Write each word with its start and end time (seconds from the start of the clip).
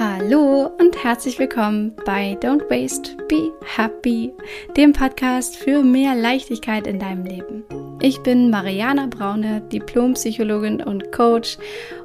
Hallo 0.00 0.70
und 0.78 1.02
herzlich 1.02 1.40
willkommen 1.40 1.92
bei 2.06 2.38
Don't 2.40 2.70
Waste, 2.70 3.16
Be 3.26 3.50
Happy, 3.64 4.32
dem 4.76 4.92
Podcast 4.92 5.56
für 5.56 5.82
mehr 5.82 6.14
Leichtigkeit 6.14 6.86
in 6.86 7.00
deinem 7.00 7.24
Leben. 7.24 7.64
Ich 8.00 8.22
bin 8.22 8.48
Mariana 8.48 9.08
Braune, 9.08 9.60
Diplompsychologin 9.72 10.80
und 10.80 11.10
Coach 11.10 11.58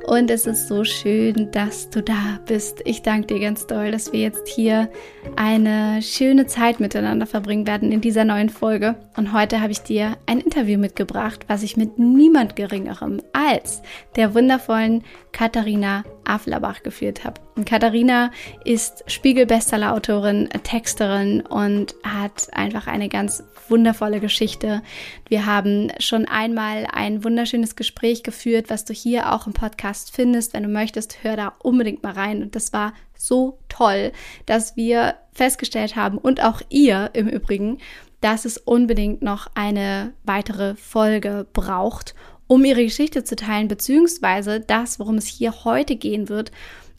und 0.05 0.29
es 0.29 0.45
ist 0.45 0.67
so 0.67 0.83
schön, 0.83 1.49
dass 1.51 1.89
du 1.89 2.01
da 2.01 2.39
bist. 2.45 2.81
Ich 2.85 3.01
danke 3.01 3.27
dir 3.27 3.39
ganz 3.39 3.67
doll, 3.67 3.91
dass 3.91 4.11
wir 4.11 4.19
jetzt 4.19 4.47
hier 4.47 4.89
eine 5.35 6.01
schöne 6.01 6.45
Zeit 6.45 6.79
miteinander 6.79 7.25
verbringen 7.25 7.65
werden 7.65 7.91
in 7.91 8.01
dieser 8.01 8.25
neuen 8.25 8.49
Folge. 8.49 8.95
Und 9.15 9.33
heute 9.33 9.61
habe 9.61 9.71
ich 9.71 9.79
dir 9.79 10.17
ein 10.25 10.39
Interview 10.39 10.77
mitgebracht, 10.77 11.45
was 11.47 11.63
ich 11.63 11.77
mit 11.77 11.99
niemand 11.99 12.55
Geringerem 12.55 13.21
als 13.31 13.81
der 14.15 14.33
wundervollen 14.33 15.03
Katharina 15.31 16.03
Aflerbach 16.25 16.83
geführt 16.83 17.23
habe. 17.23 17.41
Und 17.55 17.65
Katharina 17.65 18.31
ist 18.65 19.03
Spiegel-Bestseller-Autorin, 19.07 20.49
Texterin 20.63 21.41
und 21.41 21.95
hat 22.03 22.47
einfach 22.53 22.87
eine 22.87 23.09
ganz 23.09 23.43
wundervolle 23.69 24.19
Geschichte. 24.19 24.81
Wir 25.27 25.45
haben 25.45 25.91
schon 25.99 26.25
einmal 26.25 26.87
ein 26.91 27.23
wunderschönes 27.23 27.75
Gespräch 27.75 28.23
geführt, 28.23 28.69
was 28.69 28.85
du 28.85 28.93
hier 28.93 29.33
auch 29.33 29.47
im 29.47 29.53
Podcast 29.53 29.92
findest. 29.93 30.53
Wenn 30.53 30.63
du 30.63 30.69
möchtest, 30.69 31.23
hör 31.23 31.35
da 31.35 31.53
unbedingt 31.61 32.03
mal 32.03 32.13
rein. 32.13 32.41
Und 32.41 32.55
das 32.55 32.73
war 32.73 32.93
so 33.15 33.59
toll, 33.69 34.11
dass 34.45 34.75
wir 34.75 35.15
festgestellt 35.31 35.95
haben 35.95 36.17
und 36.17 36.43
auch 36.43 36.61
ihr 36.69 37.09
im 37.13 37.27
Übrigen, 37.27 37.79
dass 38.21 38.45
es 38.45 38.57
unbedingt 38.57 39.21
noch 39.21 39.47
eine 39.55 40.13
weitere 40.23 40.75
Folge 40.75 41.45
braucht, 41.53 42.15
um 42.47 42.63
ihre 42.65 42.83
Geschichte 42.83 43.23
zu 43.23 43.35
teilen, 43.35 43.67
beziehungsweise 43.67 44.59
das, 44.59 44.99
worum 44.99 45.15
es 45.15 45.27
hier 45.27 45.63
heute 45.65 45.95
gehen 45.95 46.29
wird, 46.29 46.51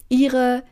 ihre 0.09 0.65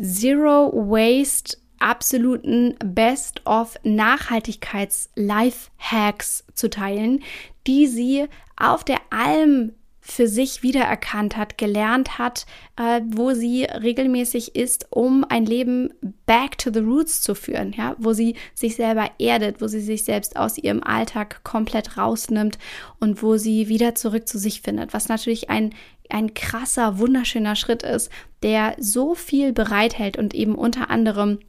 Zero 0.00 0.72
Waste 0.72 1.56
absoluten 1.78 2.74
Best 2.84 3.44
of 3.46 3.76
Nachhaltigkeits 3.82 5.10
Life 5.14 5.70
Hacks 5.78 6.44
zu 6.54 6.68
teilen, 6.70 7.22
die 7.66 7.86
sie 7.86 8.26
auf 8.56 8.84
der 8.84 9.00
Alm 9.10 9.72
für 10.08 10.28
sich 10.28 10.62
wiedererkannt 10.62 11.36
hat, 11.36 11.58
gelernt 11.58 12.16
hat, 12.16 12.46
äh, 12.76 13.00
wo 13.04 13.32
sie 13.32 13.64
regelmäßig 13.64 14.54
ist, 14.54 14.86
um 14.90 15.24
ein 15.28 15.44
Leben 15.44 15.92
back 16.26 16.56
to 16.58 16.70
the 16.72 16.78
roots 16.78 17.20
zu 17.20 17.34
führen, 17.34 17.72
ja, 17.72 17.96
wo 17.98 18.12
sie 18.12 18.36
sich 18.54 18.76
selber 18.76 19.10
erdet, 19.18 19.60
wo 19.60 19.66
sie 19.66 19.80
sich 19.80 20.04
selbst 20.04 20.36
aus 20.36 20.58
ihrem 20.58 20.82
Alltag 20.82 21.42
komplett 21.42 21.96
rausnimmt 21.96 22.56
und 23.00 23.20
wo 23.20 23.36
sie 23.36 23.68
wieder 23.68 23.96
zurück 23.96 24.28
zu 24.28 24.38
sich 24.38 24.62
findet, 24.62 24.94
was 24.94 25.08
natürlich 25.08 25.50
ein 25.50 25.74
ein 26.08 26.34
krasser, 26.34 27.00
wunderschöner 27.00 27.56
Schritt 27.56 27.82
ist, 27.82 28.12
der 28.44 28.76
so 28.78 29.16
viel 29.16 29.52
bereithält 29.52 30.16
und 30.16 30.34
eben 30.34 30.54
unter 30.54 30.88
anderem 30.88 31.40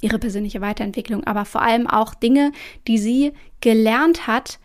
ihre 0.00 0.20
persönliche 0.20 0.60
Weiterentwicklung, 0.60 1.24
aber 1.24 1.44
vor 1.44 1.62
allem 1.62 1.88
auch 1.88 2.14
Dinge, 2.14 2.52
die 2.86 2.98
sie 2.98 3.32
gelernt 3.60 4.28
hat 4.28 4.60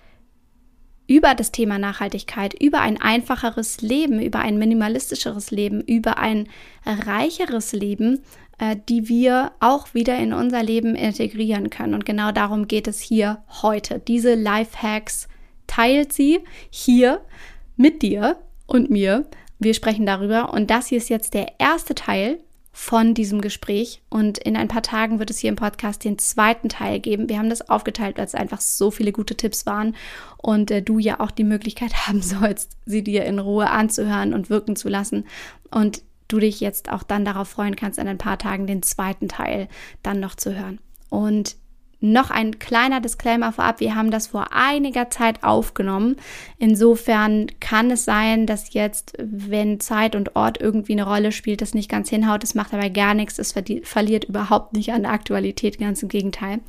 über 1.09 1.33
das 1.33 1.52
Thema 1.52 1.79
Nachhaltigkeit, 1.79 2.53
über 2.53 2.81
ein 2.81 3.02
einfacheres 3.02 3.81
Leben, 3.81 4.21
über 4.21 4.39
ein 4.39 4.59
minimalistischeres 4.59 5.49
Leben, 5.49 5.81
über 5.81 6.19
ein 6.19 6.47
reicheres 6.85 7.73
Leben, 7.73 8.21
äh, 8.59 8.75
die 8.88 9.09
wir 9.09 9.51
auch 9.59 9.95
wieder 9.95 10.19
in 10.19 10.33
unser 10.33 10.61
Leben 10.61 10.93
integrieren 10.93 11.71
können. 11.71 11.95
Und 11.95 12.05
genau 12.05 12.31
darum 12.31 12.67
geht 12.67 12.88
es 12.88 12.99
hier 12.99 13.43
heute. 13.63 13.99
Diese 13.99 14.35
Life-Hacks 14.35 15.27
teilt 15.66 16.13
sie 16.13 16.41
hier 16.69 17.21
mit 17.75 18.03
dir 18.03 18.38
und 18.67 18.91
mir. 18.91 19.25
Wir 19.57 19.73
sprechen 19.73 20.05
darüber 20.05 20.53
und 20.53 20.69
das 20.69 20.88
hier 20.88 20.99
ist 20.99 21.09
jetzt 21.09 21.33
der 21.33 21.53
erste 21.57 21.95
Teil 21.95 22.39
von 22.81 23.13
diesem 23.13 23.41
Gespräch. 23.41 24.02
Und 24.08 24.38
in 24.38 24.55
ein 24.55 24.69
paar 24.69 24.81
Tagen 24.81 25.19
wird 25.19 25.30
es 25.30 25.38
hier 25.38 25.49
im 25.49 25.58
Podcast 25.58 26.05
den 26.05 26.17
zweiten 26.17 26.69
Teil 26.69 27.02
geben. 27.02 27.27
Wir 27.27 27.38
haben 27.38 27.49
das 27.49 27.69
aufgeteilt, 27.69 28.17
weil 28.17 28.23
es 28.23 28.35
einfach 28.35 28.62
so 28.62 28.90
viele 28.90 29.12
gute 29.12 29.35
Tipps 29.35 29.66
waren 29.66 29.97
und 30.38 30.72
äh, 30.72 30.81
du 30.81 30.97
ja 30.97 31.19
auch 31.19 31.29
die 31.29 31.44
Möglichkeit 31.44 31.94
haben 32.07 32.22
sollst, 32.22 32.78
sie 32.85 33.03
dir 33.03 33.25
in 33.25 33.40
Ruhe 33.40 33.69
anzuhören 33.69 34.34
und 34.34 34.50
wirken 34.50 34.78
zu 34.78 34.88
lassen. 34.88 35.25
Und 35.69 36.03
du 36.29 36.40
dich 36.40 36.62
jetzt 36.62 36.90
auch 36.90 37.03
dann 37.03 37.25
darauf 37.25 37.50
freuen 37.50 37.75
kannst, 37.75 38.00
in 38.00 38.07
ein 38.07 38.17
paar 38.17 38.38
Tagen 38.38 38.66
den 38.66 38.81
zweiten 38.81 39.28
Teil 39.28 39.67
dann 40.01 40.22
noch 40.22 40.35
zu 40.35 40.57
hören. 40.57 40.79
Und 41.09 41.57
noch 42.01 42.31
ein 42.31 42.59
kleiner 42.59 43.01
Disclaimer 43.01 43.51
vorab. 43.51 43.79
Wir 43.79 43.95
haben 43.95 44.11
das 44.11 44.27
vor 44.27 44.47
einiger 44.51 45.09
Zeit 45.09 45.43
aufgenommen. 45.43 46.15
Insofern 46.57 47.47
kann 47.59 47.91
es 47.91 48.05
sein, 48.05 48.45
dass 48.45 48.73
jetzt, 48.73 49.13
wenn 49.19 49.79
Zeit 49.79 50.15
und 50.15 50.35
Ort 50.35 50.61
irgendwie 50.61 50.93
eine 50.93 51.05
Rolle 51.05 51.31
spielt, 51.31 51.61
das 51.61 51.73
nicht 51.73 51.89
ganz 51.89 52.09
hinhaut. 52.09 52.43
Es 52.43 52.55
macht 52.55 52.73
aber 52.73 52.89
gar 52.89 53.13
nichts. 53.13 53.37
Es 53.37 53.53
verliert 53.83 54.25
überhaupt 54.25 54.73
nicht 54.73 54.93
an 54.93 55.03
der 55.03 55.11
Aktualität. 55.11 55.79
Ganz 55.79 56.01
im 56.01 56.09
Gegenteil. 56.09 56.59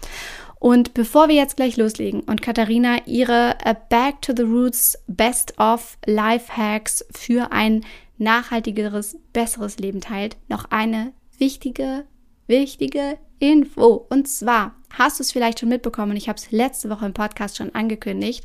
Und 0.58 0.92
bevor 0.92 1.28
wir 1.28 1.36
jetzt 1.36 1.56
gleich 1.56 1.78
loslegen 1.78 2.20
und 2.20 2.42
Katharina 2.42 3.06
ihre 3.06 3.56
A 3.64 3.72
Back 3.72 4.20
to 4.20 4.34
the 4.36 4.42
Roots 4.42 4.98
Best 5.06 5.58
of 5.58 5.96
Life 6.04 6.54
Hacks 6.54 7.04
für 7.16 7.50
ein 7.50 7.82
nachhaltigeres, 8.18 9.16
besseres 9.32 9.78
Leben 9.78 10.02
teilt, 10.02 10.36
noch 10.48 10.66
eine 10.66 11.12
wichtige, 11.38 12.04
wichtige 12.46 13.16
Info. 13.40 14.06
Und 14.08 14.28
zwar 14.28 14.76
hast 14.90 15.18
du 15.18 15.22
es 15.22 15.32
vielleicht 15.32 15.60
schon 15.60 15.68
mitbekommen, 15.68 16.16
ich 16.16 16.28
habe 16.28 16.38
es 16.38 16.52
letzte 16.52 16.88
Woche 16.90 17.06
im 17.06 17.14
Podcast 17.14 17.56
schon 17.56 17.74
angekündigt. 17.74 18.44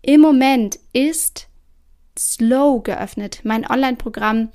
Im 0.00 0.20
Moment 0.20 0.78
ist 0.92 1.48
Slow 2.18 2.82
geöffnet, 2.82 3.40
mein 3.44 3.68
Online-Programm 3.68 4.48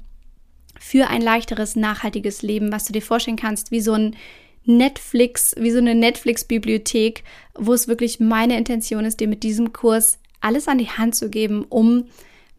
für 0.80 1.08
ein 1.10 1.22
leichteres, 1.22 1.76
nachhaltiges 1.76 2.42
Leben, 2.42 2.72
was 2.72 2.86
du 2.86 2.94
dir 2.94 3.02
vorstellen 3.02 3.38
kannst, 3.38 3.72
wie 3.72 3.82
so 3.82 3.94
ein 3.94 4.16
Netflix, 4.64 5.56
wie 5.58 5.72
so 5.72 5.78
eine 5.78 5.96
Netflix-Bibliothek, 5.96 7.24
wo 7.56 7.74
es 7.74 7.88
wirklich 7.88 8.20
meine 8.20 8.58
Intention 8.58 9.06
ist, 9.06 9.20
dir 9.20 9.28
mit 9.28 9.44
diesem 9.44 9.74
Kurs 9.74 10.20
alles 10.42 10.68
an 10.68 10.78
die 10.78 10.90
Hand 10.90 11.16
zu 11.16 11.30
geben, 11.30 11.66
um 11.70 12.06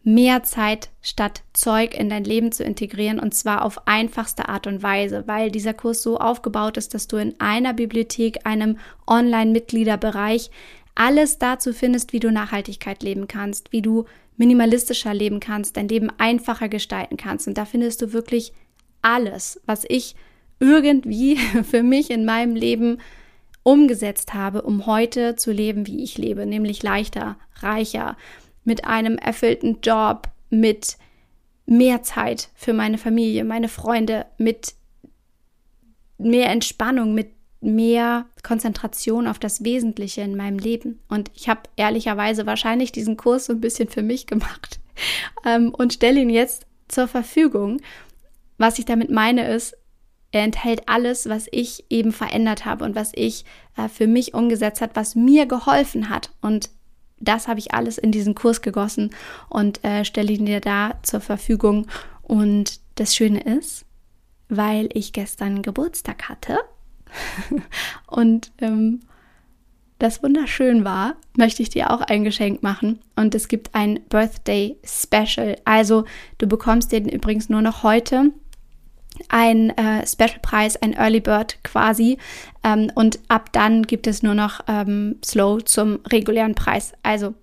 mehr 0.03 0.43
Zeit 0.43 0.89
statt 1.01 1.43
Zeug 1.53 1.93
in 1.93 2.09
dein 2.09 2.23
Leben 2.23 2.51
zu 2.51 2.63
integrieren 2.63 3.19
und 3.19 3.33
zwar 3.33 3.65
auf 3.65 3.87
einfachste 3.87 4.47
Art 4.49 4.65
und 4.65 4.81
Weise, 4.81 5.23
weil 5.27 5.51
dieser 5.51 5.73
Kurs 5.73 6.01
so 6.01 6.17
aufgebaut 6.17 6.77
ist, 6.77 6.93
dass 6.93 7.07
du 7.07 7.17
in 7.17 7.35
einer 7.39 7.73
Bibliothek, 7.73 8.45
einem 8.45 8.77
Online-Mitgliederbereich 9.07 10.51
alles 10.95 11.37
dazu 11.37 11.73
findest, 11.73 12.13
wie 12.13 12.19
du 12.19 12.31
Nachhaltigkeit 12.31 13.03
leben 13.03 13.27
kannst, 13.27 13.71
wie 13.71 13.81
du 13.81 14.05
minimalistischer 14.37 15.13
leben 15.13 15.39
kannst, 15.39 15.77
dein 15.77 15.87
Leben 15.87 16.09
einfacher 16.17 16.69
gestalten 16.69 17.17
kannst. 17.17 17.47
Und 17.47 17.57
da 17.57 17.65
findest 17.65 18.01
du 18.01 18.13
wirklich 18.13 18.53
alles, 19.01 19.61
was 19.65 19.85
ich 19.87 20.15
irgendwie 20.59 21.37
für 21.63 21.83
mich 21.83 22.09
in 22.09 22.25
meinem 22.25 22.55
Leben 22.55 22.99
umgesetzt 23.63 24.33
habe, 24.33 24.61
um 24.61 24.85
heute 24.85 25.35
zu 25.35 25.51
leben, 25.51 25.85
wie 25.85 26.03
ich 26.03 26.17
lebe, 26.17 26.45
nämlich 26.45 26.81
leichter, 26.81 27.37
reicher, 27.61 28.17
mit 28.63 28.85
einem 28.85 29.17
erfüllten 29.17 29.79
Job, 29.81 30.29
mit 30.49 30.97
mehr 31.65 32.01
Zeit 32.03 32.49
für 32.55 32.73
meine 32.73 32.97
Familie, 32.97 33.43
meine 33.43 33.69
Freunde, 33.69 34.25
mit 34.37 34.73
mehr 36.17 36.49
Entspannung, 36.49 37.13
mit 37.13 37.31
mehr 37.61 38.25
Konzentration 38.43 39.27
auf 39.27 39.39
das 39.39 39.63
Wesentliche 39.63 40.21
in 40.21 40.35
meinem 40.35 40.59
Leben. 40.59 40.99
Und 41.09 41.29
ich 41.35 41.49
habe 41.49 41.61
ehrlicherweise 41.75 42.45
wahrscheinlich 42.45 42.91
diesen 42.91 43.17
Kurs 43.17 43.45
so 43.45 43.53
ein 43.53 43.61
bisschen 43.61 43.89
für 43.89 44.01
mich 44.01 44.27
gemacht 44.27 44.79
ähm, 45.45 45.73
und 45.73 45.93
stelle 45.93 46.21
ihn 46.21 46.29
jetzt 46.29 46.65
zur 46.87 47.07
Verfügung. 47.07 47.81
Was 48.57 48.79
ich 48.79 48.85
damit 48.85 49.09
meine 49.09 49.47
ist, 49.53 49.77
er 50.31 50.43
enthält 50.43 50.87
alles, 50.87 51.27
was 51.27 51.47
ich 51.51 51.85
eben 51.89 52.11
verändert 52.11 52.65
habe 52.65 52.85
und 52.85 52.95
was 52.95 53.11
ich 53.15 53.45
äh, 53.77 53.87
für 53.87 54.07
mich 54.07 54.33
umgesetzt 54.33 54.81
hat, 54.81 54.95
was 54.95 55.15
mir 55.15 55.45
geholfen 55.45 56.09
hat. 56.09 56.31
Und 56.41 56.69
das 57.19 57.47
habe 57.47 57.59
ich 57.59 57.73
alles 57.73 57.97
in 57.97 58.11
diesen 58.11 58.35
Kurs 58.35 58.61
gegossen 58.61 59.11
und 59.49 59.83
äh, 59.83 60.05
stelle 60.05 60.31
ihn 60.31 60.45
dir 60.45 60.61
da 60.61 60.95
zur 61.03 61.21
Verfügung. 61.21 61.87
Und 62.21 62.79
das 62.95 63.15
Schöne 63.15 63.41
ist, 63.41 63.85
weil 64.47 64.89
ich 64.93 65.13
gestern 65.13 65.61
Geburtstag 65.61 66.29
hatte 66.29 66.59
und 68.07 68.51
ähm, 68.59 69.01
das 69.99 70.23
wunderschön 70.23 70.85
war, 70.85 71.17
möchte 71.35 71.61
ich 71.61 71.69
dir 71.69 71.91
auch 71.91 71.99
ein 71.99 72.23
Geschenk 72.23 72.63
machen. 72.63 72.99
Und 73.17 73.35
es 73.35 73.49
gibt 73.49 73.75
ein 73.75 73.99
Birthday 74.07 74.77
Special. 74.85 75.57
Also 75.65 76.05
du 76.37 76.47
bekommst 76.47 76.93
den 76.93 77.09
übrigens 77.09 77.49
nur 77.49 77.61
noch 77.61 77.83
heute 77.83 78.31
ein 79.29 79.71
äh, 79.71 80.05
Special-Preis, 80.07 80.77
ein 80.77 80.93
Early 80.93 81.19
Bird 81.19 81.57
quasi. 81.63 82.17
Ähm, 82.63 82.91
und 82.95 83.19
ab 83.27 83.51
dann 83.51 83.83
gibt 83.83 84.07
es 84.07 84.23
nur 84.23 84.35
noch 84.35 84.61
ähm, 84.67 85.17
Slow 85.23 85.63
zum 85.63 85.99
regulären 86.11 86.55
Preis. 86.55 86.93
Also 87.03 87.33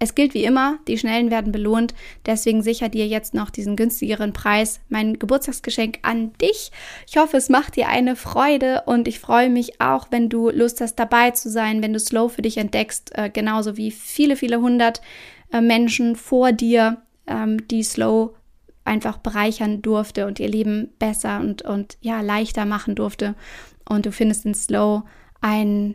es 0.00 0.14
gilt 0.14 0.32
wie 0.34 0.44
immer, 0.44 0.78
die 0.86 0.96
Schnellen 0.96 1.30
werden 1.30 1.50
belohnt. 1.50 1.92
Deswegen 2.24 2.62
sicher 2.62 2.88
dir 2.88 3.06
jetzt 3.06 3.34
noch 3.34 3.50
diesen 3.50 3.74
günstigeren 3.74 4.32
Preis. 4.32 4.80
Mein 4.88 5.18
Geburtstagsgeschenk 5.18 5.98
an 6.02 6.32
dich. 6.40 6.70
Ich 7.08 7.16
hoffe, 7.16 7.36
es 7.36 7.48
macht 7.48 7.74
dir 7.74 7.88
eine 7.88 8.14
Freude 8.14 8.82
und 8.86 9.08
ich 9.08 9.18
freue 9.18 9.50
mich 9.50 9.80
auch, 9.80 10.06
wenn 10.10 10.28
du 10.28 10.50
Lust 10.50 10.80
hast, 10.80 10.96
dabei 10.96 11.32
zu 11.32 11.50
sein, 11.50 11.82
wenn 11.82 11.92
du 11.92 11.98
Slow 11.98 12.28
für 12.28 12.42
dich 12.42 12.58
entdeckst, 12.58 13.10
äh, 13.16 13.28
genauso 13.28 13.76
wie 13.76 13.90
viele, 13.90 14.36
viele 14.36 14.60
hundert 14.60 15.00
äh, 15.52 15.60
Menschen 15.60 16.14
vor 16.14 16.52
dir, 16.52 16.98
ähm, 17.26 17.66
die 17.66 17.82
Slow 17.82 18.34
einfach 18.88 19.18
bereichern 19.18 19.82
durfte 19.82 20.26
und 20.26 20.40
ihr 20.40 20.48
Leben 20.48 20.88
besser 20.98 21.40
und, 21.40 21.62
und 21.62 21.96
ja, 22.00 22.20
leichter 22.20 22.64
machen 22.64 22.94
durfte. 22.94 23.34
Und 23.88 24.06
du 24.06 24.12
findest 24.12 24.44
in 24.44 24.54
Slow 24.54 25.04
ein, 25.40 25.94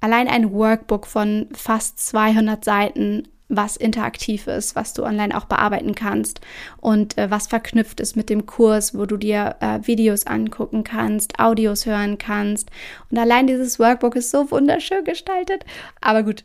allein 0.00 0.28
ein 0.28 0.52
Workbook 0.52 1.06
von 1.06 1.48
fast 1.52 1.98
200 2.00 2.64
Seiten 2.64 3.28
was 3.54 3.76
interaktiv 3.76 4.46
ist, 4.46 4.74
was 4.74 4.94
du 4.94 5.04
online 5.04 5.36
auch 5.36 5.44
bearbeiten 5.44 5.94
kannst 5.94 6.40
und 6.80 7.18
äh, 7.18 7.30
was 7.30 7.48
verknüpft 7.48 8.00
ist 8.00 8.16
mit 8.16 8.30
dem 8.30 8.46
Kurs, 8.46 8.96
wo 8.96 9.04
du 9.04 9.18
dir 9.18 9.56
äh, 9.60 9.80
Videos 9.86 10.26
angucken 10.26 10.84
kannst, 10.84 11.38
Audios 11.38 11.84
hören 11.84 12.16
kannst. 12.16 12.70
Und 13.10 13.18
allein 13.18 13.46
dieses 13.46 13.78
Workbook 13.78 14.16
ist 14.16 14.30
so 14.30 14.50
wunderschön 14.50 15.04
gestaltet. 15.04 15.66
Aber 16.00 16.22
gut, 16.22 16.44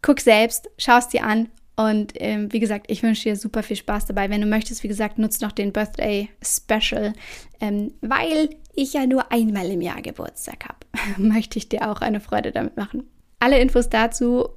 guck 0.00 0.20
selbst, 0.20 0.70
schau 0.78 0.96
es 0.96 1.08
dir 1.08 1.24
an 1.24 1.50
und 1.88 2.12
ähm, 2.16 2.52
wie 2.52 2.60
gesagt, 2.60 2.90
ich 2.90 3.02
wünsche 3.02 3.22
dir 3.22 3.36
super 3.36 3.62
viel 3.62 3.76
Spaß 3.76 4.06
dabei. 4.06 4.28
Wenn 4.28 4.40
du 4.40 4.46
möchtest, 4.46 4.82
wie 4.82 4.88
gesagt, 4.88 5.18
nutzt 5.18 5.40
noch 5.40 5.52
den 5.52 5.72
Birthday 5.72 6.28
Special, 6.42 7.14
ähm, 7.60 7.94
weil 8.00 8.50
ich 8.74 8.92
ja 8.92 9.06
nur 9.06 9.32
einmal 9.32 9.70
im 9.70 9.80
Jahr 9.80 10.02
Geburtstag 10.02 10.64
habe. 10.64 10.78
Möchte 11.22 11.58
ich 11.58 11.68
dir 11.68 11.90
auch 11.90 12.00
eine 12.00 12.20
Freude 12.20 12.52
damit 12.52 12.76
machen. 12.76 13.04
Alle 13.38 13.60
Infos 13.60 13.88
dazu 13.88 14.50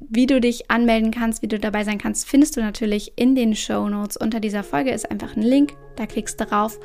wie 0.00 0.26
du 0.26 0.40
dich 0.40 0.70
anmelden 0.70 1.10
kannst, 1.10 1.42
wie 1.42 1.48
du 1.48 1.58
dabei 1.58 1.84
sein 1.84 1.98
kannst, 1.98 2.28
findest 2.28 2.56
du 2.56 2.60
natürlich 2.60 3.12
in 3.16 3.34
den 3.34 3.54
Show 3.54 3.88
Notes. 3.88 4.16
Unter 4.16 4.40
dieser 4.40 4.64
Folge 4.64 4.90
ist 4.90 5.10
einfach 5.10 5.36
ein 5.36 5.42
Link, 5.42 5.74
da 5.96 6.06
klickst 6.06 6.40
du 6.40 6.46
drauf 6.46 6.78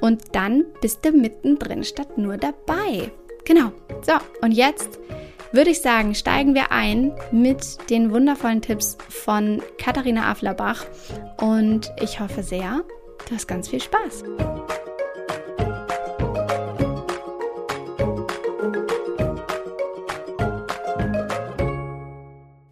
und 0.00 0.22
dann 0.32 0.64
bist 0.80 1.04
du 1.04 1.12
mittendrin 1.12 1.82
statt 1.82 2.18
nur 2.18 2.36
dabei. 2.36 3.10
Genau. 3.44 3.72
So, 4.02 4.12
und 4.42 4.52
jetzt 4.52 4.98
würde 5.52 5.70
ich 5.70 5.80
sagen, 5.80 6.14
steigen 6.14 6.54
wir 6.54 6.72
ein 6.72 7.12
mit 7.30 7.90
den 7.90 8.12
wundervollen 8.12 8.62
Tipps 8.62 8.98
von 9.08 9.62
Katharina 9.78 10.30
Aflerbach 10.30 10.84
und 11.40 11.92
ich 12.00 12.20
hoffe 12.20 12.42
sehr, 12.42 12.82
du 13.28 13.34
hast 13.34 13.46
ganz 13.46 13.68
viel 13.68 13.80
Spaß. 13.80 14.24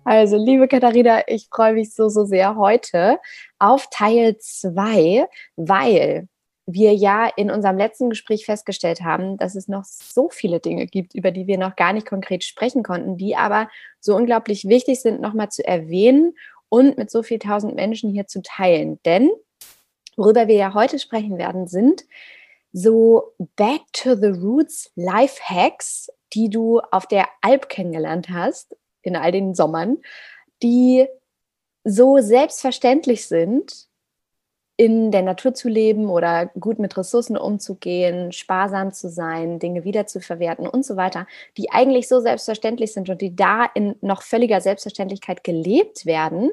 Also, 0.04 0.36
liebe 0.36 0.68
Katharina, 0.68 1.22
ich 1.26 1.48
freue 1.50 1.74
mich 1.74 1.92
so, 1.92 2.08
so 2.08 2.24
sehr 2.24 2.56
heute 2.56 3.18
auf 3.58 3.88
Teil 3.90 4.36
2, 4.38 5.26
weil 5.56 6.28
wir 6.66 6.94
ja 6.94 7.30
in 7.36 7.50
unserem 7.50 7.78
letzten 7.78 8.10
Gespräch 8.10 8.44
festgestellt 8.44 9.02
haben, 9.02 9.36
dass 9.36 9.54
es 9.54 9.68
noch 9.68 9.84
so 9.84 10.28
viele 10.28 10.58
Dinge 10.58 10.86
gibt, 10.86 11.14
über 11.14 11.30
die 11.30 11.46
wir 11.46 11.58
noch 11.58 11.76
gar 11.76 11.92
nicht 11.92 12.06
konkret 12.06 12.42
sprechen 12.42 12.82
konnten, 12.82 13.16
die 13.16 13.36
aber 13.36 13.68
so 14.00 14.16
unglaublich 14.16 14.68
wichtig 14.68 15.00
sind, 15.00 15.20
nochmal 15.20 15.48
zu 15.50 15.64
erwähnen 15.66 16.34
und 16.68 16.98
mit 16.98 17.10
so 17.10 17.22
viel 17.22 17.38
tausend 17.38 17.76
Menschen 17.76 18.10
hier 18.10 18.26
zu 18.26 18.42
teilen. 18.42 18.98
Denn 19.04 19.30
worüber 20.16 20.48
wir 20.48 20.56
ja 20.56 20.74
heute 20.74 20.98
sprechen 20.98 21.38
werden, 21.38 21.68
sind 21.68 22.04
so 22.72 23.32
Back 23.54 23.82
to 23.92 24.16
the 24.16 24.26
Roots 24.26 24.90
Life 24.96 25.40
Hacks, 25.42 26.10
die 26.32 26.50
du 26.50 26.80
auf 26.80 27.06
der 27.06 27.28
Alp 27.42 27.68
kennengelernt 27.68 28.28
hast 28.28 28.76
in 29.02 29.14
all 29.14 29.30
den 29.30 29.54
Sommern, 29.54 29.98
die 30.62 31.06
so 31.84 32.18
selbstverständlich 32.18 33.28
sind, 33.28 33.86
in 34.76 35.10
der 35.10 35.22
Natur 35.22 35.54
zu 35.54 35.68
leben 35.68 36.10
oder 36.10 36.46
gut 36.60 36.78
mit 36.78 36.96
Ressourcen 36.96 37.38
umzugehen, 37.38 38.32
sparsam 38.32 38.92
zu 38.92 39.08
sein, 39.08 39.58
Dinge 39.58 39.84
wiederzuverwerten 39.84 40.68
und 40.68 40.84
so 40.84 40.96
weiter, 40.96 41.26
die 41.56 41.70
eigentlich 41.70 42.08
so 42.08 42.20
selbstverständlich 42.20 42.92
sind 42.92 43.08
und 43.08 43.22
die 43.22 43.34
da 43.34 43.64
in 43.74 43.96
noch 44.02 44.22
völliger 44.22 44.60
Selbstverständlichkeit 44.60 45.44
gelebt 45.44 46.04
werden 46.04 46.50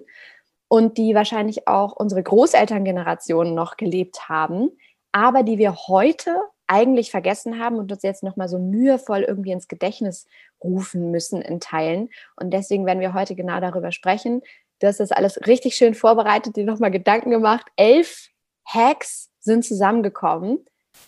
und 0.69 0.97
die 0.97 1.15
wahrscheinlich 1.15 1.67
auch 1.67 1.93
unsere 1.93 2.23
Großelterngenerationen 2.23 3.53
noch 3.53 3.75
gelebt 3.75 4.29
haben, 4.29 4.69
aber 5.11 5.43
die 5.43 5.57
wir 5.57 5.75
heute 5.87 6.35
eigentlich 6.67 7.11
vergessen 7.11 7.59
haben 7.59 7.77
und 7.77 7.91
uns 7.91 8.03
jetzt 8.03 8.23
nochmal 8.23 8.47
so 8.47 8.57
mühevoll 8.57 9.21
irgendwie 9.21 9.51
ins 9.51 9.67
Gedächtnis 9.67 10.27
rufen 10.63 11.11
müssen 11.11 11.41
in 11.41 11.59
Teilen. 11.59 12.09
Und 12.37 12.51
deswegen 12.51 12.85
werden 12.85 13.01
wir 13.01 13.13
heute 13.13 13.35
genau 13.35 13.59
darüber 13.59 13.91
sprechen. 13.91 14.41
Du 14.83 14.89
hast 14.89 14.99
das 14.99 15.13
alles 15.13 15.39
richtig 15.47 15.75
schön 15.75 15.93
vorbereitet, 15.93 16.57
dir 16.57 16.65
nochmal 16.65 16.91
Gedanken 16.91 17.29
gemacht. 17.29 17.67
Elf 17.77 18.27
Hacks 18.65 19.31
sind 19.39 19.63
zusammengekommen, 19.63 20.59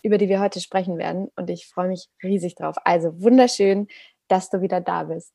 über 0.02 0.18
die 0.18 0.30
wir 0.30 0.40
heute 0.40 0.62
sprechen 0.62 0.98
werden. 0.98 1.30
Und 1.36 1.50
ich 1.50 1.68
freue 1.68 1.90
mich 1.90 2.08
riesig 2.24 2.56
drauf. 2.56 2.78
Also 2.86 3.22
wunderschön, 3.22 3.90
dass 4.30 4.50
du 4.50 4.62
wieder 4.62 4.80
da 4.80 5.04
bist. 5.04 5.34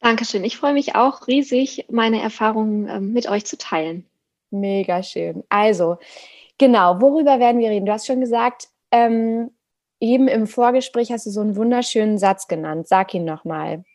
Dankeschön. 0.00 0.44
Ich 0.44 0.58
freue 0.58 0.74
mich 0.74 0.94
auch 0.94 1.26
riesig, 1.26 1.86
meine 1.88 2.20
Erfahrungen 2.20 2.86
ähm, 2.86 3.14
mit 3.14 3.30
euch 3.30 3.46
zu 3.46 3.56
teilen. 3.56 4.06
Mega 4.50 5.02
schön. 5.02 5.42
Also, 5.48 5.96
genau, 6.58 7.00
worüber 7.00 7.40
werden 7.40 7.62
wir 7.62 7.70
reden? 7.70 7.86
Du 7.86 7.92
hast 7.92 8.06
schon 8.06 8.20
gesagt, 8.20 8.68
ähm, 8.90 9.52
eben 10.00 10.28
im 10.28 10.46
Vorgespräch 10.46 11.10
hast 11.12 11.24
du 11.24 11.30
so 11.30 11.40
einen 11.40 11.56
wunderschönen 11.56 12.18
Satz 12.18 12.46
genannt. 12.46 12.88
Sag 12.88 13.14
ihn 13.14 13.24
nochmal. 13.24 13.86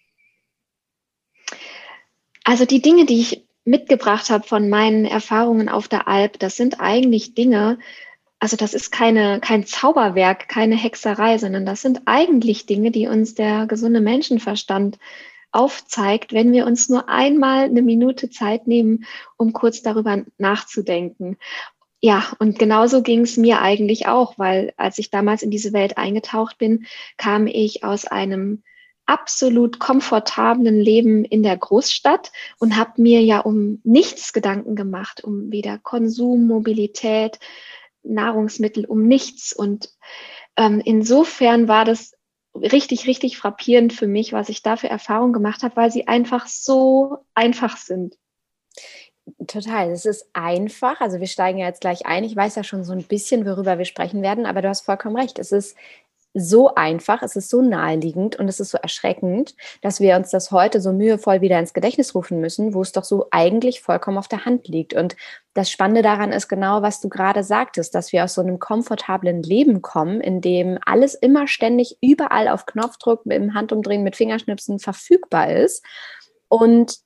Also 2.43 2.65
die 2.65 2.81
Dinge, 2.81 3.05
die 3.05 3.19
ich 3.19 3.48
mitgebracht 3.69 4.29
habe 4.29 4.47
von 4.47 4.69
meinen 4.69 5.05
Erfahrungen 5.05 5.69
auf 5.69 5.87
der 5.87 6.07
Alp, 6.07 6.39
das 6.39 6.55
sind 6.55 6.79
eigentlich 6.79 7.35
Dinge, 7.35 7.77
also 8.39 8.55
das 8.57 8.73
ist 8.73 8.91
keine, 8.91 9.39
kein 9.41 9.65
Zauberwerk, 9.65 10.47
keine 10.47 10.75
Hexerei, 10.75 11.37
sondern 11.37 11.65
das 11.65 11.81
sind 11.81 12.01
eigentlich 12.05 12.65
Dinge, 12.65 12.91
die 12.91 13.07
uns 13.07 13.35
der 13.35 13.67
gesunde 13.67 14.01
Menschenverstand 14.01 14.97
aufzeigt, 15.51 16.31
wenn 16.31 16.51
wir 16.51 16.65
uns 16.65 16.89
nur 16.89 17.09
einmal 17.09 17.65
eine 17.65 17.81
Minute 17.81 18.29
Zeit 18.29 18.67
nehmen, 18.67 19.05
um 19.37 19.53
kurz 19.53 19.81
darüber 19.81 20.23
nachzudenken. 20.37 21.37
Ja, 22.01 22.23
und 22.39 22.57
genauso 22.57 23.01
ging 23.01 23.21
es 23.21 23.35
mir 23.35 23.61
eigentlich 23.61 24.07
auch, 24.07 24.37
weil 24.37 24.73
als 24.77 24.99
ich 24.99 25.11
damals 25.11 25.41
in 25.41 25.51
diese 25.51 25.73
Welt 25.73 25.97
eingetaucht 25.97 26.57
bin, 26.57 26.85
kam 27.17 27.45
ich 27.45 27.83
aus 27.83 28.05
einem 28.05 28.63
absolut 29.09 29.79
komfortablen 29.79 30.79
Leben 30.79 31.25
in 31.25 31.41
der 31.41 31.57
Großstadt 31.57 32.31
und 32.59 32.77
habe 32.77 33.01
mir 33.01 33.21
ja 33.21 33.39
um 33.39 33.81
nichts 33.83 34.33
Gedanken 34.33 34.75
gemacht, 34.75 35.23
um 35.23 35.51
weder 35.51 35.79
Konsum, 35.79 36.45
Mobilität, 36.45 37.39
Nahrungsmittel, 38.03 38.85
um 38.85 39.07
nichts. 39.07 39.51
Und 39.51 39.89
ähm, 40.57 40.79
insofern 40.85 41.67
war 41.67 41.85
das 41.85 42.13
richtig, 42.53 43.07
richtig 43.07 43.39
frappierend 43.39 43.93
für 43.93 44.05
mich, 44.05 44.31
was 44.31 44.47
ich 44.47 44.61
da 44.61 44.77
für 44.77 44.89
Erfahrungen 44.89 45.33
gemacht 45.33 45.63
habe, 45.63 45.75
weil 45.75 45.91
sie 45.91 46.07
einfach 46.07 46.45
so 46.45 47.17
einfach 47.33 47.77
sind. 47.77 48.15
Total, 49.47 49.89
es 49.89 50.05
ist 50.05 50.29
einfach. 50.33 51.01
Also 51.01 51.19
wir 51.19 51.27
steigen 51.27 51.57
ja 51.57 51.65
jetzt 51.65 51.81
gleich 51.81 52.05
ein. 52.05 52.23
Ich 52.23 52.35
weiß 52.35 52.53
ja 52.55 52.63
schon 52.63 52.83
so 52.83 52.93
ein 52.93 53.03
bisschen, 53.03 53.47
worüber 53.47 53.79
wir 53.79 53.85
sprechen 53.85 54.21
werden, 54.21 54.45
aber 54.45 54.61
du 54.61 54.69
hast 54.69 54.81
vollkommen 54.81 55.17
recht. 55.17 55.39
Es 55.39 55.51
ist 55.51 55.75
so 56.33 56.75
einfach, 56.75 57.23
es 57.23 57.35
ist 57.35 57.49
so 57.49 57.61
naheliegend 57.61 58.35
und 58.37 58.47
es 58.47 58.59
ist 58.59 58.69
so 58.69 58.77
erschreckend, 58.77 59.55
dass 59.81 59.99
wir 59.99 60.15
uns 60.15 60.29
das 60.29 60.51
heute 60.51 60.79
so 60.79 60.93
mühevoll 60.93 61.41
wieder 61.41 61.57
ins 61.59 61.73
Gedächtnis 61.73 62.13
rufen 62.13 62.39
müssen, 62.39 62.73
wo 62.73 62.81
es 62.81 62.91
doch 62.91 63.03
so 63.03 63.27
eigentlich 63.31 63.81
vollkommen 63.81 64.17
auf 64.17 64.27
der 64.27 64.45
Hand 64.45 64.67
liegt. 64.67 64.93
Und 64.93 65.15
das 65.55 65.71
Spannende 65.71 66.03
daran 66.03 66.31
ist 66.31 66.47
genau, 66.47 66.81
was 66.81 67.01
du 67.01 67.09
gerade 67.09 67.43
sagtest, 67.43 67.95
dass 67.95 68.13
wir 68.13 68.23
aus 68.23 68.35
so 68.35 68.41
einem 68.41 68.59
komfortablen 68.59 69.41
Leben 69.41 69.81
kommen, 69.81 70.21
in 70.21 70.41
dem 70.41 70.77
alles 70.85 71.15
immer 71.15 71.47
ständig 71.47 71.97
überall 72.01 72.47
auf 72.47 72.65
Knopfdruck, 72.65 73.23
dem 73.25 73.55
Handumdrehen, 73.55 74.03
mit 74.03 74.15
Fingerschnipsen 74.15 74.79
verfügbar 74.79 75.51
ist 75.51 75.83
und 76.47 76.97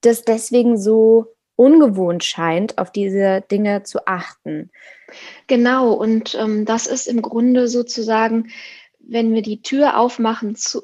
das 0.00 0.24
deswegen 0.24 0.76
so 0.76 1.35
ungewohnt 1.56 2.24
scheint, 2.24 2.78
auf 2.78 2.92
diese 2.92 3.42
Dinge 3.50 3.82
zu 3.82 4.06
achten. 4.06 4.70
Genau, 5.46 5.92
und 5.92 6.34
ähm, 6.34 6.64
das 6.64 6.86
ist 6.86 7.06
im 7.06 7.22
Grunde 7.22 7.68
sozusagen, 7.68 8.50
wenn 8.98 9.34
wir 9.34 9.42
die 9.42 9.62
Tür 9.62 9.98
aufmachen, 9.98 10.56
zu, 10.56 10.82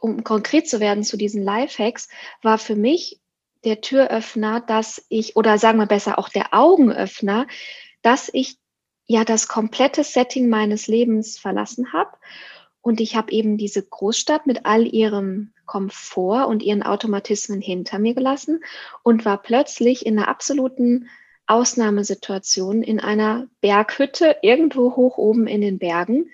um 0.00 0.24
konkret 0.24 0.68
zu 0.68 0.80
werden 0.80 1.04
zu 1.04 1.16
diesen 1.16 1.42
Lifehacks, 1.42 2.08
war 2.42 2.58
für 2.58 2.76
mich 2.76 3.20
der 3.64 3.80
Türöffner, 3.80 4.60
dass 4.60 5.04
ich, 5.08 5.36
oder 5.36 5.58
sagen 5.58 5.78
wir 5.78 5.86
besser 5.86 6.18
auch 6.18 6.28
der 6.28 6.52
Augenöffner, 6.52 7.46
dass 8.02 8.30
ich 8.32 8.56
ja 9.06 9.24
das 9.24 9.48
komplette 9.48 10.04
Setting 10.04 10.48
meines 10.48 10.86
Lebens 10.86 11.38
verlassen 11.38 11.92
habe 11.92 12.16
und 12.84 13.00
ich 13.00 13.16
habe 13.16 13.32
eben 13.32 13.56
diese 13.56 13.82
Großstadt 13.82 14.46
mit 14.46 14.66
all 14.66 14.86
ihrem 14.86 15.53
Komfort 15.66 16.46
und 16.48 16.62
ihren 16.62 16.82
Automatismen 16.82 17.60
hinter 17.60 17.98
mir 17.98 18.14
gelassen 18.14 18.62
und 19.02 19.24
war 19.24 19.40
plötzlich 19.42 20.06
in 20.06 20.18
einer 20.18 20.28
absoluten 20.28 21.08
Ausnahmesituation 21.46 22.82
in 22.82 23.00
einer 23.00 23.48
Berghütte 23.60 24.36
irgendwo 24.42 24.96
hoch 24.96 25.18
oben 25.18 25.46
in 25.46 25.60
den 25.60 25.78
Bergen, 25.78 26.30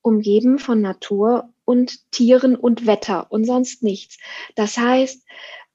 umgeben 0.00 0.58
von 0.58 0.80
Natur 0.80 1.50
und 1.64 2.10
Tieren 2.10 2.56
und 2.56 2.86
Wetter 2.86 3.26
und 3.30 3.44
sonst 3.44 3.82
nichts. 3.82 4.18
Das 4.54 4.76
heißt, 4.78 5.22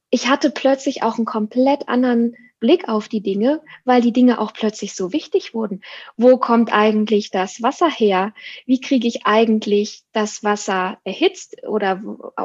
ich 0.09 0.27
hatte 0.27 0.49
plötzlich 0.49 1.03
auch 1.03 1.17
einen 1.17 1.25
komplett 1.25 1.87
anderen 1.87 2.35
Blick 2.59 2.87
auf 2.89 3.07
die 3.07 3.21
Dinge, 3.21 3.61
weil 3.85 4.01
die 4.01 4.11
Dinge 4.11 4.39
auch 4.39 4.53
plötzlich 4.53 4.93
so 4.93 5.13
wichtig 5.13 5.53
wurden. 5.53 5.81
Wo 6.17 6.37
kommt 6.37 6.73
eigentlich 6.73 7.31
das 7.31 7.61
Wasser 7.61 7.89
her? 7.89 8.33
Wie 8.65 8.81
kriege 8.81 9.07
ich 9.07 9.25
eigentlich 9.25 10.03
das 10.11 10.43
Wasser 10.43 10.97
erhitzt 11.03 11.55
oder 11.67 12.01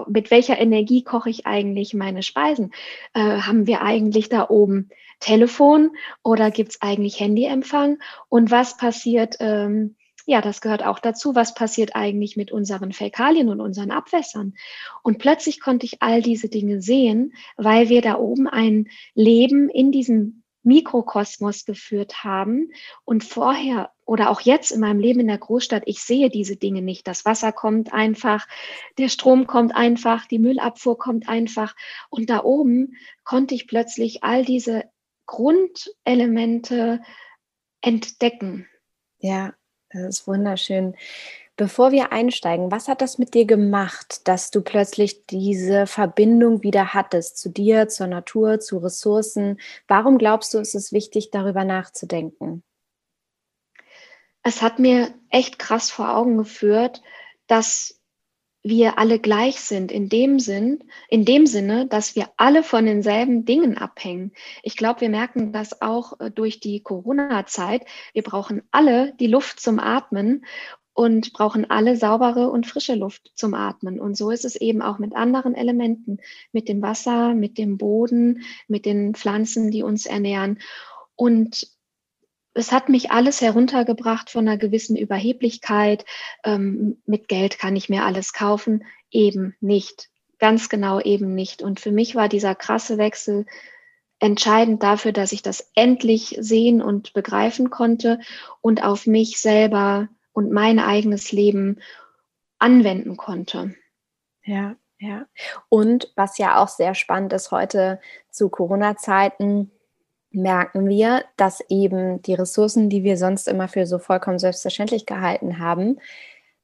mit 0.09 0.31
welcher 0.31 0.59
Energie 0.59 1.03
koche 1.03 1.31
ich 1.31 1.47
eigentlich 1.47 1.95
meine 1.95 2.23
Speisen? 2.23 2.73
Äh, 3.13 3.21
haben 3.21 3.67
wir 3.67 3.83
eigentlich 3.83 4.29
da 4.29 4.49
oben 4.49 4.91
Telefon 5.21 5.97
oder 6.23 6.51
gibt 6.51 6.73
es 6.73 6.83
eigentlich 6.83 7.21
Handyempfang? 7.21 7.99
Und 8.29 8.51
was 8.51 8.77
passiert? 8.77 9.37
Ähm, 9.41 9.97
ja, 10.27 10.41
das 10.41 10.61
gehört 10.61 10.85
auch 10.85 10.99
dazu. 10.99 11.35
Was 11.35 11.55
passiert 11.55 11.95
eigentlich 11.95 12.37
mit 12.37 12.51
unseren 12.51 12.93
Fäkalien 12.93 13.49
und 13.49 13.61
unseren 13.61 13.91
Abwässern? 13.91 14.55
Und 15.03 15.19
plötzlich 15.19 15.61
konnte 15.61 15.87
ich 15.87 16.03
all 16.03 16.23
diese 16.23 16.49
Dinge 16.49 16.81
sehen, 16.81 17.35
weil 17.57 17.89
wir 17.89 18.01
da 18.01 18.17
oben 18.17 18.49
ein 18.49 18.89
Leben 19.15 19.69
in 19.69 19.93
diesem 19.93 20.43
Mikrokosmos 20.65 21.67
geführt 21.67 22.25
haben 22.25 22.73
und 23.05 23.23
vorher 23.23 23.93
oder 24.07 24.31
auch 24.31 24.41
jetzt 24.41 24.71
in 24.71 24.81
meinem 24.81 24.99
Leben 24.99 25.21
in 25.21 25.29
der 25.29 25.39
Großstadt, 25.39 25.83
ich 25.87 26.01
sehe 26.01 26.31
diese 26.31 26.57
Dinge 26.57 26.81
nicht. 26.83 27.07
Das 27.07 27.25
Wasser 27.25 27.53
kommt 27.53 27.93
einfach, 27.93 28.49
der 28.99 29.09
Strom 29.09 29.47
kommt 29.47 29.77
einfach, 29.77 30.27
die 30.27 30.39
Müllabfuhr 30.39 30.99
kommt 30.99 31.29
einfach. 31.29 31.77
Und 32.09 32.31
da 32.31 32.43
oben 32.45 32.97
konnte 33.25 33.55
ich 33.55 33.69
plötzlich 33.69 34.25
all 34.25 34.45
diese 34.45 34.85
Grundelemente 35.27 37.01
entdecken. 37.81 38.67
Ja, 39.19 39.55
das 39.95 40.21
ist 40.21 40.27
wunderschön. 40.27 40.95
Bevor 41.57 41.93
wir 41.93 42.11
einsteigen, 42.11 42.73
was 42.73 42.89
hat 42.89 43.01
das 43.01 43.19
mit 43.19 43.33
dir 43.33 43.45
gemacht, 43.45 44.27
dass 44.27 44.51
du 44.51 44.61
plötzlich 44.61 45.25
diese 45.27 45.87
Verbindung 45.87 46.65
wieder 46.65 46.95
hattest 46.95 47.39
zu 47.39 47.49
dir, 47.49 47.87
zur 47.89 48.09
Natur, 48.09 48.59
zu 48.59 48.79
Ressourcen? 48.79 49.61
Warum 49.87 50.19
glaubst 50.19 50.53
du, 50.53 50.59
ist 50.59 50.75
es 50.75 50.93
wichtig, 50.93 51.31
darüber 51.31 51.65
nachzudenken? 51.65 52.65
Es 54.43 54.63
hat 54.63 54.81
mir 54.81 55.15
echt 55.31 55.61
krass 55.61 55.93
vor 55.93 56.17
Augen 56.17 56.37
geführt, 56.39 57.03
dass 57.47 57.94
wir 58.67 58.99
alle 58.99 59.19
gleich 59.19 59.61
sind 59.61 59.93
in 59.93 60.09
dem 60.09 60.41
Sinn, 60.41 60.83
in 61.11 61.27
dem 61.27 61.47
Sinne, 61.47 61.87
dass 61.87 62.17
wir 62.17 62.31
alle 62.39 62.63
von 62.63 62.87
denselben 62.87 63.45
Dingen 63.45 63.77
abhängen. 63.77 64.33
Ich 64.63 64.79
glaube, 64.79 65.03
wir 65.03 65.11
merken 65.11 65.53
das 65.53 65.83
auch 65.83 66.19
äh, 66.19 66.31
durch 66.31 66.61
die 66.61 66.81
Corona-Zeit. 66.81 67.85
Wir 68.15 68.23
brauchen 68.23 68.63
alle 68.71 69.13
die 69.21 69.27
Luft 69.27 69.61
zum 69.61 69.79
Atmen 69.79 70.47
und 70.95 71.35
brauchen 71.35 71.69
alle 71.71 71.97
saubere 71.97 72.49
und 72.49 72.67
frische 72.67 72.95
Luft 72.95 73.33
zum 73.35 73.53
Atmen. 73.53 74.01
Und 74.01 74.17
so 74.17 74.31
ist 74.31 74.47
es 74.47 74.57
eben 74.57 74.81
auch 74.81 74.99
mit 74.99 75.15
anderen 75.15 75.55
Elementen, 75.55 76.19
mit 76.53 76.69
dem 76.69 76.81
Wasser, 76.81 77.35
mit 77.35 77.59
dem 77.59 77.77
Boden, 77.77 78.45
mit 78.67 78.87
den 78.87 79.15
Pflanzen, 79.15 79.73
die 79.73 79.83
uns 79.83 80.07
ernähren. 80.07 80.59
Und 81.17 81.74
es 82.55 82.71
hat 82.71 82.89
mich 82.89 83.11
alles 83.11 83.41
heruntergebracht 83.41 84.31
von 84.31 84.47
einer 84.47 84.57
gewissen 84.57 84.97
Überheblichkeit. 84.97 86.05
Ähm, 86.45 87.03
mit 87.05 87.29
Geld 87.29 87.59
kann 87.59 87.77
ich 87.77 87.89
mir 87.89 88.05
alles 88.05 88.33
kaufen. 88.33 88.85
Eben 89.11 89.57
nicht. 89.61 90.09
Ganz 90.39 90.69
genau 90.69 91.01
eben 91.01 91.35
nicht. 91.35 91.63
Und 91.63 91.81
für 91.81 91.93
mich 91.93 92.15
war 92.15 92.29
dieser 92.29 92.55
krasse 92.55 92.97
Wechsel 92.97 93.47
entscheidend 94.21 94.83
dafür, 94.83 95.13
dass 95.13 95.33
ich 95.33 95.43
das 95.43 95.71
endlich 95.75 96.37
sehen 96.39 96.81
und 96.81 97.13
begreifen 97.13 97.71
konnte 97.71 98.21
und 98.61 98.83
auf 98.85 99.07
mich 99.07 99.41
selber 99.41 100.09
und 100.33 100.53
mein 100.53 100.79
eigenes 100.79 101.33
Leben 101.33 101.81
anwenden 102.59 103.17
konnte. 103.17 103.75
Ja, 104.45 104.77
ja. 104.99 105.27
Und 105.69 106.13
was 106.17 106.39
ja 106.39 106.63
auch 106.63 106.69
sehr 106.69 106.95
spannend 106.95 107.33
ist 107.33 107.51
heute 107.51 108.01
zu 108.31 108.49
Corona-Zeiten, 108.49 109.71
merken 110.35 110.89
wir, 110.89 111.25
dass 111.37 111.61
eben 111.69 112.23
die 112.23 112.35
Ressourcen, 112.35 112.89
die 112.89 113.05
wir 113.05 113.17
sonst 113.17 113.49
immer 113.49 113.69
für 113.69 113.87
so 113.87 113.99
vollkommen 113.99 114.39
selbstverständlich 114.39 115.07
gehalten 115.07 115.59
haben, 115.59 115.99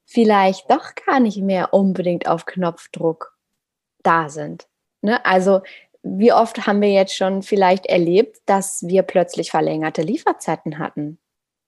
vielleicht 0.05 0.71
doch 0.71 0.95
gar 1.07 1.21
nicht 1.21 1.39
mehr 1.39 1.73
unbedingt 1.73 2.29
auf 2.29 2.47
Knopfdruck 2.47 3.37
da 4.03 4.29
sind. 4.29 4.69
Ne? 5.03 5.25
Also 5.25 5.61
wie 6.03 6.33
oft 6.33 6.67
haben 6.67 6.81
wir 6.81 6.91
jetzt 6.91 7.15
schon 7.15 7.43
vielleicht 7.43 7.87
erlebt, 7.87 8.39
dass 8.47 8.87
wir 8.87 9.03
plötzlich 9.03 9.51
verlängerte 9.51 10.03
Lieferzeiten 10.03 10.79
hatten? 10.79 11.19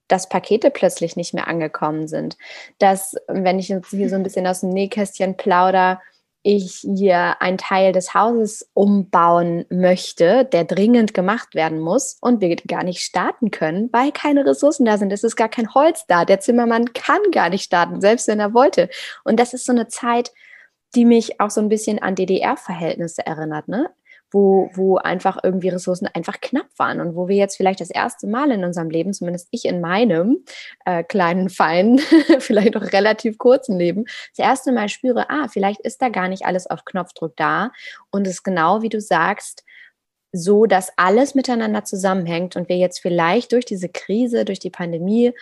Dass 0.09 0.29
Pakete 0.29 0.71
plötzlich 0.71 1.17
nicht 1.17 1.35
mehr 1.35 1.49
angekommen 1.49 2.09
sind. 2.09 2.37
Dass, 2.79 3.15
wenn 3.29 3.59
ich 3.59 3.69
jetzt 3.69 3.91
hier 3.91 4.09
so 4.09 4.17
ein 4.17 4.23
bisschen 4.23 4.47
aus 4.47 4.61
dem 4.61 4.71
Nähkästchen 4.71 5.37
plauder, 5.37 6.01
ich 6.43 6.85
hier 6.97 7.41
einen 7.41 7.59
Teil 7.59 7.93
des 7.93 8.15
Hauses 8.15 8.69
umbauen 8.75 9.65
möchte, 9.71 10.45
der 10.45 10.65
dringend 10.65 11.15
gemacht 11.15 11.55
werden 11.55 11.79
muss 11.79 12.19
und 12.21 12.41
wir 12.41 12.57
gar 12.57 12.83
nicht 12.83 13.01
starten 13.01 13.51
können, 13.51 13.89
weil 13.93 14.11
keine 14.13 14.45
Ressourcen 14.45 14.85
da 14.85 14.99
sind. 14.99 15.13
Es 15.13 15.25
ist 15.25 15.37
gar 15.37 15.49
kein 15.49 15.73
Holz 15.75 16.05
da. 16.09 16.25
Der 16.25 16.41
Zimmermann 16.41 16.93
kann 16.93 17.21
gar 17.31 17.49
nicht 17.49 17.63
starten, 17.63 18.01
selbst 18.01 18.27
wenn 18.27 18.41
er 18.41 18.55
wollte. 18.55 18.89
Und 19.25 19.39
das 19.39 19.55
ist 19.55 19.65
so 19.65 19.73
eine 19.73 19.89
Zeit, 19.89 20.33
die 20.95 21.05
mich 21.05 21.41
auch 21.41 21.51
so 21.51 21.61
ein 21.61 21.69
bisschen 21.69 22.01
an 22.01 22.17
DDR-Verhältnisse 22.17 23.25
erinnert. 23.25 23.69
Ne? 23.69 23.91
Wo, 24.33 24.71
wo 24.75 24.97
einfach 24.97 25.39
irgendwie 25.43 25.69
Ressourcen 25.69 26.09
einfach 26.13 26.41
knapp 26.41 26.69
waren 26.77 27.01
und 27.01 27.15
wo 27.15 27.29
wir 27.29 27.37
jetzt 27.37 27.57
vielleicht 27.57 27.81
das 27.81 27.91
erste 27.91 28.27
Mal 28.27 28.51
in 28.51 28.65
unserem 28.65 28.91
Leben, 28.91 29.13
zumindest 29.13 29.49
ich 29.51 29.65
in 29.65 29.81
meinem 29.81 30.45
äh, 30.85 31.05
kleinen, 31.05 31.51
feinen, 31.51 31.99
vielleicht 32.39 32.77
auch 32.77 32.93
relativ 32.93 33.39
kurzen 33.39 33.79
Leben, 33.79 34.05
das 34.37 34.45
erste 34.45 34.73
Mal 34.73 34.89
spüre, 34.89 35.31
ah, 35.31 35.49
vielleicht 35.49 35.81
ist 35.81 36.01
da 36.03 36.09
gar 36.09 36.29
nicht 36.29 36.45
alles 36.45 36.67
auf 36.67 36.85
Knopfdruck 36.85 37.37
da. 37.37 37.71
Und 38.11 38.27
es 38.27 38.43
genau 38.43 38.83
wie 38.83 38.89
du 38.89 39.01
sagst, 39.01 39.65
so, 40.33 40.65
dass 40.65 40.93
alles 40.97 41.35
miteinander 41.35 41.85
zusammenhängt 41.85 42.57
und 42.57 42.69
wir 42.69 42.79
jetzt 42.79 43.01
vielleicht 43.01 43.53
durch 43.53 43.67
diese 43.67 43.91
Krise, 43.91 44.47
durch 44.47 44.59
die 44.59 44.71
Pandemie 44.71 45.33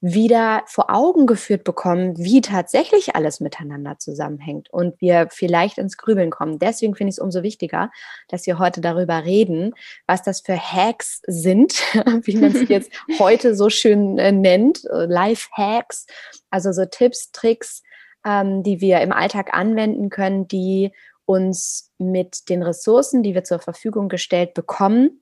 wieder 0.00 0.62
vor 0.66 0.90
Augen 0.90 1.26
geführt 1.26 1.62
bekommen, 1.64 2.16
wie 2.16 2.40
tatsächlich 2.40 3.14
alles 3.16 3.40
miteinander 3.40 3.98
zusammenhängt 3.98 4.70
und 4.70 4.98
wir 5.00 5.28
vielleicht 5.30 5.76
ins 5.76 5.98
Grübeln 5.98 6.30
kommen. 6.30 6.58
Deswegen 6.58 6.94
finde 6.94 7.10
ich 7.10 7.16
es 7.16 7.18
umso 7.18 7.42
wichtiger, 7.42 7.90
dass 8.28 8.46
wir 8.46 8.58
heute 8.58 8.80
darüber 8.80 9.24
reden, 9.24 9.74
was 10.06 10.22
das 10.22 10.40
für 10.40 10.56
Hacks 10.56 11.20
sind, 11.26 11.72
wie 12.22 12.36
man 12.36 12.54
es 12.56 12.68
jetzt 12.68 12.90
heute 13.18 13.54
so 13.54 13.68
schön 13.68 14.18
äh, 14.18 14.32
nennt, 14.32 14.84
äh, 14.86 15.04
Life-Hacks, 15.04 16.06
also 16.48 16.72
so 16.72 16.86
Tipps, 16.86 17.30
Tricks, 17.32 17.82
ähm, 18.24 18.62
die 18.62 18.80
wir 18.80 19.00
im 19.00 19.12
Alltag 19.12 19.52
anwenden 19.52 20.08
können, 20.08 20.48
die 20.48 20.92
uns 21.26 21.92
mit 21.98 22.48
den 22.48 22.62
Ressourcen, 22.62 23.22
die 23.22 23.34
wir 23.34 23.44
zur 23.44 23.60
Verfügung 23.60 24.08
gestellt 24.08 24.54
bekommen, 24.54 25.20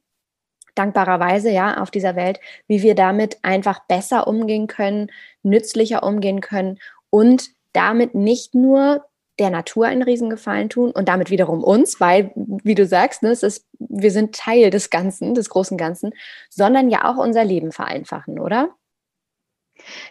dankbarerweise 0.79 1.51
ja 1.51 1.81
auf 1.81 1.91
dieser 1.91 2.17
Welt, 2.17 2.41
wie 2.67 2.83
wir 2.83 2.95
damit 2.95 3.39
einfach 3.43 3.81
besser 3.87 4.27
umgehen 4.27 4.67
können, 4.67 5.11
nützlicher 5.43 6.03
umgehen 6.03 6.41
können 6.41 6.79
und 7.11 7.51
damit 7.73 8.15
nicht 8.15 8.55
nur 8.55 9.05
der 9.39 9.51
Natur 9.51 9.87
einen 9.87 10.03
Riesengefallen 10.03 10.69
tun 10.69 10.91
und 10.91 11.09
damit 11.09 11.31
wiederum 11.31 11.63
uns, 11.63 12.01
weil, 12.01 12.33
wie 12.35 12.75
du 12.75 12.87
sagst, 12.87 13.23
ne, 13.23 13.31
es 13.31 13.43
ist, 13.43 13.67
wir 13.79 14.11
sind 14.11 14.35
Teil 14.35 14.71
des 14.71 14.91
Ganzen, 14.91 15.35
des 15.35 15.49
großen 15.49 15.79
Ganzen, 15.79 16.13
sondern 16.51 16.91
ja 16.91 17.05
auch 17.11 17.17
unser 17.17 17.45
Leben 17.45 17.73
vereinfachen, 17.73 18.41
oder? 18.41 18.75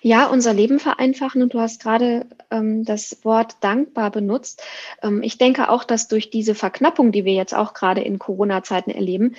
Ja, 0.02 0.28
unser 0.28 0.54
Leben 0.54 0.80
vereinfachen 0.80 1.42
und 1.42 1.54
du 1.54 1.60
hast 1.60 1.82
gerade 1.82 2.26
ähm, 2.52 2.86
das 2.86 3.24
Wort 3.24 3.58
dankbar 3.62 4.12
benutzt. 4.12 4.64
Ähm, 5.04 5.22
ich 5.22 5.38
denke 5.38 5.70
auch, 5.70 5.84
dass 5.84 6.08
durch 6.08 6.30
diese 6.30 6.56
Verknappung, 6.56 7.12
die 7.12 7.26
wir 7.26 7.34
jetzt 7.34 7.54
auch 7.54 7.74
gerade 7.74 8.02
in 8.02 8.18
Corona-Zeiten 8.18 8.92
erleben, 8.92 9.36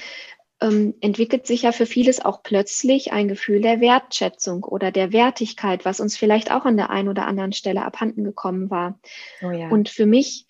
ähm, 0.60 0.94
entwickelt 1.00 1.46
sich 1.46 1.62
ja 1.62 1.72
für 1.72 1.86
vieles 1.86 2.24
auch 2.24 2.42
plötzlich 2.42 3.12
ein 3.12 3.28
Gefühl 3.28 3.60
der 3.60 3.80
Wertschätzung 3.80 4.64
oder 4.64 4.90
der 4.90 5.12
Wertigkeit, 5.12 5.84
was 5.84 6.00
uns 6.00 6.16
vielleicht 6.16 6.50
auch 6.50 6.64
an 6.64 6.76
der 6.76 6.90
einen 6.90 7.08
oder 7.08 7.26
anderen 7.26 7.52
Stelle 7.52 7.84
abhanden 7.84 8.24
gekommen 8.24 8.70
war. 8.70 8.98
Oh 9.42 9.50
ja. 9.50 9.68
Und 9.68 9.88
für 9.88 10.06
mich 10.06 10.46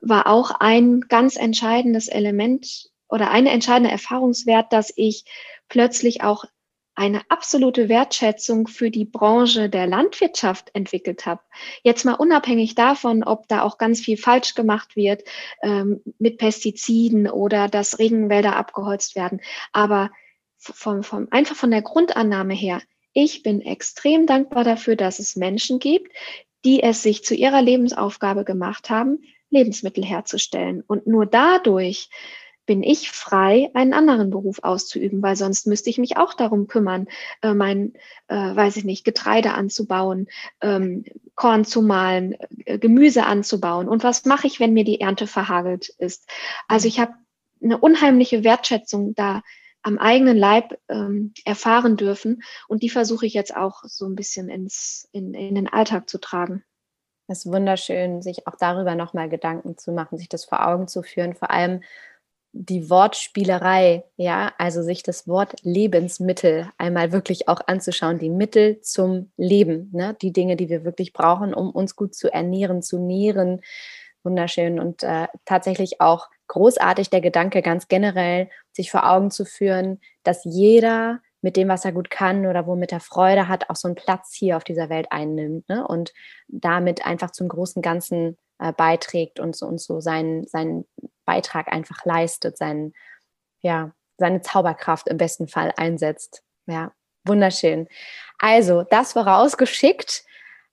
war 0.00 0.26
auch 0.26 0.50
ein 0.50 1.02
ganz 1.02 1.36
entscheidendes 1.36 2.08
Element 2.08 2.90
oder 3.08 3.30
eine 3.30 3.50
entscheidende 3.50 3.90
Erfahrungswert, 3.90 4.72
dass 4.72 4.92
ich 4.96 5.24
plötzlich 5.68 6.22
auch 6.22 6.44
eine 6.94 7.22
absolute 7.30 7.88
Wertschätzung 7.88 8.66
für 8.66 8.90
die 8.90 9.04
Branche 9.04 9.68
der 9.68 9.86
Landwirtschaft 9.86 10.70
entwickelt 10.74 11.24
habe. 11.24 11.40
Jetzt 11.82 12.04
mal 12.04 12.14
unabhängig 12.14 12.74
davon, 12.74 13.24
ob 13.24 13.48
da 13.48 13.62
auch 13.62 13.78
ganz 13.78 14.00
viel 14.00 14.16
falsch 14.16 14.54
gemacht 14.54 14.94
wird 14.94 15.22
ähm, 15.62 16.02
mit 16.18 16.38
Pestiziden 16.38 17.28
oder 17.28 17.68
dass 17.68 17.98
Regenwälder 17.98 18.56
abgeholzt 18.56 19.16
werden. 19.16 19.40
Aber 19.72 20.10
vom, 20.58 21.02
vom, 21.02 21.28
einfach 21.30 21.56
von 21.56 21.70
der 21.70 21.82
Grundannahme 21.82 22.54
her, 22.54 22.82
ich 23.14 23.42
bin 23.42 23.60
extrem 23.60 24.26
dankbar 24.26 24.64
dafür, 24.64 24.96
dass 24.96 25.18
es 25.18 25.36
Menschen 25.36 25.78
gibt, 25.78 26.12
die 26.64 26.82
es 26.82 27.02
sich 27.02 27.24
zu 27.24 27.34
ihrer 27.34 27.62
Lebensaufgabe 27.62 28.44
gemacht 28.44 28.90
haben, 28.90 29.24
Lebensmittel 29.50 30.04
herzustellen. 30.04 30.82
Und 30.86 31.06
nur 31.06 31.26
dadurch 31.26 32.08
bin 32.66 32.82
ich 32.82 33.10
frei, 33.10 33.70
einen 33.74 33.92
anderen 33.92 34.30
Beruf 34.30 34.60
auszuüben, 34.62 35.22
weil 35.22 35.36
sonst 35.36 35.66
müsste 35.66 35.90
ich 35.90 35.98
mich 35.98 36.16
auch 36.16 36.34
darum 36.34 36.68
kümmern, 36.68 37.08
äh, 37.42 37.54
mein, 37.54 37.94
äh, 38.28 38.34
weiß 38.34 38.76
ich 38.76 38.84
nicht, 38.84 39.04
Getreide 39.04 39.54
anzubauen, 39.54 40.28
ähm, 40.60 41.04
Korn 41.34 41.64
zu 41.64 41.82
mahlen, 41.82 42.36
äh, 42.64 42.78
Gemüse 42.78 43.24
anzubauen. 43.24 43.88
Und 43.88 44.04
was 44.04 44.24
mache 44.24 44.46
ich, 44.46 44.60
wenn 44.60 44.72
mir 44.72 44.84
die 44.84 45.00
Ernte 45.00 45.26
verhagelt 45.26 45.88
ist? 45.98 46.28
Also 46.68 46.86
ich 46.86 47.00
habe 47.00 47.14
eine 47.62 47.78
unheimliche 47.78 48.44
Wertschätzung 48.44 49.14
da 49.14 49.42
am 49.82 49.98
eigenen 49.98 50.36
Leib 50.36 50.78
ähm, 50.88 51.34
erfahren 51.44 51.96
dürfen. 51.96 52.42
Und 52.68 52.82
die 52.82 52.90
versuche 52.90 53.26
ich 53.26 53.34
jetzt 53.34 53.54
auch 53.54 53.82
so 53.84 54.06
ein 54.06 54.14
bisschen 54.14 54.48
ins, 54.48 55.08
in, 55.12 55.34
in 55.34 55.56
den 55.56 55.68
Alltag 55.68 56.08
zu 56.08 56.18
tragen. 56.18 56.64
Es 57.26 57.44
ist 57.44 57.52
wunderschön, 57.52 58.22
sich 58.22 58.46
auch 58.46 58.56
darüber 58.58 58.94
nochmal 58.94 59.28
Gedanken 59.28 59.78
zu 59.78 59.92
machen, 59.92 60.18
sich 60.18 60.28
das 60.28 60.44
vor 60.44 60.66
Augen 60.66 60.88
zu 60.88 61.02
führen, 61.02 61.34
vor 61.34 61.50
allem 61.50 61.82
die 62.52 62.90
Wortspielerei, 62.90 64.04
ja, 64.16 64.52
also 64.58 64.82
sich 64.82 65.02
das 65.02 65.26
Wort 65.26 65.54
Lebensmittel 65.62 66.68
einmal 66.76 67.10
wirklich 67.10 67.48
auch 67.48 67.60
anzuschauen, 67.66 68.18
die 68.18 68.28
Mittel 68.28 68.80
zum 68.82 69.32
Leben, 69.36 69.90
ne? 69.92 70.14
die 70.20 70.32
Dinge, 70.32 70.56
die 70.56 70.68
wir 70.68 70.84
wirklich 70.84 71.14
brauchen, 71.14 71.54
um 71.54 71.70
uns 71.70 71.96
gut 71.96 72.14
zu 72.14 72.32
ernähren, 72.32 72.82
zu 72.82 72.98
nähren. 72.98 73.62
Wunderschön 74.22 74.78
und 74.78 75.02
äh, 75.02 75.28
tatsächlich 75.46 76.00
auch 76.00 76.28
großartig 76.46 77.10
der 77.10 77.22
Gedanke 77.22 77.62
ganz 77.62 77.88
generell, 77.88 78.50
sich 78.72 78.90
vor 78.90 79.10
Augen 79.10 79.30
zu 79.30 79.44
führen, 79.44 80.00
dass 80.22 80.44
jeder 80.44 81.20
mit 81.40 81.56
dem, 81.56 81.68
was 81.68 81.84
er 81.84 81.92
gut 81.92 82.10
kann 82.10 82.46
oder 82.46 82.66
womit 82.66 82.92
er 82.92 83.00
Freude 83.00 83.48
hat, 83.48 83.68
auch 83.68 83.76
so 83.76 83.88
einen 83.88 83.96
Platz 83.96 84.32
hier 84.34 84.56
auf 84.56 84.64
dieser 84.64 84.90
Welt 84.90 85.06
einnimmt 85.10 85.68
ne? 85.68 85.86
und 85.86 86.12
damit 86.48 87.04
einfach 87.04 87.30
zum 87.30 87.48
großen 87.48 87.82
Ganzen 87.82 88.36
äh, 88.58 88.72
beiträgt 88.72 89.40
und 89.40 89.56
so, 89.56 89.66
und 89.66 89.80
so 89.80 90.00
seinen, 90.00 90.46
seinen 90.46 90.84
Beitrag 91.24 91.68
einfach 91.72 92.04
leistet, 92.04 92.58
seinen, 92.58 92.94
ja, 93.60 93.92
seine 94.18 94.40
Zauberkraft 94.42 95.08
im 95.08 95.16
besten 95.16 95.48
Fall 95.48 95.72
einsetzt. 95.76 96.42
Ja, 96.66 96.92
wunderschön. 97.24 97.88
Also, 98.38 98.82
das 98.82 99.12
vorausgeschickt 99.12 100.24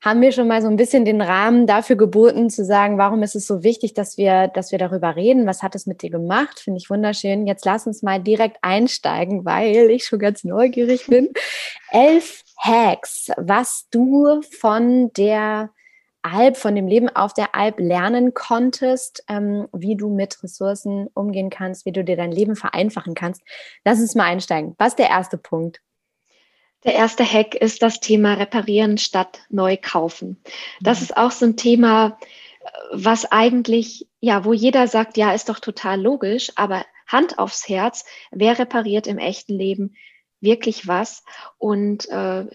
haben 0.01 0.21
wir 0.21 0.31
schon 0.31 0.47
mal 0.47 0.61
so 0.61 0.69
ein 0.69 0.77
bisschen 0.77 1.03
den 1.03 1.21
Rahmen 1.21 1.67
dafür 1.67 1.97
geboten, 1.97 2.49
zu 2.49 2.63
sagen, 2.63 2.97
warum 2.97 3.21
ist 3.21 3.35
es 3.35 3.45
so 3.45 3.63
wichtig, 3.63 3.93
dass 3.93 4.17
wir, 4.17 4.47
dass 4.47 4.71
wir 4.71 4.79
darüber 4.79 5.15
reden? 5.15 5.45
Was 5.45 5.61
hat 5.61 5.75
es 5.75 5.85
mit 5.85 6.01
dir 6.01 6.09
gemacht? 6.09 6.59
Finde 6.59 6.77
ich 6.77 6.89
wunderschön. 6.89 7.47
Jetzt 7.47 7.65
lass 7.65 7.85
uns 7.85 8.01
mal 8.01 8.21
direkt 8.21 8.57
einsteigen, 8.61 9.43
weil 9.43 9.89
ich 9.91 10.05
schon 10.05 10.19
ganz 10.19 10.43
neugierig 10.45 11.07
bin. 11.07 11.33
Elf 11.91 12.43
Hacks, 12.57 13.29
was 13.37 13.87
du 13.91 14.41
von 14.41 15.11
der 15.13 15.71
Alp, 16.21 16.57
von 16.57 16.75
dem 16.75 16.87
Leben 16.87 17.09
auf 17.09 17.33
der 17.33 17.55
Alp 17.55 17.79
lernen 17.79 18.33
konntest, 18.33 19.23
ähm, 19.29 19.67
wie 19.73 19.95
du 19.95 20.09
mit 20.09 20.41
Ressourcen 20.43 21.07
umgehen 21.13 21.49
kannst, 21.49 21.85
wie 21.85 21.91
du 21.91 22.03
dir 22.03 22.17
dein 22.17 22.31
Leben 22.31 22.55
vereinfachen 22.55 23.15
kannst. 23.15 23.41
Lass 23.85 23.99
uns 23.99 24.15
mal 24.15 24.25
einsteigen. 24.25 24.75
Was 24.77 24.89
ist 24.89 24.99
der 24.99 25.09
erste 25.09 25.37
Punkt? 25.37 25.81
Der 26.83 26.95
erste 26.95 27.25
Hack 27.25 27.55
ist 27.55 27.81
das 27.81 27.99
Thema 27.99 28.35
Reparieren 28.35 28.97
statt 28.97 29.41
neu 29.49 29.77
kaufen. 29.81 30.41
Das 30.81 30.99
mhm. 30.99 31.03
ist 31.03 31.17
auch 31.17 31.31
so 31.31 31.45
ein 31.45 31.57
Thema, 31.57 32.17
was 32.91 33.31
eigentlich, 33.31 34.07
ja, 34.19 34.45
wo 34.45 34.53
jeder 34.53 34.87
sagt, 34.87 35.17
ja, 35.17 35.33
ist 35.33 35.49
doch 35.49 35.59
total 35.59 36.01
logisch, 36.01 36.51
aber 36.55 36.85
Hand 37.07 37.39
aufs 37.39 37.67
Herz, 37.67 38.05
wer 38.31 38.59
repariert 38.59 39.07
im 39.07 39.17
echten 39.17 39.53
Leben 39.53 39.95
wirklich 40.41 40.87
was 40.87 41.23
und, 41.57 42.07
äh, 42.09 42.45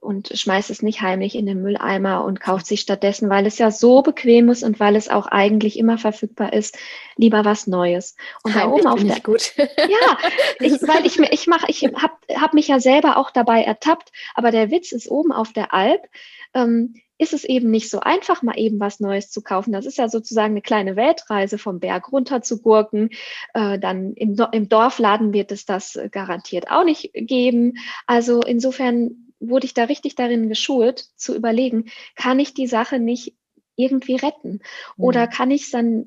und 0.00 0.30
schmeißt 0.34 0.70
es 0.70 0.82
nicht 0.82 1.02
heimlich 1.02 1.34
in 1.34 1.46
den 1.46 1.62
Mülleimer 1.62 2.24
und 2.24 2.40
kauft 2.40 2.66
sich 2.66 2.80
stattdessen, 2.80 3.28
weil 3.28 3.46
es 3.46 3.58
ja 3.58 3.70
so 3.70 4.02
bequem 4.02 4.48
ist 4.48 4.62
und 4.62 4.80
weil 4.80 4.96
es 4.96 5.08
auch 5.08 5.26
eigentlich 5.26 5.78
immer 5.78 5.98
verfügbar 5.98 6.52
ist, 6.52 6.78
lieber 7.16 7.44
was 7.44 7.66
Neues. 7.66 8.16
Und 8.42 8.56
da 8.56 8.68
oben 8.68 8.86
auf 8.86 9.02
der 9.02 9.20
gut. 9.20 9.52
Ja, 9.58 10.18
ich, 10.60 10.72
weil 10.82 11.04
ich 11.04 11.18
mir 11.18 11.32
ich 11.32 11.46
mache 11.46 11.66
ich 11.68 11.84
habe 11.84 12.14
hab 12.34 12.54
mich 12.54 12.68
ja 12.68 12.80
selber 12.80 13.16
auch 13.16 13.30
dabei 13.30 13.62
ertappt, 13.62 14.12
aber 14.34 14.50
der 14.50 14.70
Witz 14.70 14.92
ist 14.92 15.10
oben 15.10 15.32
auf 15.32 15.52
der 15.52 15.74
Alp 15.74 16.08
ähm, 16.54 16.94
ist 17.18 17.32
es 17.32 17.44
eben 17.44 17.70
nicht 17.70 17.90
so 17.90 18.00
einfach, 18.00 18.42
mal 18.42 18.58
eben 18.58 18.80
was 18.80 19.00
Neues 19.00 19.30
zu 19.30 19.42
kaufen. 19.42 19.72
Das 19.72 19.86
ist 19.86 19.98
ja 19.98 20.08
sozusagen 20.08 20.52
eine 20.52 20.62
kleine 20.62 20.96
Weltreise 20.96 21.58
vom 21.58 21.78
Berg 21.78 22.10
runter 22.12 22.42
zu 22.42 22.60
gurken. 22.60 23.10
Äh, 23.54 23.78
dann 23.78 24.14
im, 24.14 24.36
im 24.52 24.68
Dorfladen 24.68 25.32
wird 25.32 25.52
es 25.52 25.64
das 25.64 25.98
garantiert 26.10 26.70
auch 26.70 26.84
nicht 26.84 27.10
geben. 27.14 27.74
Also 28.06 28.40
insofern 28.40 29.32
wurde 29.40 29.66
ich 29.66 29.74
da 29.74 29.84
richtig 29.84 30.14
darin 30.14 30.48
geschult, 30.48 31.06
zu 31.16 31.34
überlegen, 31.34 31.86
kann 32.16 32.38
ich 32.38 32.54
die 32.54 32.66
Sache 32.66 32.98
nicht 32.98 33.36
irgendwie 33.76 34.16
retten? 34.16 34.60
Oder 34.96 35.26
mhm. 35.26 35.30
kann 35.30 35.50
ich 35.50 35.62
es 35.62 35.70
dann, 35.70 36.06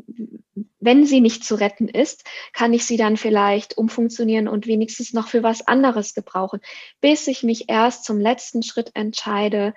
wenn 0.79 1.05
sie 1.05 1.19
nicht 1.19 1.43
zu 1.43 1.55
retten 1.55 1.87
ist, 1.87 2.23
kann 2.53 2.73
ich 2.73 2.85
sie 2.85 2.97
dann 2.97 3.17
vielleicht 3.17 3.77
umfunktionieren 3.77 4.47
und 4.47 4.67
wenigstens 4.67 5.13
noch 5.13 5.27
für 5.27 5.43
was 5.43 5.67
anderes 5.67 6.13
gebrauchen, 6.13 6.61
bis 7.01 7.27
ich 7.27 7.43
mich 7.43 7.69
erst 7.69 8.05
zum 8.05 8.19
letzten 8.19 8.63
Schritt 8.63 8.91
entscheide, 8.93 9.73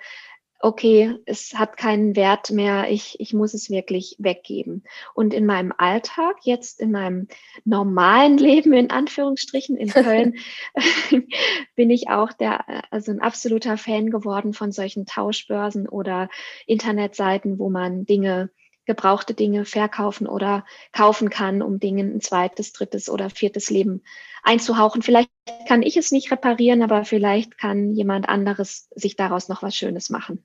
okay, 0.61 1.15
es 1.25 1.53
hat 1.53 1.77
keinen 1.77 2.15
Wert 2.15 2.51
mehr, 2.51 2.89
ich, 2.89 3.19
ich 3.19 3.33
muss 3.33 3.53
es 3.53 3.69
wirklich 3.69 4.15
weggeben. 4.19 4.83
Und 5.13 5.33
in 5.33 5.45
meinem 5.45 5.73
Alltag, 5.77 6.37
jetzt 6.43 6.79
in 6.79 6.91
meinem 6.91 7.27
normalen 7.65 8.37
Leben, 8.39 8.73
in 8.73 8.91
Anführungsstrichen, 8.91 9.77
in 9.77 9.89
Köln, 9.89 10.35
bin 11.75 11.89
ich 11.89 12.09
auch 12.09 12.33
der, 12.33 12.83
also 12.91 13.11
ein 13.11 13.21
absoluter 13.21 13.77
Fan 13.77 14.09
geworden 14.09 14.53
von 14.53 14.71
solchen 14.71 15.05
Tauschbörsen 15.05 15.87
oder 15.87 16.29
Internetseiten, 16.65 17.59
wo 17.59 17.69
man 17.69 18.05
Dinge 18.05 18.49
gebrauchte 18.85 19.33
Dinge 19.33 19.65
verkaufen 19.65 20.27
oder 20.27 20.65
kaufen 20.91 21.29
kann, 21.29 21.61
um 21.61 21.79
Dingen 21.79 22.15
ein 22.15 22.21
zweites, 22.21 22.73
drittes 22.73 23.09
oder 23.09 23.29
viertes 23.29 23.69
Leben 23.69 24.03
einzuhauchen. 24.43 25.01
Vielleicht 25.01 25.29
kann 25.67 25.83
ich 25.83 25.97
es 25.97 26.11
nicht 26.11 26.31
reparieren, 26.31 26.81
aber 26.81 27.05
vielleicht 27.05 27.57
kann 27.57 27.91
jemand 27.91 28.27
anderes 28.27 28.89
sich 28.95 29.15
daraus 29.15 29.49
noch 29.49 29.61
was 29.61 29.75
Schönes 29.75 30.09
machen. 30.09 30.43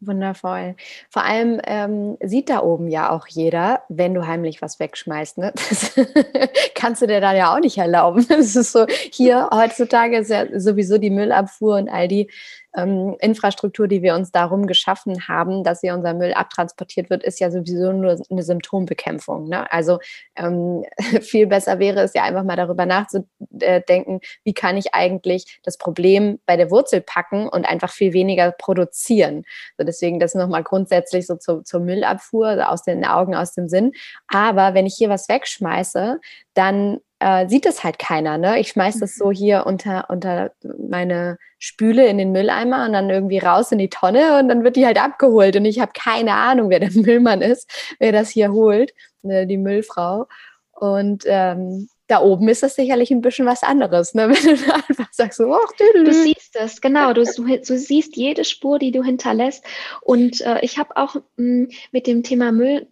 Wundervoll. 0.00 0.76
Vor 1.08 1.24
allem 1.24 1.60
ähm, 1.66 2.18
sieht 2.22 2.50
da 2.50 2.62
oben 2.62 2.88
ja 2.88 3.10
auch 3.10 3.26
jeder, 3.28 3.82
wenn 3.88 4.12
du 4.12 4.26
heimlich 4.26 4.60
was 4.60 4.78
wegschmeißt. 4.78 5.38
Ne? 5.38 5.52
Das 5.54 5.92
kannst 6.74 7.00
du 7.00 7.06
dir 7.06 7.20
dann 7.22 7.34
ja 7.34 7.54
auch 7.54 7.60
nicht 7.60 7.78
erlauben. 7.78 8.26
Das 8.36 8.54
ist 8.54 8.72
so, 8.72 8.86
hier 8.88 9.48
heutzutage 9.52 10.18
ist 10.18 10.30
ja 10.30 10.46
sowieso 10.60 10.98
die 10.98 11.10
Müllabfuhr 11.10 11.76
und 11.76 11.88
all 11.88 12.08
die 12.08 12.30
ähm, 12.76 13.16
Infrastruktur, 13.20 13.88
die 13.88 14.02
wir 14.02 14.14
uns 14.14 14.30
darum 14.30 14.66
geschaffen 14.66 15.28
haben, 15.28 15.64
dass 15.64 15.80
hier 15.80 15.94
unser 15.94 16.14
Müll 16.14 16.34
abtransportiert 16.34 17.10
wird, 17.10 17.24
ist 17.24 17.40
ja 17.40 17.50
sowieso 17.50 17.92
nur 17.92 18.20
eine 18.30 18.42
Symptombekämpfung. 18.42 19.48
Ne? 19.48 19.70
Also 19.72 19.98
ähm, 20.36 20.84
viel 21.22 21.46
besser 21.46 21.78
wäre 21.78 22.02
es 22.02 22.14
ja 22.14 22.22
einfach 22.22 22.44
mal 22.44 22.56
darüber 22.56 22.86
nachzudenken, 22.86 24.20
wie 24.44 24.54
kann 24.54 24.76
ich 24.76 24.94
eigentlich 24.94 25.60
das 25.64 25.78
Problem 25.78 26.38
bei 26.46 26.56
der 26.56 26.70
Wurzel 26.70 27.00
packen 27.00 27.48
und 27.48 27.66
einfach 27.66 27.90
viel 27.90 28.12
weniger 28.12 28.52
produzieren. 28.52 29.44
So 29.78 29.84
deswegen 29.84 30.20
das 30.20 30.34
nochmal 30.34 30.62
grundsätzlich 30.62 31.26
so 31.26 31.36
zur, 31.36 31.64
zur 31.64 31.80
Müllabfuhr, 31.80 32.48
also 32.48 32.62
aus 32.64 32.82
den 32.82 33.04
Augen, 33.04 33.34
aus 33.34 33.52
dem 33.52 33.68
Sinn. 33.68 33.92
Aber 34.28 34.74
wenn 34.74 34.86
ich 34.86 34.94
hier 34.96 35.08
was 35.08 35.28
wegschmeiße, 35.28 36.20
dann 36.54 37.00
äh, 37.18 37.48
sieht 37.48 37.66
es 37.66 37.82
halt 37.82 37.98
keiner. 37.98 38.38
Ne? 38.38 38.60
Ich 38.60 38.68
schmeiße 38.68 39.00
das 39.00 39.16
so 39.16 39.28
mhm. 39.28 39.32
hier 39.32 39.66
unter, 39.66 40.10
unter 40.10 40.52
meine 40.78 41.38
Spüle 41.58 42.06
in 42.06 42.18
den 42.18 42.32
Mülleimer 42.32 42.84
und 42.86 42.92
dann 42.92 43.10
irgendwie 43.10 43.38
raus 43.38 43.72
in 43.72 43.78
die 43.78 43.88
Tonne 43.88 44.38
und 44.38 44.48
dann 44.48 44.64
wird 44.64 44.76
die 44.76 44.86
halt 44.86 45.02
abgeholt. 45.02 45.56
Und 45.56 45.64
ich 45.64 45.80
habe 45.80 45.92
keine 45.94 46.34
Ahnung, 46.34 46.70
wer 46.70 46.80
der 46.80 46.90
Müllmann 46.94 47.42
ist, 47.42 47.70
wer 47.98 48.12
das 48.12 48.30
hier 48.30 48.52
holt, 48.52 48.92
ne, 49.22 49.46
die 49.46 49.56
Müllfrau. 49.56 50.26
Und 50.72 51.24
ähm, 51.26 51.88
da 52.06 52.20
oben 52.20 52.48
ist 52.48 52.62
das 52.62 52.76
sicherlich 52.76 53.10
ein 53.10 53.22
bisschen 53.22 53.46
was 53.46 53.62
anderes, 53.62 54.14
ne? 54.14 54.28
wenn 54.44 54.56
du 54.56 54.74
einfach 54.74 55.12
sagst, 55.12 55.38
so, 55.38 55.46
oh, 55.46 55.66
du 55.94 56.12
siehst 56.12 56.54
es, 56.54 56.80
genau, 56.80 57.12
du, 57.12 57.24
du, 57.24 57.44
du, 57.44 57.78
siehst 57.78 58.16
jede 58.16 58.44
Spur, 58.44 58.78
die 58.78 58.92
du 58.92 59.02
hinterlässt. 59.02 59.64
Und 60.02 60.40
äh, 60.42 60.60
ich 60.60 60.78
habe 60.78 60.96
auch 60.96 61.14
mh, 61.14 61.22
hm, 61.36 61.70
mit 61.92 62.06
dem 62.06 62.22
Thema 62.22 62.52
Müll 62.52 62.88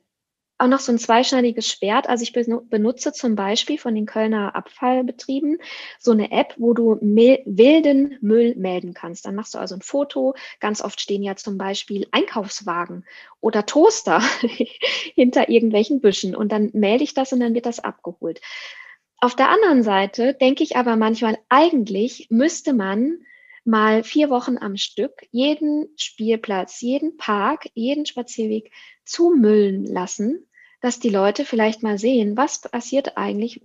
auch 0.59 0.69
noch 0.69 0.79
so 0.79 0.93
ein 0.93 0.99
zweischneidiges 0.99 1.67
Schwert. 1.69 2.09
Also 2.09 2.23
ich 2.23 2.33
benutze 2.33 3.13
zum 3.13 3.35
Beispiel 3.35 3.77
von 3.77 3.95
den 3.95 4.07
Kölner 4.07 4.55
Abfallbetrieben 4.55 5.59
so 5.99 6.13
eine 6.13 6.31
App, 6.31 6.55
wo 6.59 6.75
du 6.75 6.99
wilden 7.01 8.19
Müll 8.21 8.55
melden 8.57 8.95
kannst. 8.95 9.27
Dann 9.27 9.35
machst 9.35 9.55
du 9.55 9.59
also 9.59 9.75
ein 9.75 9.83
Foto. 9.83 10.35
Ganz 10.61 10.81
oft 10.81 11.01
stehen 11.01 11.23
ja 11.23 11.35
zum 11.37 11.59
Beispiel 11.59 12.07
Einkaufswagen 12.13 13.05
oder 13.41 13.67
Toaster 13.67 14.23
hinter 15.15 15.49
irgendwelchen 15.49 16.01
Büschen 16.01 16.37
und 16.37 16.53
dann 16.53 16.71
melde 16.73 17.05
ich 17.05 17.15
das 17.15 17.33
und 17.33 17.41
dann 17.41 17.55
wird 17.55 17.67
das 17.67 17.81
abgeholt. 17.81 18.41
Auf 19.19 19.35
der 19.35 19.49
anderen 19.49 19.83
Seite 19.83 20.35
denke 20.35 20.63
ich 20.63 20.77
aber 20.77 20.97
manchmal, 20.97 21.39
eigentlich 21.49 22.29
müsste 22.31 22.75
man 22.75 23.25
mal 23.65 24.05
vier 24.05 24.31
Wochen 24.31 24.59
am 24.59 24.77
Stück 24.77 25.27
jeden 25.31 25.89
Spielplatz, 25.97 26.81
jeden 26.81 27.17
Park, 27.17 27.69
jeden 27.75 28.07
Spazierweg 28.07 28.71
zumüllen 29.05 29.85
lassen, 29.85 30.47
dass 30.81 31.01
die 31.01 31.11
Leute 31.11 31.45
vielleicht 31.45 31.83
mal 31.83 31.99
sehen, 31.99 32.37
was 32.37 32.61
passiert 32.61 33.17
eigentlich, 33.17 33.63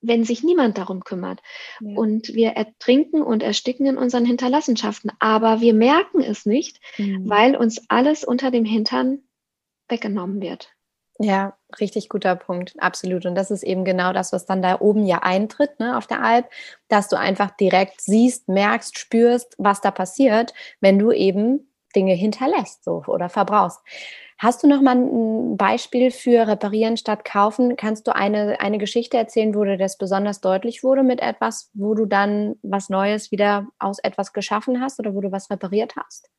wenn 0.00 0.24
sich 0.24 0.42
niemand 0.42 0.78
darum 0.78 1.04
kümmert. 1.04 1.40
Ja. 1.80 1.96
Und 1.96 2.34
wir 2.34 2.50
ertrinken 2.50 3.22
und 3.22 3.42
ersticken 3.42 3.86
in 3.86 3.96
unseren 3.96 4.24
Hinterlassenschaften, 4.24 5.12
aber 5.20 5.60
wir 5.60 5.74
merken 5.74 6.20
es 6.20 6.46
nicht, 6.46 6.80
mhm. 6.98 7.28
weil 7.28 7.56
uns 7.56 7.82
alles 7.88 8.24
unter 8.24 8.50
dem 8.50 8.64
Hintern 8.64 9.22
weggenommen 9.88 10.40
wird. 10.40 10.72
Ja, 11.22 11.54
richtig 11.78 12.08
guter 12.08 12.34
Punkt, 12.34 12.74
absolut. 12.78 13.26
Und 13.26 13.34
das 13.34 13.50
ist 13.50 13.62
eben 13.62 13.84
genau 13.84 14.14
das, 14.14 14.32
was 14.32 14.46
dann 14.46 14.62
da 14.62 14.80
oben 14.80 15.04
ja 15.04 15.18
eintritt, 15.18 15.78
ne, 15.78 15.98
auf 15.98 16.06
der 16.06 16.22
Alp, 16.22 16.48
dass 16.88 17.08
du 17.08 17.18
einfach 17.18 17.50
direkt 17.50 18.00
siehst, 18.00 18.48
merkst, 18.48 18.98
spürst, 18.98 19.54
was 19.58 19.82
da 19.82 19.90
passiert, 19.90 20.54
wenn 20.80 20.98
du 20.98 21.12
eben 21.12 21.68
Dinge 21.94 22.14
hinterlässt 22.14 22.84
so, 22.84 23.02
oder 23.06 23.28
verbrauchst. 23.28 23.80
Hast 24.38 24.62
du 24.62 24.66
noch 24.68 24.80
mal 24.80 24.96
ein 24.96 25.58
Beispiel 25.58 26.10
für 26.10 26.46
Reparieren 26.48 26.96
statt 26.96 27.26
Kaufen? 27.26 27.76
Kannst 27.76 28.06
du 28.06 28.14
eine, 28.16 28.58
eine 28.60 28.78
Geschichte 28.78 29.18
erzählen, 29.18 29.54
wo 29.54 29.64
dir 29.64 29.76
das 29.76 29.98
besonders 29.98 30.40
deutlich 30.40 30.82
wurde 30.82 31.02
mit 31.02 31.20
etwas, 31.20 31.68
wo 31.74 31.92
du 31.94 32.06
dann 32.06 32.56
was 32.62 32.88
Neues 32.88 33.30
wieder 33.30 33.66
aus 33.78 33.98
etwas 33.98 34.32
geschaffen 34.32 34.80
hast 34.80 34.98
oder 34.98 35.14
wo 35.14 35.20
du 35.20 35.30
was 35.32 35.50
repariert 35.50 35.96
hast? 35.96 36.30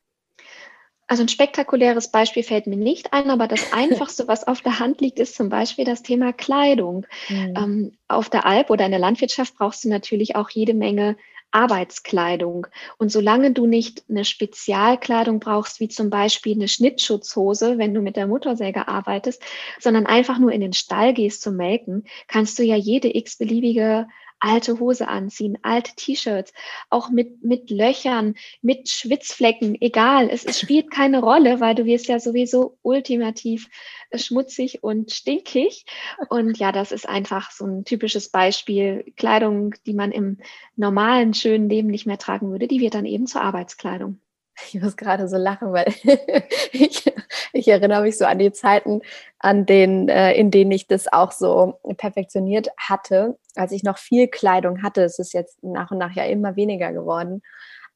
Also 1.06 1.24
ein 1.24 1.28
spektakuläres 1.28 2.10
Beispiel 2.10 2.42
fällt 2.42 2.66
mir 2.66 2.76
nicht 2.76 3.12
ein, 3.12 3.30
aber 3.30 3.48
das 3.48 3.72
Einfachste, 3.72 4.28
was 4.28 4.46
auf 4.46 4.60
der 4.62 4.78
Hand 4.78 5.00
liegt, 5.00 5.18
ist 5.18 5.34
zum 5.34 5.48
Beispiel 5.48 5.84
das 5.84 6.02
Thema 6.02 6.32
Kleidung. 6.32 7.06
Mhm. 7.28 7.54
Ähm, 7.56 7.92
auf 8.08 8.30
der 8.30 8.46
Alp 8.46 8.70
oder 8.70 8.84
in 8.84 8.92
der 8.92 9.00
Landwirtschaft 9.00 9.56
brauchst 9.56 9.84
du 9.84 9.88
natürlich 9.88 10.36
auch 10.36 10.50
jede 10.50 10.74
Menge 10.74 11.16
Arbeitskleidung. 11.52 12.66
Und 12.98 13.12
solange 13.12 13.52
du 13.52 13.66
nicht 13.66 14.04
eine 14.08 14.24
Spezialkleidung 14.24 15.38
brauchst, 15.38 15.80
wie 15.80 15.88
zum 15.88 16.10
Beispiel 16.10 16.54
eine 16.54 16.68
Schnittschutzhose, 16.68 17.78
wenn 17.78 17.94
du 17.94 18.00
mit 18.00 18.16
der 18.16 18.26
Motorsäge 18.26 18.88
arbeitest, 18.88 19.42
sondern 19.78 20.06
einfach 20.06 20.38
nur 20.38 20.50
in 20.50 20.62
den 20.62 20.72
Stall 20.72 21.14
gehst 21.14 21.42
zum 21.42 21.56
Melken, 21.56 22.04
kannst 22.26 22.58
du 22.58 22.62
ja 22.62 22.76
jede 22.76 23.14
x-beliebige 23.14 24.08
alte 24.42 24.80
Hose 24.80 25.06
anziehen, 25.08 25.56
alte 25.62 25.92
T-Shirts, 25.94 26.52
auch 26.90 27.10
mit, 27.10 27.44
mit 27.44 27.70
Löchern, 27.70 28.34
mit 28.60 28.88
Schwitzflecken, 28.88 29.80
egal, 29.80 30.28
es, 30.30 30.44
es 30.44 30.58
spielt 30.58 30.90
keine 30.90 31.20
Rolle, 31.20 31.60
weil 31.60 31.76
du 31.76 31.84
wirst 31.84 32.08
ja 32.08 32.18
sowieso 32.18 32.76
ultimativ 32.82 33.68
schmutzig 34.14 34.82
und 34.82 35.12
stinkig. 35.12 35.86
Und 36.28 36.58
ja, 36.58 36.72
das 36.72 36.92
ist 36.92 37.08
einfach 37.08 37.50
so 37.52 37.64
ein 37.66 37.84
typisches 37.84 38.30
Beispiel. 38.30 39.04
Kleidung, 39.16 39.74
die 39.86 39.94
man 39.94 40.10
im 40.10 40.38
normalen, 40.76 41.34
schönen 41.34 41.68
Leben 41.68 41.88
nicht 41.88 42.06
mehr 42.06 42.18
tragen 42.18 42.50
würde, 42.50 42.66
die 42.66 42.80
wird 42.80 42.94
dann 42.94 43.06
eben 43.06 43.26
zur 43.26 43.42
Arbeitskleidung. 43.42 44.20
Ich 44.66 44.80
muss 44.80 44.96
gerade 44.96 45.28
so 45.28 45.36
lachen, 45.36 45.72
weil 45.72 45.86
ich, 46.72 47.12
ich, 47.52 47.68
erinnere 47.68 48.02
mich 48.02 48.18
so 48.18 48.24
an 48.24 48.38
die 48.38 48.52
Zeiten, 48.52 49.00
an 49.38 49.66
denen, 49.66 50.08
äh, 50.08 50.34
in 50.34 50.50
denen 50.50 50.70
ich 50.70 50.86
das 50.86 51.12
auch 51.12 51.32
so 51.32 51.80
perfektioniert 51.96 52.68
hatte, 52.76 53.38
als 53.54 53.72
ich 53.72 53.82
noch 53.82 53.98
viel 53.98 54.28
Kleidung 54.28 54.82
hatte. 54.82 55.02
Es 55.02 55.18
ist 55.18 55.32
jetzt 55.32 55.62
nach 55.62 55.90
und 55.90 55.98
nach 55.98 56.14
ja 56.14 56.24
immer 56.24 56.56
weniger 56.56 56.92
geworden. 56.92 57.42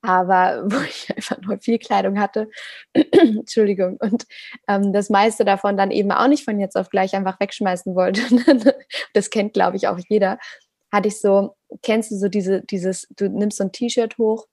Aber 0.02 0.64
wo 0.70 0.80
ich 0.82 1.14
einfach 1.14 1.40
nur 1.42 1.58
viel 1.58 1.78
Kleidung 1.78 2.18
hatte, 2.18 2.48
Entschuldigung, 2.94 3.96
und 3.98 4.26
ähm, 4.68 4.92
das 4.92 5.10
meiste 5.10 5.44
davon 5.44 5.76
dann 5.76 5.90
eben 5.90 6.12
auch 6.12 6.28
nicht 6.28 6.44
von 6.44 6.60
jetzt 6.60 6.76
auf 6.76 6.90
gleich 6.90 7.14
einfach 7.14 7.40
wegschmeißen 7.40 7.94
wollte. 7.94 8.22
das 9.12 9.30
kennt, 9.30 9.52
glaube 9.52 9.76
ich, 9.76 9.88
auch 9.88 9.98
jeder. 10.08 10.38
Hatte 10.92 11.08
ich 11.08 11.20
so, 11.20 11.56
kennst 11.82 12.10
du 12.12 12.16
so 12.16 12.28
diese, 12.28 12.62
dieses, 12.62 13.08
du 13.16 13.28
nimmst 13.28 13.58
so 13.58 13.64
ein 13.64 13.72
T-Shirt 13.72 14.16
hoch 14.18 14.46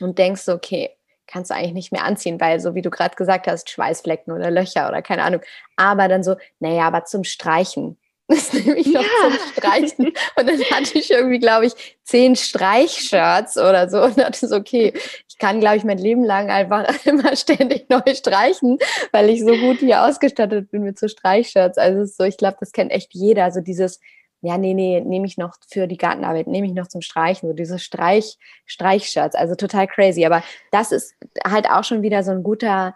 und 0.00 0.18
denkst 0.18 0.42
so, 0.42 0.52
okay, 0.52 0.90
kannst 1.26 1.50
du 1.50 1.54
eigentlich 1.54 1.72
nicht 1.72 1.92
mehr 1.92 2.04
anziehen, 2.04 2.40
weil 2.40 2.60
so 2.60 2.74
wie 2.74 2.82
du 2.82 2.90
gerade 2.90 3.16
gesagt 3.16 3.46
hast, 3.46 3.70
Schweißflecken 3.70 4.32
oder 4.32 4.50
Löcher 4.50 4.88
oder 4.88 5.02
keine 5.02 5.22
Ahnung. 5.22 5.40
Aber 5.76 6.08
dann 6.08 6.22
so, 6.22 6.36
naja, 6.60 6.82
aber 6.84 7.04
zum 7.04 7.24
Streichen. 7.24 7.98
Das 8.26 8.54
nehme 8.54 8.78
ich 8.78 8.86
noch 8.86 9.02
ja. 9.02 9.08
zum 9.20 9.38
Streichen. 9.52 10.06
Und 10.36 10.48
dann 10.48 10.58
hatte 10.70 10.98
ich 10.98 11.10
irgendwie, 11.10 11.38
glaube 11.38 11.66
ich, 11.66 11.98
zehn 12.04 12.36
Streichshirts 12.36 13.58
oder 13.58 13.90
so 13.90 14.02
und 14.02 14.18
dachte 14.18 14.48
so, 14.48 14.56
okay, 14.56 14.94
ich 15.28 15.36
kann, 15.38 15.60
glaube 15.60 15.76
ich, 15.76 15.84
mein 15.84 15.98
Leben 15.98 16.24
lang 16.24 16.50
einfach 16.50 16.86
immer 17.04 17.36
ständig 17.36 17.90
neu 17.90 18.14
streichen, 18.14 18.78
weil 19.12 19.28
ich 19.28 19.40
so 19.40 19.54
gut 19.54 19.80
hier 19.80 20.04
ausgestattet 20.04 20.70
bin 20.70 20.84
mit 20.84 20.98
so 20.98 21.06
Streichshirts. 21.06 21.76
Also 21.76 22.06
so, 22.06 22.24
ich 22.24 22.38
glaube, 22.38 22.56
das 22.60 22.72
kennt 22.72 22.92
echt 22.92 23.12
jeder. 23.12 23.44
Also 23.44 23.60
dieses, 23.60 24.00
ja, 24.44 24.58
nee, 24.58 24.74
nee, 24.74 25.00
nehme 25.00 25.26
ich 25.26 25.38
noch 25.38 25.56
für 25.70 25.86
die 25.86 25.96
Gartenarbeit, 25.96 26.46
nehme 26.46 26.66
ich 26.66 26.74
noch 26.74 26.86
zum 26.86 27.00
Streichen, 27.00 27.48
so 27.48 27.54
diese 27.54 27.78
Streich, 27.78 28.36
Streichshirts, 28.66 29.34
also 29.34 29.54
total 29.54 29.86
crazy. 29.86 30.26
Aber 30.26 30.42
das 30.70 30.92
ist 30.92 31.14
halt 31.46 31.68
auch 31.70 31.82
schon 31.82 32.02
wieder 32.02 32.22
so 32.22 32.30
ein 32.30 32.42
guter 32.42 32.94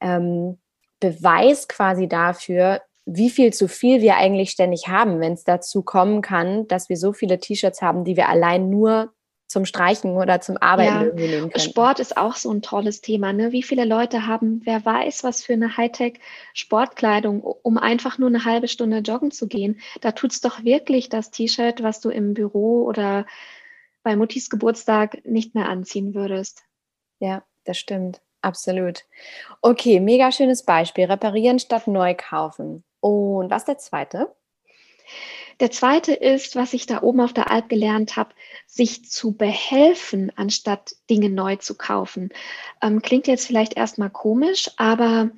ähm, 0.00 0.58
Beweis 0.98 1.68
quasi 1.68 2.08
dafür, 2.08 2.82
wie 3.06 3.30
viel 3.30 3.52
zu 3.52 3.68
viel 3.68 4.02
wir 4.02 4.16
eigentlich 4.16 4.50
ständig 4.50 4.88
haben, 4.88 5.20
wenn 5.20 5.34
es 5.34 5.44
dazu 5.44 5.82
kommen 5.82 6.22
kann, 6.22 6.66
dass 6.66 6.88
wir 6.88 6.96
so 6.96 7.12
viele 7.12 7.38
T-Shirts 7.38 7.80
haben, 7.82 8.04
die 8.04 8.16
wir 8.16 8.28
allein 8.28 8.68
nur 8.68 9.12
zum 9.50 9.64
Streichen 9.64 10.12
oder 10.12 10.40
zum 10.40 10.58
Arbeiten 10.58 10.94
ja, 10.94 11.02
irgendwie 11.02 11.26
nehmen 11.26 11.50
können. 11.50 11.64
Sport 11.64 11.98
ist 11.98 12.16
auch 12.16 12.36
so 12.36 12.52
ein 12.52 12.62
tolles 12.62 13.00
Thema. 13.00 13.32
Ne? 13.32 13.50
Wie 13.50 13.64
viele 13.64 13.84
Leute 13.84 14.28
haben, 14.28 14.60
wer 14.64 14.84
weiß, 14.84 15.24
was 15.24 15.42
für 15.42 15.54
eine 15.54 15.76
Hightech-Sportkleidung, 15.76 17.42
um 17.42 17.76
einfach 17.76 18.16
nur 18.16 18.28
eine 18.28 18.44
halbe 18.44 18.68
Stunde 18.68 18.98
joggen 18.98 19.32
zu 19.32 19.48
gehen. 19.48 19.80
Da 20.02 20.12
tut 20.12 20.30
es 20.30 20.40
doch 20.40 20.62
wirklich 20.62 21.08
das 21.08 21.32
T-Shirt, 21.32 21.82
was 21.82 22.00
du 22.00 22.10
im 22.10 22.32
Büro 22.32 22.84
oder 22.84 23.26
bei 24.04 24.14
Muttis 24.14 24.50
Geburtstag 24.50 25.24
nicht 25.24 25.56
mehr 25.56 25.68
anziehen 25.68 26.14
würdest. 26.14 26.62
Ja, 27.18 27.42
das 27.64 27.76
stimmt. 27.76 28.20
Absolut. 28.42 29.04
Okay, 29.62 29.98
mega 29.98 30.30
schönes 30.30 30.64
Beispiel. 30.64 31.06
Reparieren 31.06 31.58
statt 31.58 31.88
neu 31.88 32.14
kaufen. 32.14 32.84
Und 33.00 33.50
was 33.50 33.64
der 33.64 33.78
zweite? 33.78 34.32
Der 35.60 35.70
zweite 35.70 36.14
ist, 36.14 36.56
was 36.56 36.72
ich 36.72 36.86
da 36.86 37.02
oben 37.02 37.20
auf 37.20 37.34
der 37.34 37.50
Alp 37.50 37.68
gelernt 37.68 38.16
habe, 38.16 38.34
sich 38.66 39.04
zu 39.04 39.32
behelfen, 39.32 40.32
anstatt 40.34 40.94
Dinge 41.10 41.28
neu 41.28 41.56
zu 41.56 41.76
kaufen. 41.76 42.30
Ähm, 42.82 43.02
klingt 43.02 43.26
jetzt 43.26 43.46
vielleicht 43.46 43.74
erstmal 43.74 44.10
komisch, 44.10 44.70
aber 44.78 45.30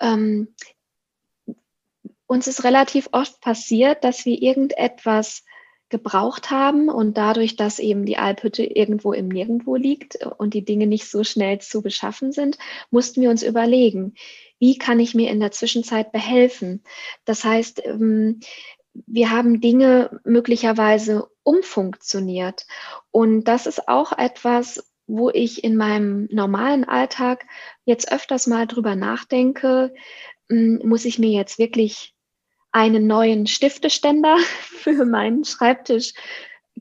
ähm, 0.00 0.54
uns 2.26 2.46
ist 2.46 2.64
relativ 2.64 3.10
oft 3.12 3.40
passiert, 3.42 4.02
dass 4.02 4.24
wir 4.24 4.40
irgendetwas 4.40 5.44
gebraucht 5.90 6.50
haben 6.50 6.88
und 6.88 7.18
dadurch, 7.18 7.56
dass 7.56 7.78
eben 7.78 8.06
die 8.06 8.16
Alphütte 8.16 8.64
irgendwo 8.64 9.12
im 9.12 9.28
Nirgendwo 9.28 9.76
liegt 9.76 10.16
und 10.38 10.54
die 10.54 10.64
Dinge 10.64 10.86
nicht 10.86 11.08
so 11.08 11.22
schnell 11.22 11.60
zu 11.60 11.82
beschaffen 11.82 12.32
sind, 12.32 12.58
mussten 12.90 13.20
wir 13.20 13.30
uns 13.30 13.42
überlegen, 13.42 14.14
wie 14.58 14.78
kann 14.78 14.98
ich 14.98 15.14
mir 15.14 15.30
in 15.30 15.40
der 15.40 15.52
Zwischenzeit 15.52 16.10
behelfen? 16.10 16.82
Das 17.26 17.44
heißt, 17.44 17.84
ähm, 17.84 18.40
wir 19.06 19.30
haben 19.30 19.60
Dinge 19.60 20.20
möglicherweise 20.24 21.28
umfunktioniert. 21.42 22.66
Und 23.10 23.44
das 23.44 23.66
ist 23.66 23.88
auch 23.88 24.12
etwas, 24.16 24.84
wo 25.06 25.30
ich 25.30 25.64
in 25.64 25.76
meinem 25.76 26.28
normalen 26.30 26.84
Alltag 26.84 27.44
jetzt 27.84 28.10
öfters 28.10 28.46
mal 28.46 28.66
drüber 28.66 28.96
nachdenke, 28.96 29.92
hm, 30.48 30.80
muss 30.84 31.04
ich 31.04 31.18
mir 31.18 31.30
jetzt 31.30 31.58
wirklich 31.58 32.14
einen 32.72 33.06
neuen 33.06 33.46
Stifteständer 33.46 34.38
für 34.60 35.04
meinen 35.04 35.44
Schreibtisch 35.44 36.14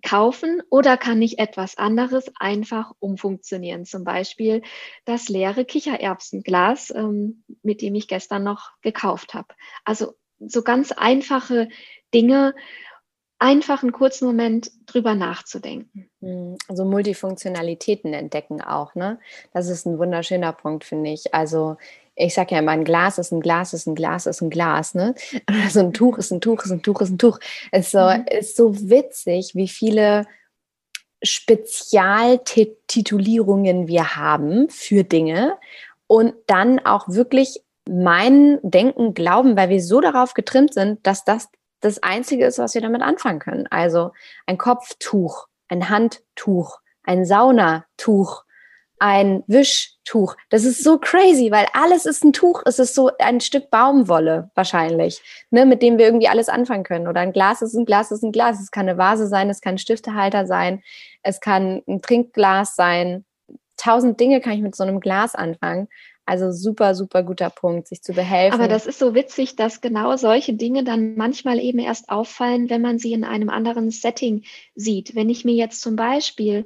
kaufen 0.01 0.61
oder 0.69 0.97
kann 0.97 1.21
ich 1.21 1.37
etwas 1.39 1.77
anderes 1.77 2.31
einfach 2.39 2.93
umfunktionieren? 2.99 3.85
Zum 3.85 4.03
Beispiel 4.03 4.63
das 5.05 5.29
leere 5.29 5.65
Kichererbsenglas, 5.65 6.91
ähm, 6.91 7.43
mit 7.61 7.81
dem 7.81 7.95
ich 7.95 8.07
gestern 8.07 8.43
noch 8.43 8.71
gekauft 8.81 9.33
habe. 9.33 9.53
Also 9.85 10.13
so 10.39 10.63
ganz 10.63 10.91
einfache 10.91 11.69
Dinge 12.13 12.55
einfach 13.39 13.83
einen 13.83 13.91
kurzen 13.91 14.25
Moment 14.25 14.71
drüber 14.85 15.15
nachzudenken. 15.15 16.09
Hm, 16.21 16.55
also 16.69 16.85
Multifunktionalitäten 16.85 18.13
entdecken 18.13 18.61
auch, 18.61 18.95
ne? 18.95 19.19
Das 19.53 19.67
ist 19.67 19.85
ein 19.85 19.99
wunderschöner 19.99 20.53
Punkt, 20.53 20.85
finde 20.85 21.11
ich. 21.11 21.33
Also 21.33 21.75
ich 22.15 22.33
sage 22.33 22.55
ja 22.55 22.59
immer, 22.59 22.71
ein 22.71 22.85
Glas 22.85 23.17
ist 23.17 23.33
ein 23.33 23.41
Glas, 23.41 23.73
ist 23.73 23.87
ein 23.87 23.95
Glas, 23.95 24.27
ist 24.27 24.41
ein 24.41 24.49
Glas, 24.49 24.95
ne? 24.95 25.13
Also 25.65 25.81
ein 25.81 25.91
Tuch 25.91 26.19
ist 26.19 26.31
ein 26.31 26.39
Tuch, 26.39 26.63
ist 26.63 26.71
ein 26.71 26.83
Tuch, 26.83 27.01
ist 27.01 27.09
ein 27.09 27.17
Tuch. 27.17 27.39
Es 27.71 27.87
ist 27.87 27.91
so, 27.91 27.99
mhm. 27.99 28.23
ist 28.29 28.55
so 28.55 28.89
witzig, 28.89 29.55
wie 29.55 29.67
viele 29.67 30.25
Spezialtitulierungen 31.21 33.87
wir 33.87 34.15
haben 34.15 34.69
für 34.69 35.03
Dinge 35.03 35.57
und 36.07 36.33
dann 36.47 36.79
auch 36.79 37.09
wirklich 37.09 37.59
mein 37.89 38.59
Denken 38.61 39.13
glauben, 39.13 39.57
weil 39.57 39.67
wir 39.69 39.81
so 39.81 39.99
darauf 39.99 40.33
getrimmt 40.33 40.73
sind, 40.73 41.05
dass 41.05 41.25
das 41.25 41.49
das 41.83 42.01
Einzige 42.01 42.45
ist, 42.45 42.59
was 42.59 42.73
wir 42.73 42.81
damit 42.81 43.01
anfangen 43.01 43.39
können. 43.39 43.67
Also 43.67 44.11
ein 44.45 44.57
Kopftuch, 44.57 45.47
ein 45.67 45.89
Handtuch, 45.89 46.79
ein 47.03 47.25
Saunatuch, 47.25 48.43
ein 48.99 49.43
Wischtuch. 49.47 50.37
Das 50.49 50.63
ist 50.63 50.81
so 50.81 50.97
crazy, 50.97 51.51
weil 51.51 51.67
alles 51.73 52.05
ist 52.05 52.23
ein 52.23 52.31
Tuch. 52.31 52.61
Es 52.65 52.79
ist 52.79 52.95
so 52.95 53.11
ein 53.19 53.41
Stück 53.41 53.69
Baumwolle 53.69 54.49
wahrscheinlich, 54.55 55.21
ne, 55.51 55.65
mit 55.65 55.81
dem 55.81 55.97
wir 55.97 56.05
irgendwie 56.05 56.29
alles 56.29 56.47
anfangen 56.47 56.85
können. 56.85 57.09
Oder 57.09 57.19
ein 57.19 57.33
Glas 57.33 57.61
ist 57.61 57.73
ein 57.73 57.85
Glas 57.85 58.11
ist 58.11 58.23
ein 58.23 58.31
Glas. 58.31 58.61
Es 58.61 58.71
kann 58.71 58.87
eine 58.87 58.97
Vase 58.97 59.27
sein, 59.27 59.49
es 59.49 59.59
kann 59.59 59.75
ein 59.75 59.79
Stiftehalter 59.79 60.45
sein, 60.45 60.81
es 61.21 61.41
kann 61.41 61.83
ein 61.85 62.01
Trinkglas 62.01 62.75
sein. 62.77 63.25
Tausend 63.75 64.21
Dinge 64.21 64.39
kann 64.39 64.53
ich 64.53 64.61
mit 64.61 64.75
so 64.75 64.83
einem 64.83 65.01
Glas 65.01 65.35
anfangen. 65.35 65.89
Also 66.25 66.51
super, 66.51 66.95
super 66.95 67.23
guter 67.23 67.49
Punkt, 67.49 67.87
sich 67.87 68.01
zu 68.01 68.13
behelfen. 68.13 68.59
Aber 68.59 68.69
das 68.69 68.85
ist 68.85 68.99
so 68.99 69.13
witzig, 69.13 69.57
dass 69.57 69.81
genau 69.81 70.15
solche 70.15 70.53
Dinge 70.53 70.83
dann 70.85 71.15
manchmal 71.15 71.59
eben 71.59 71.79
erst 71.79 72.09
auffallen, 72.09 72.69
wenn 72.69 72.81
man 72.81 72.97
sie 72.97 73.11
in 73.11 73.25
einem 73.25 73.49
anderen 73.49 73.91
Setting 73.91 74.43
sieht. 74.73 75.15
Wenn 75.15 75.29
ich 75.29 75.43
mir 75.43 75.53
jetzt 75.53 75.81
zum 75.81 75.97
Beispiel 75.97 76.65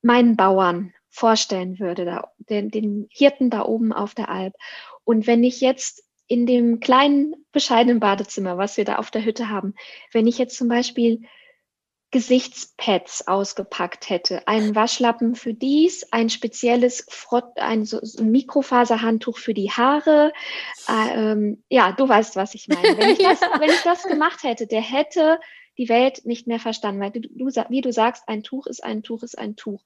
meinen 0.00 0.36
Bauern 0.36 0.94
vorstellen 1.10 1.78
würde, 1.78 2.22
den, 2.38 2.70
den 2.70 3.06
Hirten 3.10 3.50
da 3.50 3.66
oben 3.66 3.92
auf 3.92 4.14
der 4.14 4.30
Alp. 4.30 4.54
Und 5.04 5.26
wenn 5.26 5.44
ich 5.44 5.60
jetzt 5.60 6.04
in 6.26 6.46
dem 6.46 6.80
kleinen, 6.80 7.34
bescheidenen 7.52 8.00
Badezimmer, 8.00 8.56
was 8.56 8.76
wir 8.76 8.84
da 8.84 8.96
auf 8.96 9.10
der 9.10 9.24
Hütte 9.24 9.50
haben, 9.50 9.74
wenn 10.12 10.26
ich 10.26 10.38
jetzt 10.38 10.56
zum 10.56 10.68
Beispiel 10.68 11.22
Gesichtspads 12.12 13.28
ausgepackt 13.28 14.10
hätte, 14.10 14.46
einen 14.48 14.74
Waschlappen 14.74 15.36
für 15.36 15.54
dies, 15.54 16.12
ein 16.12 16.28
spezielles 16.28 17.06
Frott, 17.08 17.56
ein, 17.56 17.88
Mikrofaserhandtuch 18.20 19.38
für 19.38 19.54
die 19.54 19.70
Haare. 19.70 20.32
Äh, 20.88 21.14
ähm, 21.14 21.62
ja, 21.68 21.92
du 21.92 22.08
weißt, 22.08 22.34
was 22.34 22.54
ich 22.54 22.66
meine. 22.66 22.98
Wenn 22.98 23.10
ich, 23.10 23.18
das, 23.18 23.40
wenn 23.40 23.70
ich 23.70 23.82
das 23.82 24.02
gemacht 24.02 24.42
hätte, 24.42 24.66
der 24.66 24.80
hätte 24.80 25.38
die 25.78 25.88
Welt 25.88 26.26
nicht 26.26 26.46
mehr 26.48 26.58
verstanden, 26.58 27.00
weil 27.00 27.12
du, 27.12 27.20
du, 27.20 27.46
wie 27.68 27.80
du 27.80 27.92
sagst, 27.92 28.24
ein 28.26 28.42
Tuch 28.42 28.66
ist 28.66 28.82
ein 28.82 29.02
Tuch 29.02 29.22
ist 29.22 29.38
ein 29.38 29.54
Tuch. 29.54 29.82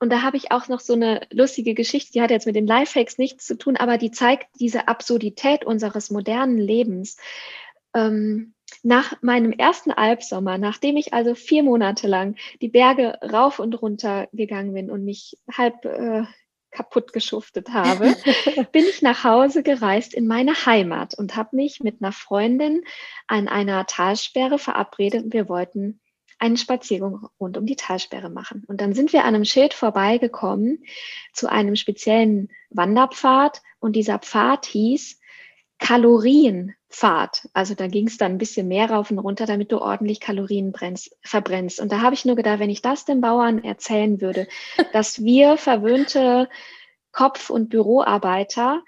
Und 0.00 0.10
da 0.10 0.22
habe 0.22 0.36
ich 0.36 0.50
auch 0.50 0.66
noch 0.68 0.80
so 0.80 0.94
eine 0.94 1.26
lustige 1.30 1.74
Geschichte, 1.74 2.12
die 2.12 2.22
hat 2.22 2.30
jetzt 2.30 2.46
mit 2.46 2.56
den 2.56 2.66
Lifehacks 2.66 3.16
nichts 3.16 3.46
zu 3.46 3.56
tun, 3.56 3.76
aber 3.76 3.96
die 3.96 4.10
zeigt 4.10 4.48
diese 4.58 4.88
Absurdität 4.88 5.64
unseres 5.64 6.10
modernen 6.10 6.58
Lebens. 6.58 7.16
Ähm, 7.94 8.54
nach 8.82 9.20
meinem 9.22 9.52
ersten 9.52 9.90
Albsommer, 9.90 10.58
nachdem 10.58 10.96
ich 10.96 11.12
also 11.12 11.34
vier 11.34 11.62
Monate 11.62 12.06
lang 12.06 12.36
die 12.60 12.68
Berge 12.68 13.18
rauf 13.22 13.58
und 13.58 13.80
runter 13.80 14.28
gegangen 14.32 14.72
bin 14.72 14.90
und 14.90 15.04
mich 15.04 15.36
halb 15.52 15.84
äh, 15.84 16.24
kaputt 16.70 17.12
geschuftet 17.12 17.70
habe, 17.70 18.14
bin 18.72 18.84
ich 18.84 19.02
nach 19.02 19.24
Hause 19.24 19.62
gereist 19.62 20.14
in 20.14 20.26
meine 20.26 20.54
Heimat 20.66 21.14
und 21.18 21.36
habe 21.36 21.56
mich 21.56 21.80
mit 21.80 22.00
einer 22.00 22.12
Freundin 22.12 22.84
an 23.26 23.48
einer 23.48 23.86
Talsperre 23.86 24.58
verabredet. 24.58 25.32
Wir 25.32 25.48
wollten 25.48 26.00
einen 26.38 26.56
Spaziergang 26.56 27.28
rund 27.38 27.58
um 27.58 27.66
die 27.66 27.76
Talsperre 27.76 28.30
machen. 28.30 28.64
Und 28.66 28.80
dann 28.80 28.94
sind 28.94 29.12
wir 29.12 29.24
an 29.24 29.34
einem 29.34 29.44
Schild 29.44 29.74
vorbeigekommen 29.74 30.84
zu 31.34 31.50
einem 31.50 31.76
speziellen 31.76 32.48
Wanderpfad 32.70 33.60
und 33.78 33.94
dieser 33.94 34.18
Pfad 34.18 34.64
hieß 34.66 35.19
Kalorienpfad. 35.80 37.48
Also 37.54 37.74
da 37.74 37.88
ging 37.88 38.06
es 38.06 38.18
dann 38.18 38.32
ein 38.32 38.38
bisschen 38.38 38.68
mehr 38.68 38.90
rauf 38.90 39.10
und 39.10 39.18
runter, 39.18 39.46
damit 39.46 39.72
du 39.72 39.80
ordentlich 39.80 40.20
Kalorien 40.20 40.72
brennst, 40.72 41.16
verbrennst. 41.22 41.80
Und 41.80 41.90
da 41.90 42.00
habe 42.02 42.14
ich 42.14 42.24
nur 42.24 42.36
gedacht, 42.36 42.60
wenn 42.60 42.70
ich 42.70 42.82
das 42.82 43.06
den 43.06 43.20
Bauern 43.20 43.64
erzählen 43.64 44.20
würde, 44.20 44.46
dass 44.92 45.24
wir 45.24 45.56
verwöhnte 45.56 46.48
Kopf- 47.12 47.50
und 47.50 47.70
Büroarbeiter 47.70 48.82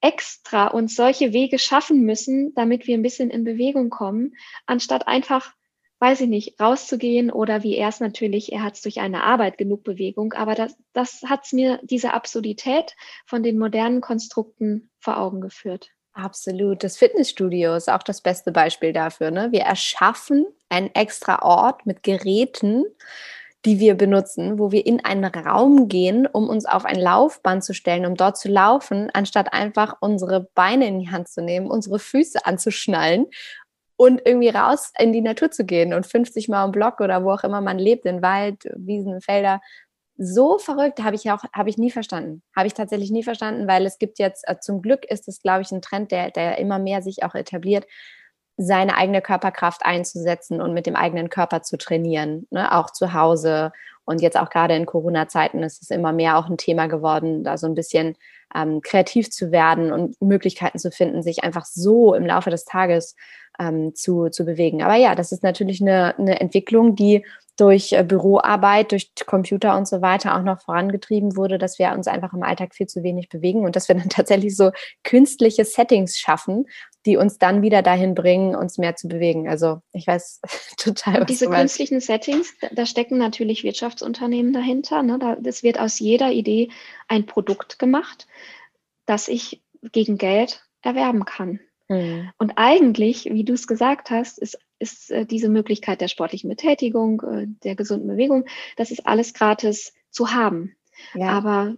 extra 0.00 0.68
uns 0.68 0.94
solche 0.94 1.32
Wege 1.34 1.58
schaffen 1.58 2.02
müssen, 2.06 2.54
damit 2.54 2.86
wir 2.86 2.96
ein 2.96 3.02
bisschen 3.02 3.28
in 3.28 3.44
Bewegung 3.44 3.90
kommen, 3.90 4.34
anstatt 4.64 5.08
einfach, 5.08 5.52
weiß 5.98 6.22
ich 6.22 6.28
nicht, 6.28 6.58
rauszugehen 6.58 7.30
oder 7.30 7.62
wie 7.64 7.76
er 7.76 7.88
es 7.88 8.00
natürlich, 8.00 8.52
er 8.52 8.62
hat 8.62 8.76
es 8.76 8.82
durch 8.82 9.00
eine 9.00 9.24
Arbeit 9.24 9.58
genug 9.58 9.84
Bewegung, 9.84 10.32
aber 10.32 10.54
das, 10.54 10.74
das 10.94 11.22
hat 11.26 11.44
es 11.44 11.52
mir 11.52 11.80
diese 11.82 12.14
Absurdität 12.14 12.96
von 13.26 13.42
den 13.42 13.58
modernen 13.58 14.00
Konstrukten 14.00 14.90
vor 15.00 15.18
Augen 15.18 15.42
geführt. 15.42 15.90
Absolut. 16.12 16.82
Das 16.82 16.96
Fitnessstudio 16.96 17.74
ist 17.74 17.90
auch 17.90 18.02
das 18.02 18.20
beste 18.20 18.52
Beispiel 18.52 18.92
dafür. 18.92 19.30
Ne? 19.30 19.52
Wir 19.52 19.62
erschaffen 19.62 20.46
einen 20.68 20.92
extra 20.94 21.42
Ort 21.42 21.86
mit 21.86 22.02
Geräten, 22.02 22.84
die 23.64 23.78
wir 23.78 23.94
benutzen, 23.94 24.58
wo 24.58 24.72
wir 24.72 24.86
in 24.86 25.04
einen 25.04 25.24
Raum 25.24 25.88
gehen, 25.88 26.26
um 26.26 26.48
uns 26.48 26.64
auf 26.64 26.84
ein 26.84 26.98
Laufband 26.98 27.62
zu 27.62 27.74
stellen, 27.74 28.06
um 28.06 28.14
dort 28.14 28.38
zu 28.38 28.48
laufen, 28.48 29.10
anstatt 29.12 29.52
einfach 29.52 29.96
unsere 30.00 30.48
Beine 30.54 30.86
in 30.88 30.98
die 30.98 31.10
Hand 31.10 31.28
zu 31.28 31.42
nehmen, 31.42 31.70
unsere 31.70 31.98
Füße 31.98 32.44
anzuschnallen 32.46 33.26
und 33.96 34.22
irgendwie 34.24 34.48
raus 34.48 34.92
in 34.98 35.12
die 35.12 35.20
Natur 35.20 35.50
zu 35.50 35.66
gehen 35.66 35.92
und 35.92 36.06
50 36.06 36.48
Mal 36.48 36.64
im 36.64 36.72
Block 36.72 37.00
oder 37.00 37.22
wo 37.22 37.32
auch 37.32 37.44
immer 37.44 37.60
man 37.60 37.78
lebt, 37.78 38.06
in 38.06 38.22
Wald, 38.22 38.64
Wiesen, 38.76 39.20
Felder, 39.20 39.60
so 40.22 40.58
verrückt, 40.58 41.02
habe 41.02 41.16
ich 41.16 41.30
auch, 41.30 41.44
habe 41.54 41.70
ich 41.70 41.78
nie 41.78 41.90
verstanden. 41.90 42.42
Habe 42.54 42.66
ich 42.66 42.74
tatsächlich 42.74 43.10
nie 43.10 43.22
verstanden, 43.22 43.66
weil 43.66 43.86
es 43.86 43.98
gibt 43.98 44.18
jetzt, 44.18 44.46
äh, 44.46 44.58
zum 44.60 44.82
Glück 44.82 45.06
ist 45.10 45.28
es, 45.28 45.40
glaube 45.40 45.62
ich, 45.62 45.72
ein 45.72 45.80
Trend, 45.80 46.12
der, 46.12 46.30
der 46.30 46.58
immer 46.58 46.78
mehr 46.78 47.00
sich 47.00 47.22
auch 47.22 47.34
etabliert, 47.34 47.86
seine 48.62 48.96
eigene 48.96 49.22
Körperkraft 49.22 49.86
einzusetzen 49.86 50.60
und 50.60 50.74
mit 50.74 50.86
dem 50.86 50.94
eigenen 50.94 51.30
Körper 51.30 51.62
zu 51.62 51.78
trainieren, 51.78 52.46
ne? 52.50 52.76
auch 52.76 52.90
zu 52.90 53.14
Hause. 53.14 53.72
Und 54.04 54.20
jetzt 54.20 54.36
auch 54.36 54.50
gerade 54.50 54.74
in 54.74 54.84
Corona-Zeiten 54.84 55.62
ist 55.62 55.82
es 55.82 55.90
immer 55.90 56.12
mehr 56.12 56.36
auch 56.36 56.50
ein 56.50 56.58
Thema 56.58 56.86
geworden, 56.86 57.42
da 57.42 57.56
so 57.56 57.66
ein 57.66 57.74
bisschen 57.74 58.16
ähm, 58.54 58.82
kreativ 58.82 59.30
zu 59.30 59.50
werden 59.50 59.92
und 59.92 60.20
Möglichkeiten 60.20 60.78
zu 60.78 60.90
finden, 60.90 61.22
sich 61.22 61.42
einfach 61.42 61.64
so 61.64 62.14
im 62.14 62.26
Laufe 62.26 62.50
des 62.50 62.64
Tages 62.66 63.16
ähm, 63.58 63.94
zu, 63.94 64.28
zu 64.28 64.44
bewegen. 64.44 64.82
Aber 64.82 64.96
ja, 64.96 65.14
das 65.14 65.32
ist 65.32 65.42
natürlich 65.42 65.80
eine, 65.80 66.18
eine 66.18 66.40
Entwicklung, 66.40 66.96
die 66.96 67.24
durch 67.60 67.92
äh, 67.92 68.02
Büroarbeit, 68.02 68.92
durch 68.92 69.12
Computer 69.26 69.76
und 69.76 69.86
so 69.86 70.00
weiter 70.00 70.36
auch 70.36 70.42
noch 70.42 70.62
vorangetrieben 70.62 71.36
wurde, 71.36 71.58
dass 71.58 71.78
wir 71.78 71.92
uns 71.92 72.08
einfach 72.08 72.32
im 72.32 72.42
Alltag 72.42 72.74
viel 72.74 72.86
zu 72.86 73.02
wenig 73.02 73.28
bewegen 73.28 73.64
und 73.64 73.76
dass 73.76 73.88
wir 73.88 73.94
dann 73.94 74.08
tatsächlich 74.10 74.56
so 74.56 74.70
künstliche 75.04 75.64
Settings 75.64 76.18
schaffen, 76.18 76.66
die 77.06 77.16
uns 77.16 77.38
dann 77.38 77.62
wieder 77.62 77.82
dahin 77.82 78.14
bringen, 78.14 78.54
uns 78.54 78.78
mehr 78.78 78.94
zu 78.96 79.08
bewegen. 79.08 79.48
Also 79.48 79.80
ich 79.92 80.06
weiß 80.06 80.40
total. 80.76 81.20
Was 81.20 81.26
diese 81.26 81.48
künstlichen 81.48 82.00
Settings, 82.00 82.54
da, 82.72 82.86
stecken 82.86 83.18
natürlich 83.18 83.64
Wirtschaftsunternehmen 83.64 84.52
dahinter. 84.52 85.02
Ne? 85.02 85.18
Da, 85.18 85.36
das 85.36 85.62
wird 85.62 85.78
aus 85.78 85.98
jeder 85.98 86.30
Idee 86.30 86.70
ein 87.08 87.26
Produkt 87.26 87.78
gemacht, 87.78 88.26
das 89.06 89.28
ich 89.28 89.62
gegen 89.92 90.18
Geld 90.18 90.62
erwerben 90.82 91.24
kann. 91.24 91.60
Mhm. 91.88 92.30
Und 92.38 92.52
eigentlich, 92.56 93.26
wie 93.26 93.44
du 93.44 93.54
es 93.54 93.66
gesagt 93.66 94.10
hast, 94.10 94.38
ist, 94.38 94.58
ist 94.78 95.10
äh, 95.10 95.26
diese 95.26 95.48
Möglichkeit 95.48 96.00
der 96.00 96.08
sportlichen 96.08 96.48
Betätigung, 96.48 97.22
äh, 97.22 97.46
der 97.64 97.74
gesunden 97.74 98.08
Bewegung, 98.08 98.44
das 98.76 98.90
ist 98.90 99.06
alles 99.06 99.34
gratis 99.34 99.92
zu 100.10 100.32
haben. 100.32 100.76
Ja. 101.14 101.30
Aber 101.30 101.76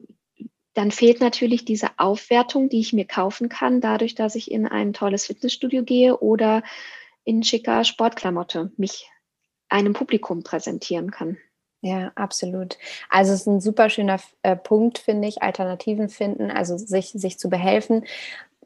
dann 0.75 0.91
fehlt 0.91 1.21
natürlich 1.21 1.65
diese 1.65 1.89
Aufwertung, 1.99 2.69
die 2.69 2.81
ich 2.81 2.93
mir 2.93 3.07
kaufen 3.07 3.49
kann, 3.49 3.81
dadurch, 3.81 4.15
dass 4.15 4.35
ich 4.35 4.51
in 4.51 4.67
ein 4.67 4.93
tolles 4.93 5.27
Fitnessstudio 5.27 5.83
gehe 5.83 6.19
oder 6.19 6.63
in 7.25 7.43
schicker 7.43 7.85
Sportklamotte 7.85 8.73
mich 8.77 9.09
einem 9.69 9.93
Publikum 9.93 10.43
präsentieren 10.43 11.11
kann. 11.11 11.39
Ja, 11.83 12.13
absolut. 12.15 12.79
Also 13.11 13.33
es 13.33 13.41
ist 13.41 13.47
ein 13.49 13.61
super 13.61 13.91
schöner 13.91 14.21
äh, 14.43 14.55
Punkt, 14.55 14.99
finde 14.99 15.27
ich, 15.27 15.43
Alternativen 15.43 16.09
finden, 16.09 16.51
also 16.51 16.77
sich, 16.79 17.09
sich 17.09 17.39
zu 17.39 17.51
behelfen. 17.51 18.05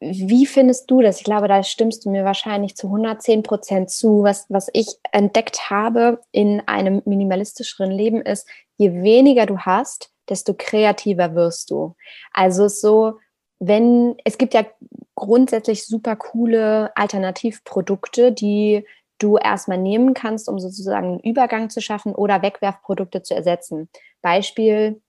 Wie 0.01 0.45
findest 0.45 0.91
du 0.91 1.01
das? 1.01 1.19
Ich 1.19 1.25
glaube, 1.25 1.49
da 1.49 1.63
stimmst 1.63 2.05
du 2.05 2.11
mir 2.11 2.25
wahrscheinlich 2.25 2.77
zu 2.77 2.89
110 2.89 3.43
Prozent 3.43 3.91
zu. 3.91 4.23
Was, 4.23 4.45
was 4.51 4.69
ich 4.75 4.89
entdeckt 5.13 5.71
habe 5.71 6.21
in 6.31 6.61
einem 6.67 7.01
minimalistischeren 7.07 7.91
Leben 7.91 8.21
ist, 8.21 8.47
je 8.77 8.93
weniger 8.93 9.47
du 9.47 9.61
hast, 9.61 10.11
desto 10.29 10.55
kreativer 10.57 11.35
wirst 11.35 11.71
du. 11.71 11.95
Also 12.33 12.69
so, 12.69 13.19
wenn, 13.59 14.17
es 14.25 14.39
gibt 14.39 14.55
ja 14.55 14.65
grundsätzlich 15.15 15.87
super 15.87 16.17
coole 16.17 16.95
Alternativprodukte, 16.97 18.33
die 18.33 18.87
du 19.19 19.39
erstmal 19.39 19.79
nehmen 19.79 20.15
kannst, 20.15 20.49
um 20.49 20.59
sozusagen 20.59 21.07
einen 21.07 21.21
Übergang 21.21 21.71
zu 21.71 21.81
schaffen 21.81 22.15
oder 22.15 22.43
Wegwerfprodukte 22.43 23.23
zu 23.23 23.35
ersetzen. 23.35 23.89
Beispiel, 24.21 25.01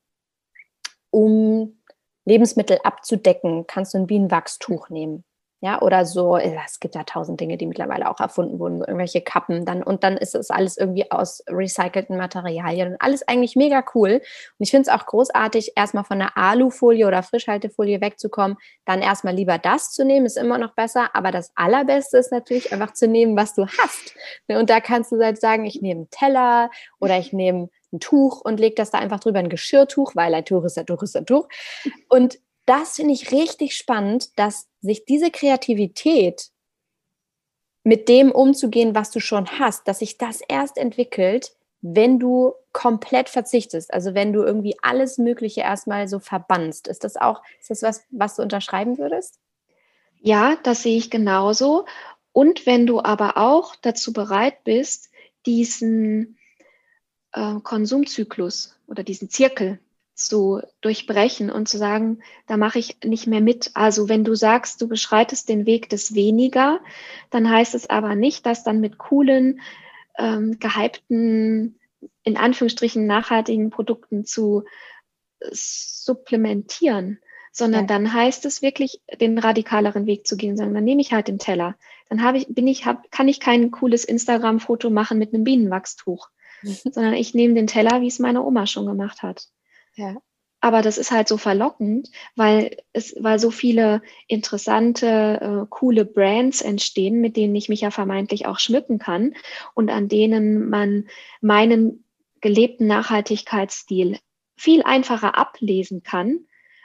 um 1.10 1.82
Lebensmittel 2.25 2.80
abzudecken, 2.84 3.67
kannst 3.67 3.93
du 3.93 3.97
ein 3.97 4.08
Bienenwachstuch 4.08 4.89
nehmen. 4.89 5.23
Ja, 5.60 5.82
oder 5.82 6.06
so, 6.06 6.38
äh, 6.38 6.56
es 6.67 6.80
gibt 6.80 6.93
ja 6.93 7.04
tausend 7.04 7.41
Dinge, 7.41 7.58
die 7.58 7.65
mittlerweile 7.65 8.12
auch 8.12 8.20
erfunden 8.20 8.60
wurden, 8.60 8.82
irgendwelche 8.82 9.22
Kappen 9.22 9.65
dann 9.65 9.82
und 9.82 10.04
dann 10.04 10.15
ist 10.15 10.36
es 10.36 10.52
alles 10.52 10.78
irgendwie 10.78 11.10
aus 11.10 11.43
recycelten 11.50 12.15
Materialien 12.15 12.91
und 12.91 13.02
alles 13.02 13.28
eigentlich 13.28 13.56
mega 13.56 13.84
cool. 13.96 14.12
Und 14.12 14.22
ich 14.60 14.70
finde 14.70 14.88
es 14.88 14.96
auch 14.96 15.08
großartig, 15.08 15.72
erstmal 15.76 16.04
von 16.04 16.20
der 16.20 16.38
Alufolie 16.38 17.08
oder 17.08 17.24
Frischhaltefolie 17.24 18.02
wegzukommen, 18.02 18.58
dann 18.86 19.02
erstmal 19.02 19.34
lieber 19.34 19.58
das 19.58 19.93
zu 19.93 20.06
nehmen, 20.06 20.28
ist 20.28 20.38
immer 20.38 20.60
noch 20.60 20.76
besser, 20.76 21.10
aber 21.15 21.32
das 21.32 21.52
Allerbeste 21.56 22.20
ist 22.20 22.32
natürlich 22.32 22.72
einfach 22.72 22.93
zu 22.93 23.08
nehmen, 23.08 23.36
was 23.36 23.56
du 23.56 23.65
hast. 23.65 24.15
Ne, 24.48 24.60
und 24.60 24.70
da 24.70 24.80
kannst 24.80 25.12
du 25.12 25.20
halt 25.20 25.41
sagen, 25.41 25.65
ich 25.65 25.82
nehme 25.82 26.02
einen 26.02 26.10
Teller 26.12 26.70
oder 27.00 27.17
ich 27.17 27.34
nehme 27.34 27.70
ein 27.91 28.00
Tuch 28.00 28.41
und 28.41 28.60
lege 28.60 28.76
das 28.76 28.91
da 28.91 29.00
einfach 29.00 29.20
drüber, 29.20 29.39
ein 29.39 29.50
Geschirrtuch, 29.50 30.15
weil 30.15 30.36
ein 30.36 30.46
Tuch 30.46 30.65
ist 30.65 30.78
ein 30.78 30.86
Tuch 30.86 31.02
ist 31.02 31.15
ein 31.15 31.26
Tuch. 31.26 31.48
Und 32.10 32.38
das 32.67 32.97
finde 32.97 33.13
ich 33.13 33.32
richtig 33.32 33.75
spannend, 33.75 34.38
dass 34.38 34.67
sich 34.82 35.06
diese 35.06 35.32
Kreativität 35.32 36.49
mit 37.84 38.10
dem 38.10 38.32
umzugehen, 38.32 38.93
was 38.93 39.12
du 39.12 39.21
schon 39.21 39.47
hast, 39.60 39.88
dass 39.88 39.99
sich 39.99 40.17
das 40.17 40.41
erst 40.41 40.77
entwickelt, 40.77 41.56
wenn 41.82 42.19
du 42.19 42.53
komplett 42.73 43.30
verzichtest, 43.30 43.93
also 43.93 44.13
wenn 44.13 44.34
du 44.34 44.43
irgendwie 44.43 44.75
alles 44.82 45.17
Mögliche 45.17 45.62
erstmal 45.62 46.10
so 46.10 46.19
verbannst. 46.19 46.89
Ist 46.89 47.06
das 47.06 47.15
auch, 47.15 47.41
ist 47.60 47.69
das 47.69 47.84
was, 47.84 48.03
was 48.10 48.36
du 48.36 48.41
unterschreiben 48.41 48.97
würdest? 48.97 49.39
Ja, 50.19 50.58
das 50.63 50.84
sehe 50.84 50.97
ich 50.97 51.10
genauso. 51.10 51.86
Und 52.34 52.65
wenn 52.65 52.86
du 52.86 52.99
aber 53.01 53.38
auch 53.38 53.75
dazu 53.77 54.12
bereit 54.12 54.63
bist, 54.65 55.10
diesen 55.45 56.38
äh, 57.32 57.56
Konsumzyklus 57.63 58.77
oder 58.88 59.03
diesen 59.03 59.30
Zirkel 59.30 59.80
zu 60.17 60.62
durchbrechen 60.82 61.49
und 61.49 61.69
zu 61.69 61.77
sagen, 61.77 62.19
da 62.47 62.58
mache 62.58 62.80
ich 62.80 62.97
nicht 63.03 63.27
mehr 63.27 63.41
mit. 63.41 63.71
Also 63.75 64.10
wenn 64.10 64.23
du 64.23 64.36
sagst, 64.36 64.82
du 64.82 64.88
beschreitest 64.88 65.47
den 65.47 65.65
Weg 65.65 65.89
des 65.89 66.15
Weniger, 66.15 66.80
dann 67.30 67.49
heißt 67.49 67.75
es 67.75 67.89
aber 67.89 68.15
nicht, 68.15 68.45
dass 68.45 68.63
dann 68.63 68.80
mit 68.80 68.97
coolen, 68.97 69.62
ähm, 70.17 70.60
gehypten, 70.60 71.80
in 72.23 72.38
Anführungsstrichen 72.38 73.06
nachhaltigen 73.06 73.69
Produkten 73.69 74.25
zu 74.25 74.63
äh, 75.39 75.49
supplementieren, 75.51 77.19
sondern 77.51 77.82
ja. 77.82 77.88
dann 77.88 78.13
heißt 78.13 78.45
es 78.45 78.62
wirklich, 78.62 79.01
den 79.21 79.38
radikaleren 79.38 80.08
Weg 80.08 80.25
zu 80.25 80.36
gehen, 80.36 80.58
sagen, 80.58 80.73
dann 80.73 80.84
nehme 80.84 81.01
ich 81.01 81.13
halt 81.13 81.27
den 81.27 81.39
Teller. 81.39 81.75
Dann 82.10 82.23
habe 82.23 82.39
ich, 82.39 82.47
bin 82.49 82.67
ich, 82.67 82.86
hab, 82.86 83.12
kann 83.12 83.27
ich 83.27 83.39
kein 83.39 83.71
cooles 83.71 84.03
Instagram-Foto 84.03 84.89
machen 84.89 85.19
mit 85.19 85.34
einem 85.34 85.43
Bienenwachstuch 85.43 86.30
sondern 86.63 87.13
ich 87.13 87.34
nehme 87.34 87.53
den 87.53 87.67
Teller, 87.67 88.01
wie 88.01 88.08
es 88.08 88.19
meine 88.19 88.43
Oma 88.43 88.65
schon 88.65 88.86
gemacht 88.86 89.21
hat. 89.23 89.47
Ja. 89.98 90.16
Aber 90.60 90.82
das 90.82 90.98
ist 90.98 91.12
halt 91.12 91.28
so 91.28 91.38
verlockend, 91.38 92.10
weil 92.36 92.78
es, 92.92 93.16
weil 93.20 93.38
so 93.38 93.52
viele 93.52 94.02
interessante, 94.28 95.40
äh, 95.40 95.68
coole 95.70 96.04
Brands 96.04 96.62
entstehen, 96.62 97.22
mit 97.22 97.38
denen 97.38 97.56
ich 97.56 97.70
mich 97.70 97.82
ja 97.82 97.92
vermeintlich 97.92 98.48
auch 98.48 98.58
schmücken 98.58 98.98
kann 98.98 99.36
und 99.76 99.92
an 99.92 100.08
denen 100.08 100.70
man 100.70 101.08
meinen 101.42 102.06
gelebten 102.42 102.88
Nachhaltigkeitsstil 102.88 104.18
viel 104.56 104.82
einfacher 104.84 105.38
ablesen 105.38 106.02
kann, 106.02 106.40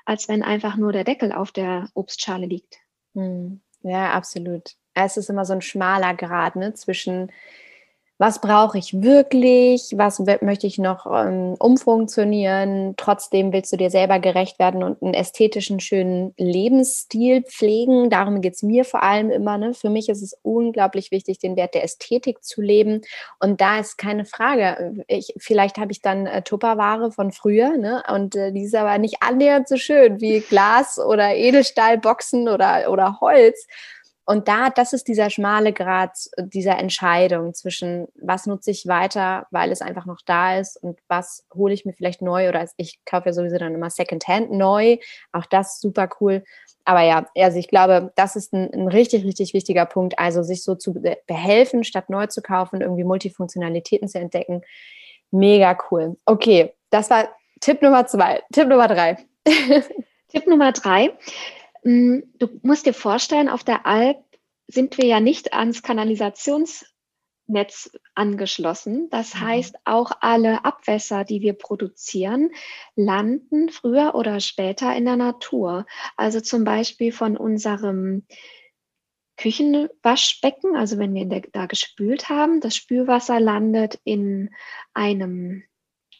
als 0.04 0.28
wenn 0.28 0.42
einfach 0.42 0.76
nur 0.76 0.92
der 0.92 1.04
Deckel 1.04 1.32
auf 1.32 1.50
der 1.50 1.88
Obstschale 1.94 2.46
liegt. 2.46 2.78
Hm. 3.14 3.62
Ja, 3.82 4.12
absolut. 4.12 4.74
Es 4.94 5.16
ist 5.16 5.30
immer 5.30 5.46
so 5.46 5.54
ein 5.54 5.62
schmaler 5.62 6.14
Grad 6.14 6.56
ne, 6.56 6.74
zwischen 6.74 7.32
was 8.22 8.40
brauche 8.40 8.78
ich 8.78 9.02
wirklich, 9.02 9.94
was 9.96 10.20
möchte 10.42 10.68
ich 10.68 10.78
noch 10.78 11.06
ähm, 11.06 11.56
umfunktionieren, 11.58 12.94
trotzdem 12.96 13.52
willst 13.52 13.72
du 13.72 13.76
dir 13.76 13.90
selber 13.90 14.20
gerecht 14.20 14.60
werden 14.60 14.84
und 14.84 15.02
einen 15.02 15.12
ästhetischen, 15.12 15.80
schönen 15.80 16.32
Lebensstil 16.36 17.42
pflegen. 17.42 18.10
Darum 18.10 18.40
geht 18.40 18.54
es 18.54 18.62
mir 18.62 18.84
vor 18.84 19.02
allem 19.02 19.30
immer. 19.30 19.58
Ne? 19.58 19.74
Für 19.74 19.90
mich 19.90 20.08
ist 20.08 20.22
es 20.22 20.38
unglaublich 20.42 21.10
wichtig, 21.10 21.40
den 21.40 21.56
Wert 21.56 21.74
der 21.74 21.82
Ästhetik 21.82 22.44
zu 22.44 22.62
leben. 22.62 23.00
Und 23.40 23.60
da 23.60 23.80
ist 23.80 23.98
keine 23.98 24.24
Frage. 24.24 25.04
Ich, 25.08 25.34
vielleicht 25.38 25.78
habe 25.78 25.90
ich 25.90 26.00
dann 26.00 26.26
äh, 26.26 26.42
Tupperware 26.42 27.10
von 27.10 27.32
früher 27.32 27.76
ne? 27.76 28.04
und 28.14 28.36
äh, 28.36 28.52
die 28.52 28.62
ist 28.62 28.76
aber 28.76 28.98
nicht 28.98 29.16
annähernd 29.18 29.66
so 29.66 29.76
schön 29.76 30.20
wie 30.20 30.38
Glas 30.38 31.00
oder 31.00 31.34
Edelstahlboxen 31.34 32.48
oder, 32.48 32.88
oder 32.88 33.18
Holz. 33.20 33.66
Und 34.24 34.46
da, 34.46 34.70
das 34.70 34.92
ist 34.92 35.08
dieser 35.08 35.30
schmale 35.30 35.72
Grad 35.72 36.12
dieser 36.38 36.78
Entscheidung 36.78 37.54
zwischen, 37.54 38.06
was 38.14 38.46
nutze 38.46 38.70
ich 38.70 38.86
weiter, 38.86 39.46
weil 39.50 39.72
es 39.72 39.82
einfach 39.82 40.06
noch 40.06 40.20
da 40.24 40.58
ist 40.58 40.76
und 40.82 41.00
was 41.08 41.44
hole 41.52 41.74
ich 41.74 41.84
mir 41.84 41.92
vielleicht 41.92 42.22
neu 42.22 42.48
oder 42.48 42.64
ich 42.76 43.04
kaufe 43.04 43.30
ja 43.30 43.32
sowieso 43.32 43.58
dann 43.58 43.74
immer 43.74 43.90
Secondhand 43.90 44.52
neu. 44.52 44.98
Auch 45.32 45.46
das 45.46 45.80
super 45.80 46.08
cool. 46.20 46.44
Aber 46.84 47.02
ja, 47.02 47.26
also 47.36 47.58
ich 47.58 47.68
glaube, 47.68 48.12
das 48.14 48.36
ist 48.36 48.52
ein, 48.52 48.72
ein 48.72 48.88
richtig, 48.88 49.24
richtig 49.24 49.54
wichtiger 49.54 49.86
Punkt. 49.86 50.18
Also 50.18 50.42
sich 50.42 50.62
so 50.62 50.76
zu 50.76 50.94
behelfen, 51.26 51.82
statt 51.82 52.08
neu 52.08 52.26
zu 52.26 52.42
kaufen, 52.42 52.80
irgendwie 52.80 53.04
Multifunktionalitäten 53.04 54.08
zu 54.08 54.18
entdecken. 54.18 54.62
Mega 55.32 55.76
cool. 55.90 56.16
Okay, 56.26 56.74
das 56.90 57.10
war 57.10 57.28
Tipp 57.60 57.82
Nummer 57.82 58.06
zwei. 58.06 58.42
Tipp 58.52 58.68
Nummer 58.68 58.86
drei. 58.86 59.16
Tipp 60.28 60.46
Nummer 60.46 60.72
drei. 60.72 61.10
Mm, 61.82 62.20
du 62.38 62.48
musst 62.62 62.86
dir 62.86 62.94
vorstellen, 62.94 63.48
auf 63.48 63.64
der 63.64 63.86
Alp 63.86 64.18
sind 64.68 64.98
wir 64.98 65.06
ja 65.06 65.20
nicht 65.20 65.52
ans 65.52 65.82
Kanalisationsnetz 65.82 67.90
angeschlossen. 68.14 69.08
Das 69.10 69.34
mhm. 69.34 69.40
heißt, 69.40 69.76
auch 69.84 70.12
alle 70.20 70.64
Abwässer, 70.64 71.24
die 71.24 71.42
wir 71.42 71.54
produzieren, 71.54 72.50
landen 72.94 73.68
früher 73.68 74.14
oder 74.14 74.40
später 74.40 74.94
in 74.94 75.04
der 75.04 75.16
Natur. 75.16 75.86
Also 76.16 76.40
zum 76.40 76.64
Beispiel 76.64 77.12
von 77.12 77.36
unserem 77.36 78.26
Küchenwaschbecken, 79.36 80.76
also 80.76 80.98
wenn 80.98 81.14
wir 81.14 81.42
da 81.52 81.66
gespült 81.66 82.28
haben, 82.28 82.60
das 82.60 82.76
Spülwasser 82.76 83.40
landet 83.40 83.98
in 84.04 84.50
einem 84.94 85.64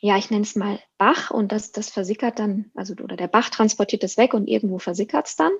ja, 0.04 0.16
ich 0.18 0.30
nenne 0.30 0.42
es 0.42 0.56
mal 0.56 0.80
Bach 0.98 1.30
und 1.30 1.52
das, 1.52 1.70
das 1.70 1.88
versickert 1.88 2.40
dann, 2.40 2.72
also 2.74 2.92
oder 2.94 3.16
der 3.16 3.28
Bach 3.28 3.50
transportiert 3.50 4.02
es 4.02 4.16
weg 4.16 4.34
und 4.34 4.48
irgendwo 4.48 4.78
versickert 4.78 5.28
es 5.28 5.36
dann. 5.36 5.52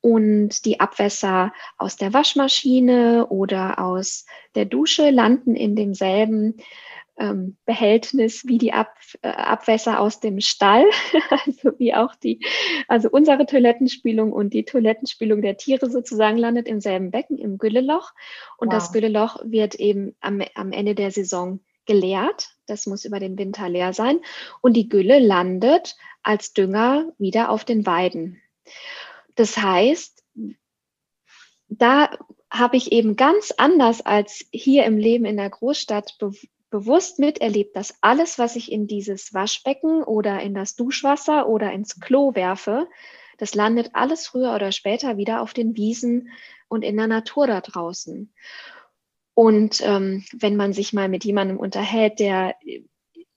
Und 0.00 0.64
die 0.64 0.80
Abwässer 0.80 1.52
aus 1.76 1.96
der 1.96 2.12
Waschmaschine 2.12 3.28
oder 3.28 3.78
aus 3.78 4.26
der 4.56 4.64
Dusche 4.64 5.10
landen 5.10 5.54
in 5.54 5.76
demselben 5.76 6.56
ähm, 7.18 7.56
Behältnis 7.66 8.46
wie 8.48 8.58
die 8.58 8.72
Ab, 8.72 8.96
äh, 9.22 9.28
Abwässer 9.28 10.00
aus 10.00 10.18
dem 10.18 10.40
Stall, 10.40 10.84
also 11.30 11.70
wie 11.78 11.94
auch 11.94 12.16
die, 12.16 12.44
also 12.88 13.08
unsere 13.10 13.46
Toilettenspülung 13.46 14.32
und 14.32 14.54
die 14.54 14.64
Toilettenspülung 14.64 15.40
der 15.40 15.56
Tiere 15.56 15.88
sozusagen 15.88 16.36
landet 16.36 16.66
im 16.66 16.80
selben 16.80 17.12
Becken, 17.12 17.38
im 17.38 17.58
Gülleloch. 17.58 18.12
Und 18.56 18.68
wow. 18.68 18.74
das 18.74 18.92
Gülleloch 18.92 19.40
wird 19.44 19.76
eben 19.76 20.16
am, 20.20 20.42
am 20.56 20.72
Ende 20.72 20.96
der 20.96 21.12
Saison 21.12 21.60
geleert. 21.88 22.54
Das 22.66 22.86
muss 22.86 23.04
über 23.04 23.18
den 23.18 23.36
Winter 23.36 23.68
leer 23.68 23.92
sein. 23.92 24.20
Und 24.60 24.74
die 24.74 24.88
Gülle 24.88 25.18
landet 25.18 25.96
als 26.22 26.52
Dünger 26.52 27.12
wieder 27.18 27.50
auf 27.50 27.64
den 27.64 27.84
Weiden. 27.86 28.40
Das 29.34 29.56
heißt, 29.56 30.22
da 31.68 32.10
habe 32.50 32.76
ich 32.76 32.92
eben 32.92 33.16
ganz 33.16 33.52
anders 33.56 34.04
als 34.04 34.46
hier 34.52 34.84
im 34.84 34.98
Leben 34.98 35.24
in 35.24 35.36
der 35.36 35.50
Großstadt 35.50 36.16
be 36.18 36.32
bewusst 36.70 37.18
miterlebt, 37.18 37.74
dass 37.76 37.94
alles, 38.02 38.38
was 38.38 38.54
ich 38.54 38.70
in 38.70 38.86
dieses 38.86 39.32
Waschbecken 39.32 40.02
oder 40.02 40.40
in 40.40 40.52
das 40.52 40.76
Duschwasser 40.76 41.48
oder 41.48 41.72
ins 41.72 41.98
Klo 41.98 42.34
werfe, 42.34 42.88
das 43.38 43.54
landet 43.54 43.92
alles 43.94 44.26
früher 44.26 44.54
oder 44.54 44.70
später 44.70 45.16
wieder 45.16 45.40
auf 45.40 45.54
den 45.54 45.76
Wiesen 45.76 46.28
und 46.68 46.82
in 46.82 46.98
der 46.98 47.06
Natur 47.06 47.46
da 47.46 47.62
draußen. 47.62 48.34
Und 49.38 49.80
ähm, 49.84 50.24
wenn 50.32 50.56
man 50.56 50.72
sich 50.72 50.92
mal 50.92 51.08
mit 51.08 51.24
jemandem 51.24 51.58
unterhält, 51.58 52.18
der 52.18 52.56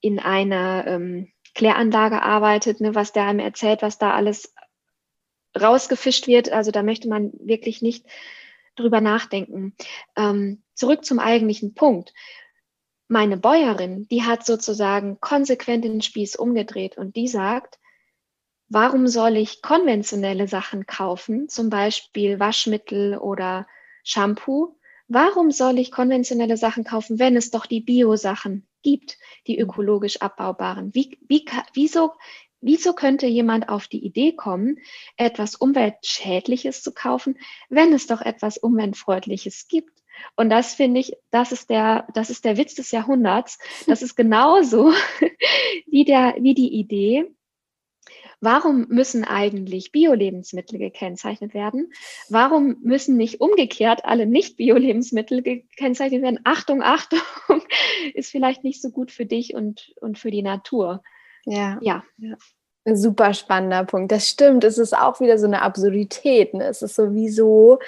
in 0.00 0.18
einer 0.18 0.84
ähm, 0.88 1.28
Kläranlage 1.54 2.22
arbeitet, 2.22 2.80
ne, 2.80 2.96
was 2.96 3.12
der 3.12 3.26
einem 3.26 3.38
erzählt, 3.38 3.82
was 3.82 3.98
da 3.98 4.12
alles 4.12 4.52
rausgefischt 5.56 6.26
wird, 6.26 6.50
also 6.50 6.72
da 6.72 6.82
möchte 6.82 7.08
man 7.08 7.30
wirklich 7.34 7.82
nicht 7.82 8.04
drüber 8.74 9.00
nachdenken. 9.00 9.76
Ähm, 10.16 10.64
zurück 10.74 11.04
zum 11.04 11.20
eigentlichen 11.20 11.74
Punkt. 11.74 12.12
Meine 13.06 13.36
Bäuerin, 13.36 14.08
die 14.10 14.24
hat 14.24 14.44
sozusagen 14.44 15.20
konsequent 15.20 15.84
den 15.84 16.02
Spieß 16.02 16.34
umgedreht 16.34 16.98
und 16.98 17.14
die 17.14 17.28
sagt, 17.28 17.78
warum 18.68 19.06
soll 19.06 19.36
ich 19.36 19.62
konventionelle 19.62 20.48
Sachen 20.48 20.84
kaufen, 20.84 21.48
zum 21.48 21.70
Beispiel 21.70 22.40
Waschmittel 22.40 23.18
oder 23.18 23.68
Shampoo, 24.02 24.76
Warum 25.14 25.50
soll 25.50 25.78
ich 25.78 25.90
konventionelle 25.90 26.56
Sachen 26.56 26.84
kaufen, 26.84 27.18
wenn 27.18 27.36
es 27.36 27.50
doch 27.50 27.66
die 27.66 27.82
Bio-Sachen 27.82 28.66
gibt, 28.82 29.18
die 29.46 29.56
mhm. 29.56 29.64
ökologisch 29.64 30.22
abbaubaren? 30.22 30.94
Wie, 30.94 31.18
wie, 31.28 31.44
wieso, 31.74 32.12
wieso 32.62 32.94
könnte 32.94 33.26
jemand 33.26 33.68
auf 33.68 33.88
die 33.88 34.02
Idee 34.02 34.32
kommen, 34.32 34.78
etwas 35.18 35.54
Umweltschädliches 35.54 36.82
zu 36.82 36.94
kaufen, 36.94 37.38
wenn 37.68 37.92
es 37.92 38.06
doch 38.06 38.22
etwas 38.22 38.56
Umweltfreundliches 38.56 39.68
gibt? 39.68 39.92
Und 40.34 40.48
das 40.48 40.72
finde 40.72 41.00
ich, 41.00 41.14
das 41.30 41.52
ist 41.52 41.68
der, 41.68 42.06
das 42.14 42.30
ist 42.30 42.46
der 42.46 42.56
Witz 42.56 42.74
des 42.74 42.90
Jahrhunderts. 42.90 43.58
Das 43.86 44.00
ist 44.00 44.16
genauso 44.16 44.94
wie 45.86 46.06
der, 46.06 46.36
wie 46.38 46.54
die 46.54 46.72
Idee, 46.72 47.30
Warum 48.42 48.88
müssen 48.88 49.22
eigentlich 49.22 49.92
Bio-Lebensmittel 49.92 50.76
gekennzeichnet 50.76 51.54
werden? 51.54 51.92
Warum 52.28 52.76
müssen 52.82 53.16
nicht 53.16 53.40
umgekehrt 53.40 54.04
alle 54.04 54.26
Nicht-Bio-Lebensmittel 54.26 55.42
gekennzeichnet 55.42 56.22
werden? 56.22 56.40
Achtung, 56.42 56.82
Achtung, 56.82 57.20
ist 58.14 58.32
vielleicht 58.32 58.64
nicht 58.64 58.82
so 58.82 58.90
gut 58.90 59.12
für 59.12 59.26
dich 59.26 59.54
und, 59.54 59.94
und 60.00 60.18
für 60.18 60.32
die 60.32 60.42
Natur. 60.42 61.04
Ja. 61.44 61.78
ja. 61.82 62.02
ja. 62.18 62.34
Ein 62.84 62.96
super 62.96 63.32
spannender 63.32 63.84
Punkt. 63.84 64.10
Das 64.10 64.28
stimmt. 64.28 64.64
Es 64.64 64.76
ist 64.76 64.92
auch 64.92 65.20
wieder 65.20 65.38
so 65.38 65.46
eine 65.46 65.62
Absurdität. 65.62 66.52
Ne? 66.52 66.64
Es 66.64 66.82
ist 66.82 66.96
sowieso, 66.96 67.78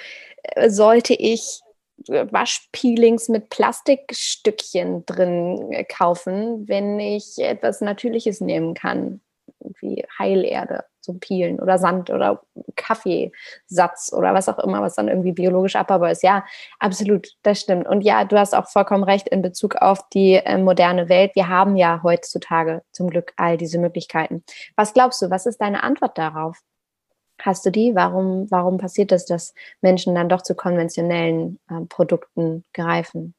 äh, 0.41 0.69
sollte 0.69 1.15
ich 1.15 1.59
Waschpeelings 2.07 3.27
mit 3.27 3.49
Plastikstückchen 3.49 5.05
drin 5.05 5.73
äh, 5.73 5.83
kaufen, 5.83 6.65
wenn 6.69 6.97
ich 6.97 7.39
etwas 7.39 7.81
Natürliches 7.81 8.39
nehmen 8.39 8.73
kann 8.73 9.19
irgendwie 9.65 10.05
Heilerde 10.17 10.85
zum 11.01 11.19
Peelen 11.19 11.59
oder 11.59 11.77
Sand 11.77 12.09
oder 12.09 12.41
Kaffeesatz 12.75 14.11
oder 14.11 14.33
was 14.33 14.49
auch 14.49 14.59
immer, 14.59 14.81
was 14.81 14.95
dann 14.95 15.07
irgendwie 15.07 15.31
biologisch 15.31 15.75
abbaubar 15.75 16.11
ist. 16.11 16.23
Ja, 16.23 16.43
absolut, 16.79 17.29
das 17.43 17.61
stimmt. 17.61 17.87
Und 17.87 18.01
ja, 18.01 18.25
du 18.25 18.37
hast 18.37 18.55
auch 18.55 18.67
vollkommen 18.67 19.03
recht 19.03 19.29
in 19.29 19.41
Bezug 19.41 19.75
auf 19.77 20.09
die 20.09 20.33
äh, 20.33 20.57
moderne 20.57 21.07
Welt. 21.07 21.31
Wir 21.35 21.47
haben 21.47 21.75
ja 21.77 22.01
heutzutage 22.03 22.81
zum 22.91 23.09
Glück 23.09 23.33
all 23.37 23.57
diese 23.57 23.79
Möglichkeiten. 23.79 24.43
Was 24.75 24.93
glaubst 24.93 25.21
du, 25.21 25.29
was 25.29 25.45
ist 25.45 25.61
deine 25.61 25.83
Antwort 25.83 26.17
darauf? 26.17 26.59
Hast 27.41 27.65
du 27.65 27.69
die? 27.69 27.95
Warum, 27.95 28.49
warum 28.49 28.77
passiert 28.77 29.11
es, 29.11 29.25
dass 29.25 29.53
Menschen 29.81 30.15
dann 30.15 30.29
doch 30.29 30.41
zu 30.41 30.55
konventionellen 30.55 31.59
äh, 31.69 31.85
Produkten 31.87 32.63
greifen? 32.73 33.35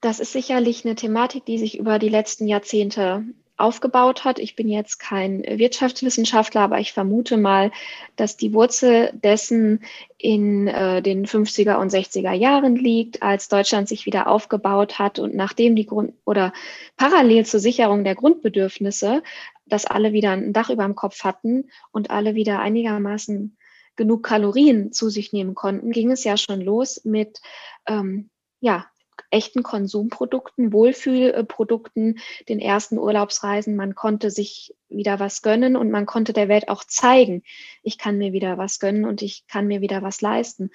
Das 0.00 0.20
ist 0.20 0.32
sicherlich 0.32 0.84
eine 0.84 0.94
Thematik, 0.94 1.44
die 1.44 1.58
sich 1.58 1.76
über 1.78 1.98
die 1.98 2.08
letzten 2.08 2.46
Jahrzehnte 2.46 3.24
aufgebaut 3.58 4.24
hat. 4.24 4.38
Ich 4.38 4.56
bin 4.56 4.68
jetzt 4.68 4.98
kein 4.98 5.42
Wirtschaftswissenschaftler, 5.42 6.62
aber 6.62 6.78
ich 6.78 6.92
vermute 6.92 7.36
mal, 7.36 7.70
dass 8.16 8.36
die 8.36 8.54
Wurzel 8.54 9.10
dessen 9.12 9.84
in 10.16 10.68
äh, 10.68 11.02
den 11.02 11.26
50er 11.26 11.76
und 11.76 11.92
60er 11.92 12.32
Jahren 12.32 12.76
liegt, 12.76 13.22
als 13.22 13.48
Deutschland 13.48 13.88
sich 13.88 14.06
wieder 14.06 14.28
aufgebaut 14.28 14.98
hat 14.98 15.18
und 15.18 15.34
nachdem 15.34 15.76
die 15.76 15.86
Grund 15.86 16.14
oder 16.24 16.52
parallel 16.96 17.44
zur 17.44 17.60
Sicherung 17.60 18.04
der 18.04 18.14
Grundbedürfnisse, 18.14 19.22
dass 19.66 19.86
alle 19.86 20.12
wieder 20.12 20.30
ein 20.30 20.52
Dach 20.52 20.70
über 20.70 20.84
dem 20.84 20.94
Kopf 20.94 21.24
hatten 21.24 21.68
und 21.90 22.10
alle 22.10 22.34
wieder 22.34 22.60
einigermaßen 22.60 23.56
genug 23.96 24.22
Kalorien 24.22 24.92
zu 24.92 25.10
sich 25.10 25.32
nehmen 25.32 25.54
konnten, 25.54 25.90
ging 25.90 26.10
es 26.12 26.24
ja 26.24 26.36
schon 26.36 26.60
los 26.60 27.04
mit 27.04 27.40
ähm, 27.86 28.30
ja, 28.60 28.86
echten 29.30 29.62
Konsumprodukten, 29.62 30.72
Wohlfühlprodukten, 30.72 32.18
den 32.48 32.60
ersten 32.60 32.98
Urlaubsreisen. 32.98 33.76
Man 33.76 33.94
konnte 33.94 34.30
sich 34.30 34.74
wieder 34.88 35.20
was 35.20 35.42
gönnen 35.42 35.76
und 35.76 35.90
man 35.90 36.06
konnte 36.06 36.32
der 36.32 36.48
Welt 36.48 36.68
auch 36.68 36.84
zeigen, 36.84 37.42
ich 37.82 37.98
kann 37.98 38.18
mir 38.18 38.32
wieder 38.32 38.58
was 38.58 38.78
gönnen 38.78 39.04
und 39.04 39.22
ich 39.22 39.46
kann 39.46 39.66
mir 39.66 39.80
wieder 39.80 40.02
was 40.02 40.20
leisten. 40.20 40.70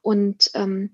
Und 0.00 0.50
ähm, 0.54 0.92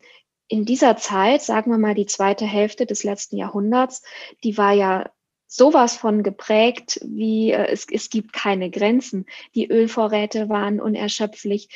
in 0.49 0.65
dieser 0.65 0.97
Zeit, 0.97 1.43
sagen 1.43 1.71
wir 1.71 1.79
mal 1.79 1.95
die 1.95 2.07
zweite 2.07 2.45
Hälfte 2.45 2.87
des 2.87 3.05
letzten 3.05 3.37
Jahrhunderts, 3.37 4.03
die 4.43 4.59
war 4.59 4.73
ja 4.73 5.11
sowas 5.47 5.97
von 5.97 6.23
geprägt, 6.23 7.01
wie 7.05 7.53
äh, 7.53 7.67
es, 7.69 7.87
es 7.91 8.11
gibt 8.11 8.33
keine 8.33 8.71
Grenzen. 8.71 9.27
Die 9.55 9.69
Ölvorräte 9.71 10.49
waren 10.49 10.81
unerschöpflich. 10.81 11.69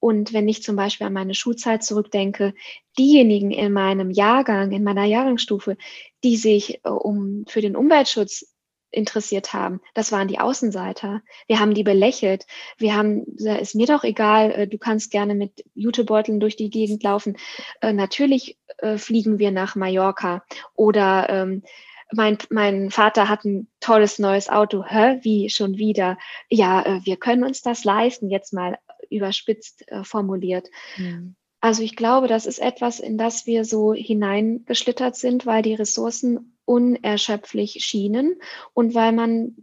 Und 0.00 0.32
wenn 0.32 0.48
ich 0.48 0.62
zum 0.62 0.76
Beispiel 0.76 1.06
an 1.06 1.12
meine 1.12 1.34
Schulzeit 1.34 1.82
zurückdenke, 1.82 2.54
diejenigen 2.98 3.50
in 3.50 3.72
meinem 3.72 4.10
Jahrgang, 4.10 4.72
in 4.72 4.84
meiner 4.84 5.04
Jahrgangsstufe, 5.04 5.76
die 6.24 6.36
sich 6.36 6.84
äh, 6.84 6.88
um, 6.88 7.44
für 7.48 7.60
den 7.60 7.76
Umweltschutz 7.76 8.54
interessiert 8.90 9.52
haben, 9.52 9.80
das 9.94 10.12
waren 10.12 10.28
die 10.28 10.38
Außenseiter. 10.38 11.20
Wir 11.46 11.60
haben 11.60 11.74
die 11.74 11.82
belächelt. 11.82 12.46
Wir 12.78 12.96
haben, 12.96 13.24
ist 13.36 13.74
mir 13.74 13.86
doch 13.86 14.02
egal, 14.02 14.52
äh, 14.52 14.68
du 14.68 14.78
kannst 14.78 15.10
gerne 15.10 15.34
mit 15.34 15.64
Jutebeuteln 15.74 16.40
durch 16.40 16.56
die 16.56 16.70
Gegend 16.70 17.02
laufen. 17.02 17.36
Äh, 17.80 17.92
natürlich 17.92 18.58
fliegen 18.96 19.40
wir 19.40 19.50
nach 19.50 19.74
Mallorca 19.74 20.44
oder 20.74 21.28
ähm, 21.28 21.64
mein, 22.12 22.38
mein 22.48 22.90
Vater 22.92 23.28
hat 23.28 23.44
ein 23.44 23.66
tolles 23.80 24.20
neues 24.20 24.48
Auto. 24.48 24.84
Hä? 24.86 25.18
Wie 25.22 25.50
schon 25.50 25.78
wieder? 25.78 26.16
Ja, 26.48 27.00
wir 27.02 27.16
können 27.16 27.42
uns 27.42 27.60
das 27.60 27.82
leisten, 27.82 28.30
jetzt 28.30 28.52
mal 28.52 28.78
überspitzt 29.10 29.84
äh, 29.88 30.04
formuliert. 30.04 30.68
Mhm. 30.96 31.36
Also 31.60 31.82
ich 31.82 31.96
glaube, 31.96 32.28
das 32.28 32.46
ist 32.46 32.60
etwas, 32.60 33.00
in 33.00 33.18
das 33.18 33.46
wir 33.46 33.64
so 33.64 33.92
hineingeschlittert 33.92 35.16
sind, 35.16 35.44
weil 35.44 35.62
die 35.62 35.74
Ressourcen 35.74 36.56
unerschöpflich 36.64 37.84
schienen 37.84 38.40
und 38.74 38.94
weil 38.94 39.12
man 39.12 39.56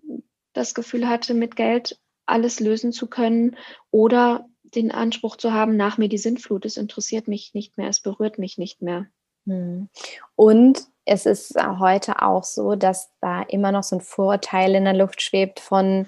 das 0.53 0.73
Gefühl 0.73 1.07
hatte, 1.07 1.33
mit 1.33 1.55
Geld 1.55 1.99
alles 2.25 2.59
lösen 2.59 2.91
zu 2.91 3.07
können 3.07 3.55
oder 3.91 4.49
den 4.63 4.91
Anspruch 4.91 5.37
zu 5.37 5.53
haben, 5.53 5.77
nach 5.77 5.97
mir 5.97 6.09
die 6.09 6.17
Sintflut, 6.17 6.65
es 6.65 6.75
interessiert 6.75 7.27
mich 7.27 7.53
nicht 7.53 7.77
mehr, 7.77 7.87
es 7.87 8.01
berührt 8.01 8.39
mich 8.39 8.57
nicht 8.57 8.81
mehr. 8.81 9.07
Hm. 9.45 9.89
Und 10.35 10.83
es 11.05 11.25
ist 11.25 11.55
heute 11.79 12.21
auch 12.23 12.43
so, 12.43 12.75
dass 12.75 13.11
da 13.21 13.43
immer 13.43 13.71
noch 13.71 13.83
so 13.83 13.97
ein 13.97 14.01
Vorurteil 14.01 14.75
in 14.75 14.85
der 14.85 14.95
Luft 14.95 15.21
schwebt 15.21 15.59
von, 15.59 16.07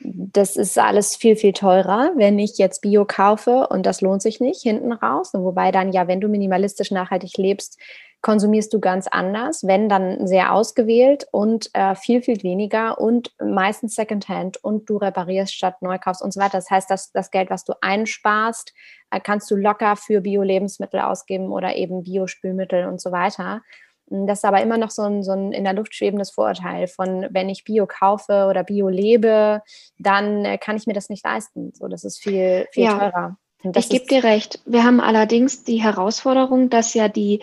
das 0.00 0.56
ist 0.56 0.78
alles 0.78 1.16
viel, 1.16 1.36
viel 1.36 1.52
teurer, 1.52 2.12
wenn 2.16 2.38
ich 2.38 2.58
jetzt 2.58 2.82
Bio 2.82 3.04
kaufe 3.04 3.68
und 3.68 3.86
das 3.86 4.00
lohnt 4.00 4.22
sich 4.22 4.40
nicht 4.40 4.62
hinten 4.62 4.92
raus. 4.92 5.30
wobei 5.32 5.70
dann 5.70 5.92
ja, 5.92 6.08
wenn 6.08 6.20
du 6.20 6.28
minimalistisch 6.28 6.90
nachhaltig 6.90 7.36
lebst, 7.36 7.78
konsumierst 8.24 8.72
du 8.72 8.80
ganz 8.80 9.06
anders, 9.06 9.66
wenn 9.66 9.88
dann 9.90 10.26
sehr 10.26 10.54
ausgewählt 10.54 11.26
und 11.30 11.68
äh, 11.74 11.94
viel, 11.94 12.22
viel 12.22 12.42
weniger 12.42 12.98
und 12.98 13.32
meistens 13.38 13.94
Secondhand 13.94 14.56
und 14.64 14.88
du 14.88 14.96
reparierst 14.96 15.54
statt 15.54 15.82
neu 15.82 15.98
kaufst 15.98 16.22
und 16.22 16.32
so 16.32 16.40
weiter. 16.40 16.56
Das 16.56 16.70
heißt, 16.70 16.90
dass 16.90 17.12
das 17.12 17.30
Geld, 17.30 17.50
was 17.50 17.64
du 17.64 17.74
einsparst, 17.82 18.72
äh, 19.10 19.20
kannst 19.20 19.50
du 19.50 19.56
locker 19.56 19.96
für 19.96 20.22
Bio-Lebensmittel 20.22 21.00
ausgeben 21.00 21.52
oder 21.52 21.76
eben 21.76 22.02
Biospülmittel 22.02 22.86
und 22.86 22.98
so 22.98 23.12
weiter. 23.12 23.60
Das 24.06 24.40
ist 24.40 24.44
aber 24.44 24.60
immer 24.60 24.78
noch 24.78 24.90
so 24.90 25.02
ein, 25.02 25.22
so 25.22 25.32
ein 25.32 25.52
in 25.52 25.64
der 25.64 25.72
Luft 25.72 25.94
schwebendes 25.94 26.30
Vorurteil 26.30 26.86
von, 26.88 27.26
wenn 27.30 27.48
ich 27.48 27.64
Bio 27.64 27.86
kaufe 27.86 28.46
oder 28.48 28.62
Bio 28.62 28.88
lebe, 28.88 29.62
dann 29.98 30.44
äh, 30.44 30.58
kann 30.58 30.76
ich 30.76 30.86
mir 30.86 30.92
das 30.92 31.08
nicht 31.08 31.24
leisten. 31.24 31.72
So, 31.74 31.88
das 31.88 32.04
ist 32.04 32.18
viel, 32.18 32.66
viel 32.70 32.84
ja. 32.84 32.98
teurer. 32.98 33.36
ich 33.76 33.88
gebe 33.88 34.06
dir 34.06 34.24
recht. 34.24 34.60
Wir 34.66 34.84
haben 34.84 35.00
allerdings 35.00 35.64
die 35.64 35.82
Herausforderung, 35.82 36.68
dass 36.68 36.94
ja 36.94 37.08
die 37.08 37.42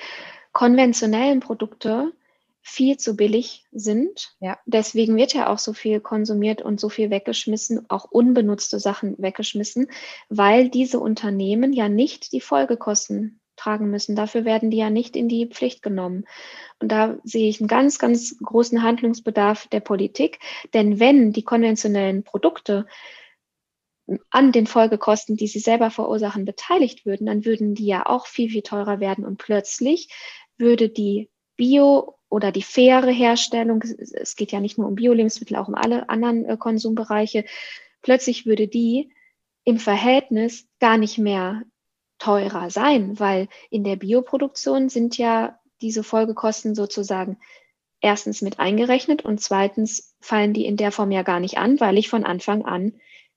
konventionellen 0.54 1.40
Produkte 1.40 2.12
viel 2.62 2.98
zu 2.98 3.16
billig 3.16 3.66
sind. 3.72 4.36
Ja. 4.40 4.60
Deswegen 4.66 5.16
wird 5.16 5.34
ja 5.34 5.50
auch 5.50 5.58
so 5.58 5.74
viel 5.74 6.00
konsumiert 6.00 6.62
und 6.62 6.80
so 6.80 6.90
viel 6.90 7.10
weggeschmissen, 7.10 7.90
auch 7.90 8.06
unbenutzte 8.06 8.80
Sachen 8.80 9.16
weggeschmissen, 9.18 9.88
weil 10.30 10.70
diese 10.70 11.00
Unternehmen 11.00 11.74
ja 11.74 11.90
nicht 11.90 12.32
die 12.34 12.42
Folgekosten 12.42 13.41
tragen 13.62 13.90
müssen. 13.90 14.16
Dafür 14.16 14.46
werden 14.46 14.72
die 14.72 14.78
ja 14.78 14.90
nicht 14.90 15.16
in 15.16 15.28
die 15.28 15.48
Pflicht 15.48 15.82
genommen. 15.82 16.26
Und 16.80 16.92
da 16.92 17.18
sehe 17.24 17.50
ich 17.50 17.60
einen 17.60 17.68
ganz, 17.68 18.00
ganz 18.00 18.38
großen 18.42 18.82
Handlungsbedarf 18.82 19.68
der 19.68 19.82
Politik. 19.82 20.40
Denn 20.74 21.00
wenn 21.00 21.32
die 21.32 21.44
konventionellen 21.44 22.24
Produkte 22.24 22.88
an 24.30 24.52
den 24.52 24.68
Folgekosten, 24.68 25.38
die 25.38 25.48
sie 25.48 25.60
selber 25.60 25.92
verursachen, 25.92 26.46
beteiligt 26.46 27.06
würden, 27.06 27.28
dann 27.28 27.46
würden 27.46 27.76
die 27.76 27.86
ja 27.86 28.06
auch 28.06 28.26
viel, 28.26 28.50
viel 28.50 28.64
teurer 28.64 29.00
werden. 29.00 29.26
Und 29.26 29.38
plötzlich 29.38 30.10
würde 30.58 30.90
die 30.90 31.30
Bio- 31.56 32.16
oder 32.30 32.52
die 32.52 32.64
faire 32.64 33.12
Herstellung, 33.12 33.84
es 33.84 34.36
geht 34.36 34.52
ja 34.52 34.60
nicht 34.60 34.78
nur 34.78 34.88
um 34.88 34.96
Bio-Lebensmittel, 34.96 35.58
auch 35.58 35.68
um 35.68 35.76
alle 35.76 36.10
anderen 36.10 36.46
äh, 36.46 36.58
Konsumbereiche, 36.58 37.46
plötzlich 38.02 38.46
würde 38.46 38.68
die 38.68 39.12
im 39.64 39.78
Verhältnis 39.78 40.68
gar 40.80 40.98
nicht 40.98 41.18
mehr 41.18 41.64
teurer 42.22 42.70
sein, 42.70 43.20
weil 43.20 43.48
in 43.72 43.84
der 43.84 43.96
Bioproduktion 43.96 44.90
sind 44.90 45.18
ja 45.18 45.60
diese 45.82 46.04
Folgekosten 46.04 46.76
sozusagen 46.76 47.40
erstens 48.00 48.44
mit 48.44 48.60
eingerechnet 48.60 49.26
und 49.26 49.42
zweitens 49.42 50.16
fallen 50.22 50.54
die 50.54 50.66
in 50.66 50.78
der 50.78 50.92
Form 50.92 51.12
ja 51.12 51.24
gar 51.24 51.40
nicht 51.40 51.58
an, 51.58 51.80
weil 51.80 51.98
ich 51.98 52.10
von 52.10 52.24
Anfang 52.24 52.64
an 52.64 52.94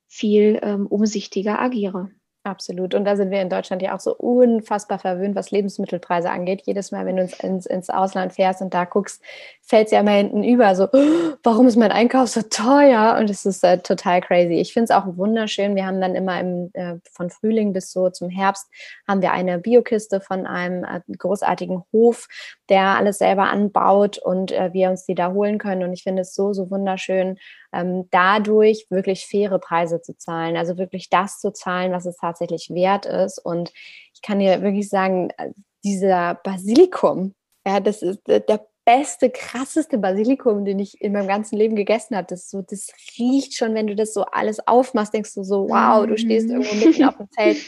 viel 0.07 0.61
ähm, 0.63 0.87
umsichtiger 0.87 1.59
agiere. 1.59 2.11
Absolut. 2.47 2.93
Und 2.95 3.07
da 3.07 3.17
sind 3.17 3.31
wir 3.31 3.41
in 3.41 3.49
Deutschland 3.49 3.81
ja 3.81 3.97
auch 3.97 4.01
so 4.01 4.15
unfassbar 4.15 4.99
verwöhnt, 4.99 5.35
was 5.35 5.51
Lebensmittelpreise 5.51 6.29
angeht. 6.29 6.61
Jedes 6.67 6.93
Mal, 6.93 7.07
wenn 7.07 7.17
du 7.17 7.27
ins, 7.43 7.65
ins 7.65 7.89
Ausland 7.89 8.35
fährst 8.35 8.61
und 8.61 8.75
da 8.75 8.85
guckst, 8.85 9.23
fällt 9.63 9.87
es 9.87 9.93
ja 9.93 10.01
immer 10.01 10.11
hinten 10.11 10.45
über. 10.45 10.75
So, 10.77 10.89
oh, 10.93 11.37
warum 11.43 11.67
ist 11.67 11.77
mein 11.77 11.91
Einkauf 11.91 12.29
so 12.29 12.43
teuer? 12.43 13.17
Und 13.19 13.31
es 13.31 13.47
ist 13.47 13.65
äh, 13.65 13.79
total 13.79 14.21
crazy. 14.21 14.61
Ich 14.61 14.75
finde 14.75 14.85
es 14.85 14.91
auch 14.91 15.17
wunderschön. 15.17 15.75
Wir 15.75 15.87
haben 15.87 16.03
dann 16.03 16.15
immer 16.15 16.39
im, 16.39 16.71
äh, 16.75 16.97
von 17.11 17.31
Frühling 17.31 17.73
bis 17.73 17.91
so 17.91 18.11
zum 18.11 18.29
Herbst 18.29 18.69
haben 19.09 19.23
wir 19.23 19.33
eine 19.33 19.59
Biokiste 19.59 20.21
von 20.21 20.47
einem 20.47 20.85
äh, 20.85 21.01
großartigen 21.17 21.83
Hof, 21.95 22.29
der 22.69 22.99
alles 22.99 23.17
selber 23.17 23.45
anbaut 23.45 24.19
und 24.19 24.53
äh, 24.53 24.71
wir 24.75 24.91
uns 24.91 25.07
die 25.07 25.15
da 25.15 25.33
holen 25.33 25.57
können. 25.57 25.83
Und 25.83 25.95
ich 25.95 26.03
finde 26.03 26.21
es 26.21 26.35
so, 26.35 26.53
so 26.53 26.71
wunderschön, 26.71 27.39
ähm, 27.75 28.09
dadurch 28.11 28.87
wirklich 28.91 29.27
faire 29.27 29.59
Preise 29.59 30.01
zu 30.01 30.17
zahlen. 30.17 30.57
Also 30.57 30.79
wirklich 30.79 31.11
das 31.11 31.41
zu 31.41 31.53
zahlen, 31.53 31.93
was 31.93 32.07
es 32.07 32.17
tatsächlich 32.17 32.71
wert 32.71 33.07
ist. 33.07 33.39
Und 33.39 33.73
ich 34.15 34.23
kann 34.23 34.39
dir 34.39 34.63
wirklich 34.63 34.89
sagen, 34.89 35.31
äh, 35.37 35.51
dieser 35.85 36.37
Basilikum, 36.43 37.35
ja, 37.67 37.81
das 37.81 38.03
ist 38.03 38.21
der 38.27 38.67
beste, 38.85 39.31
krasseste 39.31 39.99
Basilikum, 39.99 40.65
den 40.65 40.79
ich 40.79 41.01
in 41.01 41.13
meinem 41.13 41.29
ganzen 41.29 41.57
Leben 41.57 41.77
gegessen 41.77 42.17
habe. 42.17 42.27
Das, 42.29 42.51
so, 42.51 42.63
das 42.63 42.89
riecht 43.19 43.57
schon, 43.57 43.75
wenn 43.75 43.87
du 43.87 43.95
das 43.95 44.13
so 44.13 44.25
alles 44.25 44.67
aufmachst, 44.67 45.15
denkst 45.15 45.35
du 45.35 45.43
so, 45.43 45.69
wow, 45.69 46.07
du 46.07 46.17
stehst 46.17 46.49
irgendwo 46.49 46.75
mitten 46.75 47.05
auf 47.05 47.17
dem 47.17 47.29
Feld. 47.37 47.59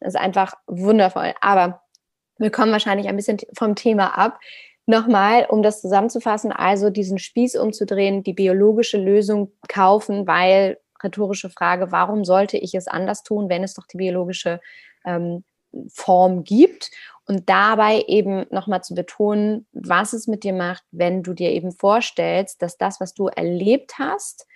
Das 0.00 0.14
ist 0.14 0.20
einfach 0.20 0.54
wundervoll. 0.66 1.34
Aber 1.40 1.82
wir 2.38 2.50
kommen 2.50 2.72
wahrscheinlich 2.72 3.08
ein 3.08 3.16
bisschen 3.16 3.38
vom 3.56 3.74
Thema 3.74 4.16
ab. 4.16 4.38
Nochmal, 4.90 5.44
um 5.50 5.62
das 5.62 5.82
zusammenzufassen, 5.82 6.50
also 6.50 6.88
diesen 6.88 7.18
Spieß 7.18 7.56
umzudrehen, 7.56 8.22
die 8.22 8.32
biologische 8.32 8.96
Lösung 8.96 9.52
kaufen, 9.68 10.26
weil 10.26 10.78
rhetorische 11.04 11.50
Frage, 11.50 11.92
warum 11.92 12.24
sollte 12.24 12.56
ich 12.56 12.74
es 12.74 12.88
anders 12.88 13.22
tun, 13.22 13.50
wenn 13.50 13.62
es 13.62 13.74
doch 13.74 13.86
die 13.86 13.98
biologische 13.98 14.62
ähm, 15.04 15.44
Form 15.92 16.42
gibt? 16.42 16.90
Und 17.26 17.50
dabei 17.50 18.02
eben 18.06 18.46
nochmal 18.48 18.82
zu 18.82 18.94
betonen, 18.94 19.66
was 19.72 20.14
es 20.14 20.26
mit 20.26 20.42
dir 20.42 20.54
macht, 20.54 20.84
wenn 20.90 21.22
du 21.22 21.34
dir 21.34 21.50
eben 21.50 21.72
vorstellst, 21.72 22.62
dass 22.62 22.78
das, 22.78 22.98
was 22.98 23.12
du 23.12 23.26
erlebt 23.26 23.98
hast, 23.98 24.46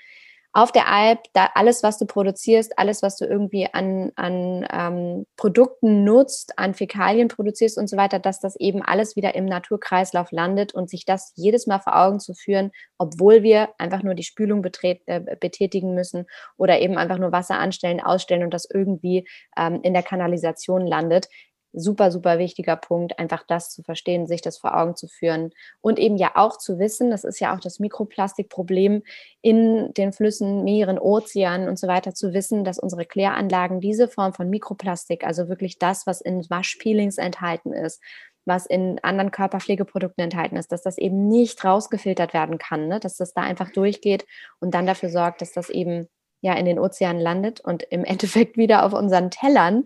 auf 0.54 0.70
der 0.70 0.88
Alp, 0.88 1.20
da 1.32 1.48
alles, 1.54 1.82
was 1.82 1.98
du 1.98 2.04
produzierst, 2.04 2.78
alles, 2.78 3.02
was 3.02 3.16
du 3.16 3.24
irgendwie 3.24 3.68
an, 3.72 4.12
an 4.16 4.66
ähm, 4.70 5.26
Produkten 5.36 6.04
nutzt, 6.04 6.58
an 6.58 6.74
Fäkalien 6.74 7.28
produzierst 7.28 7.78
und 7.78 7.88
so 7.88 7.96
weiter, 7.96 8.18
dass 8.18 8.38
das 8.38 8.56
eben 8.56 8.82
alles 8.82 9.16
wieder 9.16 9.34
im 9.34 9.46
Naturkreislauf 9.46 10.30
landet 10.30 10.74
und 10.74 10.90
sich 10.90 11.06
das 11.06 11.32
jedes 11.36 11.66
Mal 11.66 11.78
vor 11.78 11.96
Augen 11.96 12.20
zu 12.20 12.34
führen, 12.34 12.70
obwohl 12.98 13.42
wir 13.42 13.70
einfach 13.78 14.02
nur 14.02 14.14
die 14.14 14.24
Spülung 14.24 14.62
äh, 14.64 15.20
betätigen 15.40 15.94
müssen 15.94 16.26
oder 16.58 16.80
eben 16.80 16.98
einfach 16.98 17.18
nur 17.18 17.32
Wasser 17.32 17.58
anstellen, 17.58 18.00
ausstellen 18.00 18.44
und 18.44 18.52
das 18.52 18.68
irgendwie 18.70 19.26
ähm, 19.56 19.80
in 19.82 19.94
der 19.94 20.02
Kanalisation 20.02 20.86
landet, 20.86 21.28
super, 21.72 22.10
super 22.10 22.38
wichtiger 22.38 22.76
Punkt, 22.76 23.18
einfach 23.18 23.44
das 23.46 23.70
zu 23.70 23.82
verstehen, 23.82 24.26
sich 24.26 24.42
das 24.42 24.58
vor 24.58 24.76
Augen 24.76 24.96
zu 24.96 25.08
führen 25.08 25.50
und 25.80 25.98
eben 25.98 26.16
ja 26.16 26.32
auch 26.34 26.58
zu 26.58 26.78
wissen, 26.78 27.10
das 27.10 27.24
ist 27.24 27.40
ja 27.40 27.54
auch 27.54 27.60
das 27.60 27.78
Mikroplastikproblem 27.78 29.02
in 29.40 29.92
den 29.94 30.12
Flüssen, 30.12 30.64
Meeren, 30.64 30.98
Ozeanen 30.98 31.68
und 31.68 31.78
so 31.78 31.88
weiter, 31.88 32.14
zu 32.14 32.32
wissen, 32.32 32.64
dass 32.64 32.78
unsere 32.78 33.06
Kläranlagen 33.06 33.80
diese 33.80 34.08
Form 34.08 34.34
von 34.34 34.50
Mikroplastik, 34.50 35.24
also 35.24 35.48
wirklich 35.48 35.78
das, 35.78 36.06
was 36.06 36.20
in 36.20 36.48
Waschpeelings 36.48 37.18
enthalten 37.18 37.72
ist, 37.72 38.00
was 38.44 38.66
in 38.66 38.98
anderen 39.02 39.30
Körperpflegeprodukten 39.30 40.24
enthalten 40.24 40.56
ist, 40.56 40.72
dass 40.72 40.82
das 40.82 40.98
eben 40.98 41.28
nicht 41.28 41.64
rausgefiltert 41.64 42.34
werden 42.34 42.58
kann, 42.58 42.88
ne? 42.88 43.00
dass 43.00 43.16
das 43.16 43.34
da 43.34 43.42
einfach 43.42 43.70
durchgeht 43.70 44.26
und 44.60 44.74
dann 44.74 44.86
dafür 44.86 45.10
sorgt, 45.10 45.42
dass 45.42 45.52
das 45.52 45.70
eben 45.70 46.08
ja 46.42 46.52
in 46.54 46.66
den 46.66 46.78
Ozeanen 46.78 47.22
landet 47.22 47.60
und 47.60 47.82
im 47.84 48.04
Endeffekt 48.04 48.58
wieder 48.58 48.84
auf 48.84 48.92
unseren 48.92 49.30
Tellern, 49.30 49.84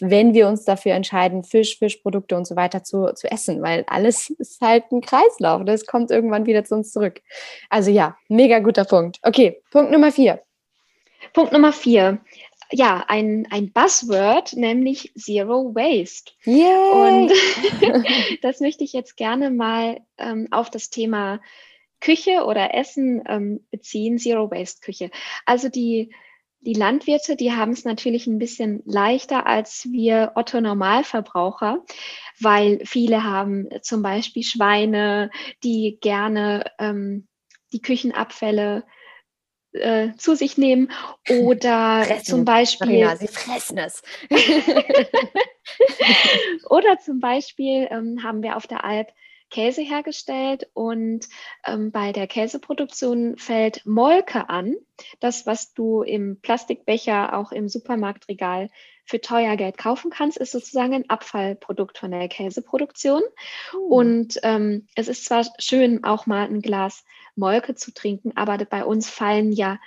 wenn 0.00 0.34
wir 0.34 0.48
uns 0.48 0.64
dafür 0.64 0.92
entscheiden, 0.92 1.44
Fisch, 1.44 1.78
Fischprodukte 1.78 2.36
und 2.36 2.46
so 2.46 2.56
weiter 2.56 2.82
zu, 2.82 3.12
zu 3.14 3.30
essen, 3.30 3.62
weil 3.62 3.84
alles 3.86 4.30
ist 4.38 4.60
halt 4.62 4.90
ein 4.90 5.02
Kreislauf. 5.02 5.64
Das 5.64 5.84
kommt 5.86 6.10
irgendwann 6.10 6.46
wieder 6.46 6.64
zu 6.64 6.74
uns 6.74 6.92
zurück. 6.92 7.20
Also 7.68 7.90
ja, 7.90 8.16
mega 8.28 8.60
guter 8.60 8.84
Punkt. 8.84 9.18
Okay, 9.22 9.60
Punkt 9.70 9.92
Nummer 9.92 10.10
vier. 10.10 10.42
Punkt 11.34 11.52
Nummer 11.52 11.72
vier 11.72 12.20
ja, 12.72 13.04
ein, 13.08 13.46
ein 13.50 13.72
Buzzword, 13.72 14.54
nämlich 14.54 15.12
Zero 15.16 15.74
Waste. 15.74 16.32
Yay. 16.44 16.92
Und 16.92 17.32
das 18.42 18.60
möchte 18.60 18.84
ich 18.84 18.92
jetzt 18.92 19.16
gerne 19.16 19.50
mal 19.50 20.00
ähm, 20.18 20.48
auf 20.50 20.70
das 20.70 20.90
Thema 20.90 21.40
Küche 22.00 22.44
oder 22.44 22.74
Essen 22.74 23.22
ähm, 23.26 23.66
beziehen, 23.70 24.18
Zero 24.18 24.50
Waste 24.50 24.80
Küche. 24.80 25.10
Also 25.44 25.68
die, 25.68 26.14
die 26.60 26.74
Landwirte, 26.74 27.36
die 27.36 27.52
haben 27.52 27.72
es 27.72 27.84
natürlich 27.84 28.26
ein 28.26 28.38
bisschen 28.38 28.82
leichter 28.84 29.46
als 29.46 29.86
wir 29.90 30.32
Otto 30.34 30.60
Normalverbraucher, 30.60 31.84
weil 32.40 32.80
viele 32.84 33.24
haben 33.24 33.68
zum 33.82 34.02
Beispiel 34.02 34.42
Schweine, 34.42 35.30
die 35.62 35.98
gerne 36.00 36.64
ähm, 36.78 37.28
die 37.72 37.80
Küchenabfälle 37.80 38.84
äh, 39.72 40.14
zu 40.16 40.34
sich 40.34 40.58
nehmen 40.58 40.90
oder 41.28 42.02
fressen. 42.04 42.24
zum 42.24 42.44
Beispiel. 42.44 42.86
Marina, 42.86 43.16
sie 43.16 43.28
fressen 43.28 43.78
es. 43.78 44.02
oder 46.68 46.98
zum 46.98 47.20
Beispiel 47.20 47.88
ähm, 47.90 48.22
haben 48.22 48.42
wir 48.42 48.56
auf 48.56 48.66
der 48.66 48.84
Alp 48.84 49.08
Käse 49.56 49.80
hergestellt 49.80 50.68
und 50.74 51.28
ähm, 51.66 51.90
bei 51.90 52.12
der 52.12 52.26
Käseproduktion 52.26 53.38
fällt 53.38 53.86
Molke 53.86 54.50
an. 54.50 54.74
Das, 55.18 55.46
was 55.46 55.72
du 55.72 56.02
im 56.02 56.42
Plastikbecher 56.42 57.34
auch 57.34 57.52
im 57.52 57.66
Supermarktregal 57.66 58.68
für 59.06 59.22
teuer 59.22 59.56
Geld 59.56 59.78
kaufen 59.78 60.10
kannst, 60.10 60.36
ist 60.36 60.52
sozusagen 60.52 60.92
ein 60.92 61.08
Abfallprodukt 61.08 61.96
von 61.96 62.10
der 62.10 62.28
Käseproduktion. 62.28 63.22
Uh. 63.72 63.78
Und 63.78 64.38
ähm, 64.42 64.88
es 64.94 65.08
ist 65.08 65.24
zwar 65.24 65.46
schön, 65.58 66.04
auch 66.04 66.26
mal 66.26 66.46
ein 66.46 66.60
Glas 66.60 67.06
Molke 67.34 67.74
zu 67.74 67.94
trinken, 67.94 68.32
aber 68.36 68.58
bei 68.58 68.84
uns 68.84 69.08
fallen 69.08 69.52
ja 69.52 69.78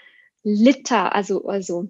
Liter, 0.41 1.13
also, 1.13 1.45
also 1.45 1.89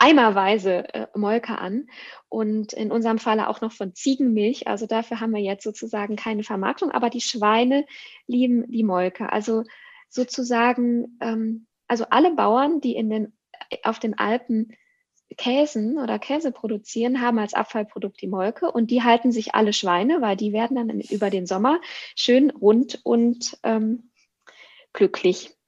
eimerweise 0.00 0.92
äh, 0.94 1.06
Molke 1.14 1.58
an 1.58 1.86
und 2.28 2.72
in 2.72 2.90
unserem 2.90 3.18
Falle 3.18 3.48
auch 3.48 3.60
noch 3.60 3.70
von 3.70 3.94
Ziegenmilch. 3.94 4.66
Also 4.66 4.86
dafür 4.86 5.20
haben 5.20 5.32
wir 5.32 5.42
jetzt 5.42 5.62
sozusagen 5.62 6.16
keine 6.16 6.42
Vermarktung, 6.42 6.90
aber 6.90 7.10
die 7.10 7.20
Schweine 7.20 7.84
lieben 8.26 8.68
die 8.70 8.82
Molke. 8.82 9.30
Also 9.30 9.64
sozusagen, 10.08 11.18
ähm, 11.20 11.66
also 11.86 12.06
alle 12.08 12.34
Bauern, 12.34 12.80
die 12.80 12.96
in 12.96 13.10
den, 13.10 13.32
auf 13.84 13.98
den 13.98 14.18
Alpen 14.18 14.74
Käsen 15.36 15.98
oder 15.98 16.18
Käse 16.18 16.50
produzieren, 16.50 17.20
haben 17.20 17.38
als 17.38 17.52
Abfallprodukt 17.52 18.20
die 18.22 18.26
Molke 18.26 18.72
und 18.72 18.90
die 18.90 19.02
halten 19.02 19.32
sich 19.32 19.54
alle 19.54 19.74
Schweine, 19.74 20.22
weil 20.22 20.36
die 20.36 20.52
werden 20.52 20.76
dann 20.76 21.00
über 21.00 21.28
den 21.28 21.46
Sommer 21.46 21.78
schön 22.16 22.50
rund 22.50 23.00
und 23.04 23.58
ähm, 23.62 24.10
glücklich. 24.94 25.59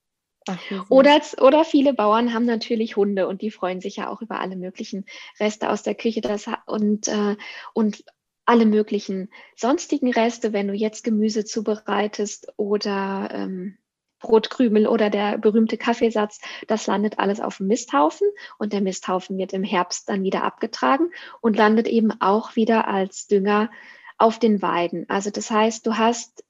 Ach, 0.49 0.59
oder, 0.89 1.21
oder 1.41 1.65
viele 1.65 1.95
Bauern 1.95 2.35
haben 2.35 2.47
natürlich 2.47 2.97
Hunde 2.97 3.29
und 3.29 3.43
die 3.43 3.51
freuen 3.51 3.81
sich 3.81 3.97
ja 3.97 4.09
auch 4.09 4.23
über 4.23 4.41
alle 4.41 4.57
möglichen 4.57 5.05
Reste 5.39 5.71
aus 5.71 5.83
der 5.83 5.95
Küche 5.95 6.21
das, 6.21 6.47
und, 6.67 7.09
äh, 7.09 7.37
und 7.75 8.05
alle 8.45 8.67
möglichen 8.67 9.31
sonstigen 9.57 10.13
Reste, 10.13 10.53
wenn 10.53 10.69
du 10.69 10.75
jetzt 10.75 11.05
Gemüse 11.05 11.45
zubereitest 11.45 12.53
oder 12.57 13.29
ähm, 13.33 13.79
Brotkrümel 14.23 14.87
oder 14.87 15.11
der 15.11 15.37
berühmte 15.39 15.77
Kaffeesatz, 15.77 16.41
das 16.67 16.87
landet 16.87 17.19
alles 17.19 17.41
auf 17.41 17.59
dem 17.59 17.67
Misthaufen 17.67 18.29
und 18.59 18.73
der 18.73 18.81
Misthaufen 18.81 19.37
wird 19.37 19.53
im 19.53 19.65
Herbst 19.65 20.09
dann 20.09 20.23
wieder 20.23 20.45
abgetragen 20.45 21.11
und 21.41 21.57
landet 21.57 21.89
eben 21.89 22.13
auch 22.21 22.57
wieder 22.57 22.89
als 22.89 23.27
Dünger 23.27 23.71
auf 24.19 24.39
den 24.39 24.63
Weiden. 24.63 25.07
Also 25.09 25.31
das 25.31 25.51
heißt, 25.51 25.87
du 25.87 25.99
hast, 25.99 26.45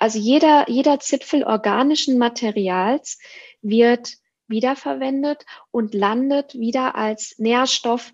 also 0.00 0.18
jeder, 0.18 0.68
jeder 0.68 0.98
Zipfel 0.98 1.44
organischen 1.44 2.18
Materials 2.18 3.18
wird 3.60 4.14
wiederverwendet 4.48 5.44
und 5.70 5.94
landet 5.94 6.54
wieder 6.54 6.96
als 6.96 7.34
Nährstoff 7.38 8.12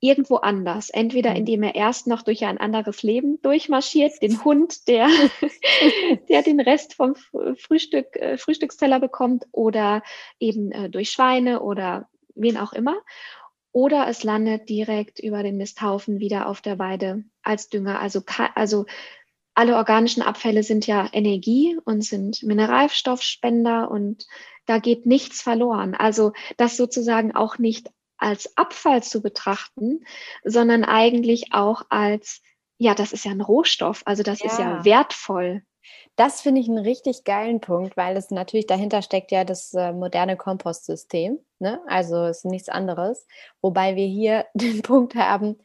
irgendwo 0.00 0.36
anders. 0.36 0.90
Entweder 0.90 1.30
mhm. 1.30 1.36
indem 1.36 1.62
er 1.62 1.74
erst 1.76 2.08
noch 2.08 2.22
durch 2.22 2.44
ein 2.44 2.58
anderes 2.58 3.02
Leben 3.02 3.40
durchmarschiert, 3.42 4.20
den 4.20 4.44
Hund, 4.44 4.88
der, 4.88 5.08
der 6.28 6.42
den 6.42 6.60
Rest 6.60 6.94
vom 6.94 7.14
Frühstück, 7.56 8.16
äh, 8.16 8.36
Frühstücksteller 8.36 8.98
bekommt, 8.98 9.46
oder 9.52 10.02
eben 10.40 10.72
äh, 10.72 10.90
durch 10.90 11.10
Schweine 11.10 11.60
oder 11.62 12.08
wen 12.34 12.56
auch 12.56 12.72
immer. 12.72 12.96
Oder 13.70 14.08
es 14.08 14.24
landet 14.24 14.68
direkt 14.68 15.20
über 15.20 15.44
den 15.44 15.56
Misthaufen 15.56 16.18
wieder 16.18 16.48
auf 16.48 16.60
der 16.60 16.80
Weide 16.80 17.22
als 17.42 17.68
Dünger. 17.68 18.00
Also, 18.00 18.22
also 18.54 18.86
alle 19.58 19.74
organischen 19.74 20.22
Abfälle 20.22 20.62
sind 20.62 20.86
ja 20.86 21.08
Energie 21.12 21.76
und 21.84 22.04
sind 22.04 22.44
Mineralstoffspender 22.44 23.90
und 23.90 24.24
da 24.66 24.78
geht 24.78 25.04
nichts 25.04 25.42
verloren. 25.42 25.96
Also 25.96 26.32
das 26.58 26.76
sozusagen 26.76 27.34
auch 27.34 27.58
nicht 27.58 27.90
als 28.18 28.56
Abfall 28.56 29.02
zu 29.02 29.20
betrachten, 29.20 30.04
sondern 30.44 30.84
eigentlich 30.84 31.54
auch 31.54 31.82
als, 31.88 32.40
ja, 32.76 32.94
das 32.94 33.12
ist 33.12 33.24
ja 33.24 33.32
ein 33.32 33.40
Rohstoff, 33.40 34.02
also 34.04 34.22
das 34.22 34.38
ja. 34.38 34.46
ist 34.46 34.60
ja 34.60 34.84
wertvoll. 34.84 35.64
Das 36.14 36.40
finde 36.40 36.60
ich 36.60 36.68
einen 36.68 36.78
richtig 36.78 37.24
geilen 37.24 37.60
Punkt, 37.60 37.96
weil 37.96 38.16
es 38.16 38.30
natürlich 38.30 38.68
dahinter 38.68 39.02
steckt 39.02 39.32
ja 39.32 39.42
das 39.42 39.74
äh, 39.74 39.92
moderne 39.92 40.36
Kompostsystem. 40.36 41.40
Ne? 41.58 41.80
Also 41.88 42.26
es 42.26 42.38
ist 42.38 42.44
nichts 42.44 42.68
anderes. 42.68 43.26
Wobei 43.60 43.96
wir 43.96 44.06
hier 44.06 44.46
den 44.54 44.82
Punkt 44.82 45.16
haben, 45.16 45.58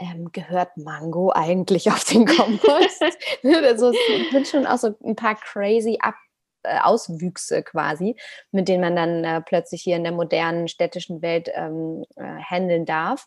ähm, 0.00 0.32
gehört 0.32 0.76
Mango 0.76 1.30
eigentlich 1.32 1.90
auf 1.90 2.04
den 2.04 2.26
Kompost? 2.26 3.02
also 3.64 3.90
es 3.90 4.32
sind 4.32 4.48
schon 4.48 4.66
auch 4.66 4.78
so 4.78 4.94
ein 5.04 5.16
paar 5.16 5.36
crazy 5.36 5.98
Ab 6.00 6.14
äh, 6.62 6.78
Auswüchse 6.80 7.62
quasi, 7.62 8.16
mit 8.50 8.68
denen 8.68 8.82
man 8.82 8.96
dann 8.96 9.24
äh, 9.24 9.40
plötzlich 9.40 9.82
hier 9.82 9.96
in 9.96 10.04
der 10.04 10.12
modernen 10.12 10.68
städtischen 10.68 11.22
Welt 11.22 11.50
ähm, 11.54 12.04
äh, 12.16 12.22
handeln 12.22 12.84
darf. 12.84 13.26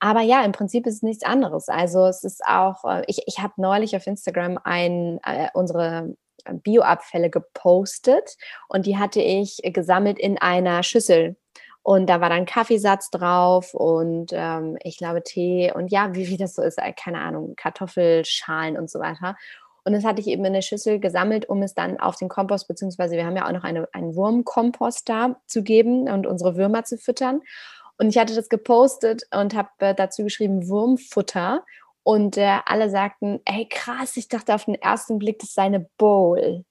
Aber 0.00 0.20
ja, 0.20 0.44
im 0.44 0.52
Prinzip 0.52 0.86
ist 0.86 0.96
es 0.96 1.02
nichts 1.02 1.24
anderes. 1.24 1.68
Also 1.68 2.06
es 2.06 2.24
ist 2.24 2.42
auch, 2.44 2.84
äh, 2.84 3.04
ich, 3.06 3.22
ich 3.26 3.38
habe 3.38 3.54
neulich 3.56 3.96
auf 3.96 4.06
Instagram 4.06 4.58
ein, 4.62 5.20
äh, 5.24 5.48
unsere 5.54 6.16
Bioabfälle 6.44 7.30
gepostet 7.30 8.36
und 8.68 8.86
die 8.86 8.96
hatte 8.96 9.20
ich 9.20 9.60
gesammelt 9.62 10.18
in 10.18 10.38
einer 10.38 10.82
Schüssel. 10.82 11.36
Und 11.86 12.08
da 12.08 12.20
war 12.20 12.30
dann 12.30 12.46
Kaffeesatz 12.46 13.10
drauf 13.10 13.72
und 13.72 14.32
ähm, 14.32 14.76
ich 14.82 14.98
glaube 14.98 15.22
Tee 15.22 15.72
und 15.72 15.92
ja, 15.92 16.16
wie, 16.16 16.26
wie 16.26 16.36
das 16.36 16.56
so 16.56 16.62
ist, 16.62 16.80
keine 17.00 17.20
Ahnung, 17.20 17.54
Kartoffelschalen 17.54 18.76
und 18.76 18.90
so 18.90 18.98
weiter. 18.98 19.36
Und 19.84 19.92
das 19.92 20.02
hatte 20.04 20.20
ich 20.20 20.26
eben 20.26 20.44
in 20.44 20.52
der 20.52 20.62
Schüssel 20.62 20.98
gesammelt, 20.98 21.48
um 21.48 21.62
es 21.62 21.74
dann 21.74 22.00
auf 22.00 22.16
den 22.16 22.28
Kompost, 22.28 22.66
beziehungsweise 22.66 23.14
wir 23.14 23.24
haben 23.24 23.36
ja 23.36 23.46
auch 23.46 23.52
noch 23.52 23.62
eine, 23.62 23.86
einen 23.92 24.16
Wurmkompost 24.16 25.08
da 25.08 25.36
zu 25.46 25.62
geben 25.62 26.10
und 26.10 26.26
unsere 26.26 26.56
Würmer 26.56 26.82
zu 26.82 26.98
füttern. 26.98 27.40
Und 27.98 28.08
ich 28.08 28.18
hatte 28.18 28.34
das 28.34 28.48
gepostet 28.48 29.22
und 29.32 29.54
habe 29.54 29.68
äh, 29.78 29.94
dazu 29.94 30.24
geschrieben 30.24 30.66
Wurmfutter. 30.66 31.64
Und 32.02 32.36
äh, 32.36 32.58
alle 32.64 32.90
sagten, 32.90 33.38
ey 33.44 33.68
krass, 33.68 34.16
ich 34.16 34.26
dachte 34.26 34.56
auf 34.56 34.64
den 34.64 34.74
ersten 34.74 35.20
Blick, 35.20 35.38
das 35.38 35.54
sei 35.54 35.62
eine 35.62 35.88
Bowl 35.98 36.64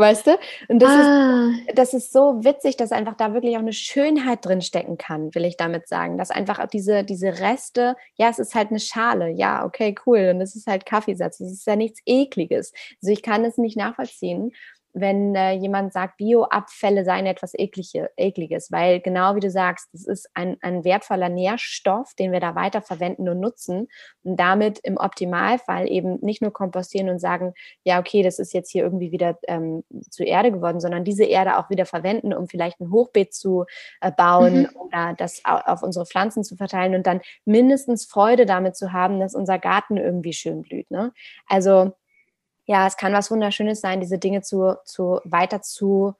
weißt 0.00 0.26
du? 0.26 0.38
Und 0.68 0.80
das, 0.80 0.90
ah. 0.90 1.50
ist, 1.68 1.78
das 1.78 1.94
ist 1.94 2.12
so 2.12 2.42
witzig, 2.42 2.76
dass 2.76 2.90
einfach 2.90 3.14
da 3.16 3.34
wirklich 3.34 3.54
auch 3.56 3.60
eine 3.60 3.72
Schönheit 3.72 4.44
drin 4.44 4.62
stecken 4.62 4.98
kann, 4.98 5.34
will 5.34 5.44
ich 5.44 5.56
damit 5.56 5.86
sagen. 5.86 6.18
Dass 6.18 6.30
einfach 6.30 6.58
auch 6.58 6.66
diese, 6.66 7.04
diese 7.04 7.38
Reste, 7.38 7.94
ja, 8.16 8.28
es 8.28 8.40
ist 8.40 8.54
halt 8.54 8.70
eine 8.70 8.80
Schale, 8.80 9.30
ja, 9.30 9.64
okay, 9.64 9.94
cool. 10.06 10.32
Und 10.34 10.40
es 10.40 10.56
ist 10.56 10.66
halt 10.66 10.86
Kaffeesatz, 10.86 11.38
es 11.38 11.52
ist 11.52 11.66
ja 11.66 11.76
nichts 11.76 12.00
Ekliges. 12.06 12.72
Also 13.00 13.12
ich 13.12 13.22
kann 13.22 13.44
es 13.44 13.58
nicht 13.58 13.76
nachvollziehen 13.76 14.52
wenn 14.92 15.34
äh, 15.34 15.52
jemand 15.52 15.92
sagt, 15.92 16.16
Bioabfälle 16.16 17.04
seien 17.04 17.26
etwas 17.26 17.54
Eklige, 17.54 18.10
Ekliges, 18.16 18.72
weil 18.72 19.00
genau 19.00 19.36
wie 19.36 19.40
du 19.40 19.50
sagst, 19.50 19.88
das 19.92 20.06
ist 20.06 20.28
ein, 20.34 20.56
ein 20.62 20.84
wertvoller 20.84 21.28
Nährstoff, 21.28 22.14
den 22.14 22.32
wir 22.32 22.40
da 22.40 22.54
weiter 22.54 22.82
verwenden 22.82 23.28
und 23.28 23.40
nutzen 23.40 23.88
und 24.24 24.36
damit 24.36 24.80
im 24.80 24.96
Optimalfall 24.96 25.88
eben 25.88 26.18
nicht 26.22 26.42
nur 26.42 26.52
kompostieren 26.52 27.08
und 27.08 27.20
sagen, 27.20 27.54
ja, 27.84 28.00
okay, 28.00 28.22
das 28.22 28.38
ist 28.38 28.52
jetzt 28.52 28.70
hier 28.70 28.82
irgendwie 28.82 29.12
wieder 29.12 29.38
ähm, 29.46 29.84
zu 30.10 30.24
Erde 30.24 30.50
geworden, 30.50 30.80
sondern 30.80 31.04
diese 31.04 31.24
Erde 31.24 31.58
auch 31.58 31.70
wieder 31.70 31.86
verwenden, 31.86 32.34
um 32.34 32.48
vielleicht 32.48 32.80
ein 32.80 32.90
Hochbeet 32.90 33.32
zu 33.32 33.66
äh, 34.00 34.10
bauen 34.10 34.62
mhm. 34.62 34.76
oder 34.76 35.14
das 35.16 35.42
auf 35.44 35.82
unsere 35.82 36.06
Pflanzen 36.06 36.42
zu 36.42 36.56
verteilen 36.56 36.94
und 36.94 37.06
dann 37.06 37.20
mindestens 37.44 38.06
Freude 38.06 38.46
damit 38.46 38.76
zu 38.76 38.92
haben, 38.92 39.20
dass 39.20 39.34
unser 39.34 39.58
Garten 39.58 39.96
irgendwie 39.96 40.32
schön 40.32 40.62
blüht. 40.62 40.90
Ne? 40.90 41.12
Also 41.46 41.92
ja, 42.66 42.86
es 42.86 42.96
kann 42.96 43.12
was 43.12 43.30
Wunderschönes 43.30 43.80
sein, 43.80 44.00
diese 44.00 44.18
Dinge 44.18 44.42
zu, 44.42 44.76
zu 44.84 45.20
weiter 45.24 45.62
zu 45.62 46.14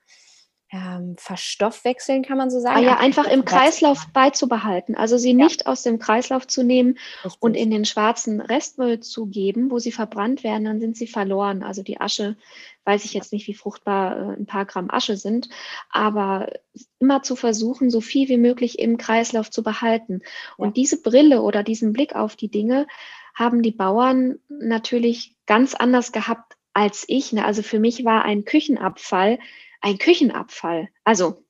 ähm, 0.73 1.17
verstoffwechseln, 1.19 2.23
kann 2.23 2.39
man 2.39 2.51
so 2.51 2.61
sagen. 2.61 2.77
Ah 2.77 2.81
ja, 2.81 2.97
einfach 2.99 3.27
im 3.27 3.45
Kreislauf 3.45 4.07
beizubehalten. 4.13 4.95
Also 4.95 5.19
sie 5.19 5.31
ja. 5.31 5.37
nicht 5.37 5.67
aus 5.67 5.83
dem 5.83 5.99
Kreislauf 5.99 6.47
zu 6.47 6.63
nehmen 6.63 6.97
Richtig. 7.25 7.43
und 7.43 7.57
in 7.57 7.71
den 7.71 7.85
schwarzen 7.85 8.41
Restmüll 8.41 9.01
zu 9.01 9.27
geben, 9.27 9.71
wo 9.71 9.81
sie 9.81 9.91
verbrannt 9.91 10.45
werden, 10.45 10.65
dann 10.65 10.81
sind 10.81 10.97
sie 10.97 11.09
verloren. 11.09 11.65
Also 11.65 11.83
die 11.83 12.01
Asche, 12.01 12.37
weiß 12.85 13.05
ich 13.05 13.15
jetzt 13.15 13.33
nicht, 13.33 13.49
wie 13.49 13.55
fruchtbar 13.55 14.17
äh, 14.17 14.37
ein 14.37 14.47
paar 14.47 14.65
Gramm 14.65 14.91
Asche 14.91 15.17
sind, 15.17 15.49
aber 15.91 16.53
immer 17.01 17.23
zu 17.23 17.35
versuchen, 17.35 17.91
so 17.91 18.01
viel 18.01 18.29
wie 18.29 18.39
möglich 18.39 18.79
im 18.79 18.97
Kreislauf 18.97 19.51
zu 19.51 19.65
behalten. 19.65 20.21
Ja. 20.23 20.29
Und 20.57 20.77
diese 20.77 21.03
Brille 21.03 21.43
oder 21.43 21.65
diesen 21.65 21.93
Blick 21.93 22.15
auf 22.15 22.37
die 22.37 22.51
Dinge 22.51 22.87
haben 23.35 23.63
die 23.63 23.73
Bauern 23.73 24.39
natürlich 24.49 25.35
ganz 25.51 25.75
anders 25.75 26.13
gehabt 26.13 26.55
als 26.75 27.05
ich. 27.09 27.33
Ne? 27.33 27.45
Also 27.45 27.65
für 27.65 27.81
mich 27.81 28.05
war 28.05 28.25
ein 28.25 28.45
Küchenabfall 28.45 29.41
ein 29.81 29.99
Küchenabfall. 29.99 30.89
Also 31.05 31.45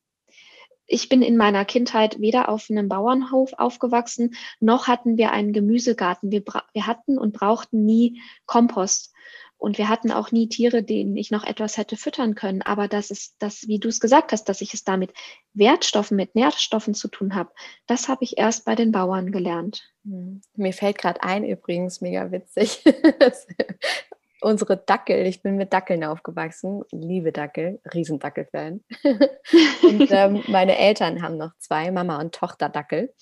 ich 0.86 1.08
bin 1.08 1.22
in 1.22 1.36
meiner 1.36 1.64
Kindheit 1.64 2.20
weder 2.20 2.48
auf 2.48 2.68
einem 2.68 2.88
Bauernhof 2.88 3.52
aufgewachsen, 3.54 4.34
noch 4.58 4.88
hatten 4.88 5.16
wir 5.16 5.30
einen 5.30 5.52
Gemüsegarten. 5.52 6.32
Wir, 6.32 6.42
wir 6.72 6.86
hatten 6.86 7.18
und 7.18 7.32
brauchten 7.32 7.84
nie 7.84 8.20
Kompost. 8.46 9.12
Und 9.56 9.76
wir 9.76 9.90
hatten 9.90 10.10
auch 10.10 10.32
nie 10.32 10.48
Tiere, 10.48 10.82
denen 10.82 11.18
ich 11.18 11.30
noch 11.30 11.44
etwas 11.44 11.76
hätte 11.76 11.98
füttern 11.98 12.34
können. 12.34 12.62
Aber 12.62 12.88
das 12.88 13.10
ist 13.10 13.34
das, 13.40 13.68
wie 13.68 13.78
du 13.78 13.88
es 13.88 14.00
gesagt 14.00 14.32
hast, 14.32 14.44
dass 14.44 14.62
ich 14.62 14.72
es 14.72 14.84
da 14.84 14.96
mit 14.96 15.12
Wertstoffen, 15.52 16.16
mit 16.16 16.34
Nährstoffen 16.34 16.94
zu 16.94 17.08
tun 17.08 17.34
habe, 17.34 17.50
das 17.86 18.08
habe 18.08 18.24
ich 18.24 18.38
erst 18.38 18.64
bei 18.64 18.74
den 18.74 18.92
Bauern 18.92 19.32
gelernt. 19.32 19.82
Hm. 20.04 20.40
Mir 20.54 20.72
fällt 20.72 20.98
gerade 20.98 21.22
ein, 21.22 21.44
übrigens, 21.44 22.00
mega 22.00 22.30
witzig 22.30 22.84
unsere 24.40 24.76
Dackel, 24.76 25.26
ich 25.26 25.42
bin 25.42 25.56
mit 25.56 25.72
Dackeln 25.72 26.04
aufgewachsen, 26.04 26.82
liebe 26.90 27.32
Dackel, 27.32 27.80
Riesendackel-Fan. 27.92 28.82
und 29.82 30.08
ähm, 30.10 30.42
meine 30.48 30.78
Eltern 30.78 31.22
haben 31.22 31.36
noch 31.36 31.52
zwei, 31.58 31.90
Mama 31.90 32.20
und 32.20 32.34
Tochter 32.34 32.68
Dackel. 32.68 33.14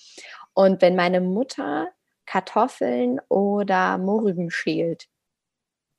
Und 0.53 0.81
wenn 0.81 0.95
meine 0.95 1.21
Mutter 1.21 1.89
Kartoffeln 2.25 3.19
oder 3.27 3.97
Mohrrüben 3.97 4.51
schält 4.51 5.07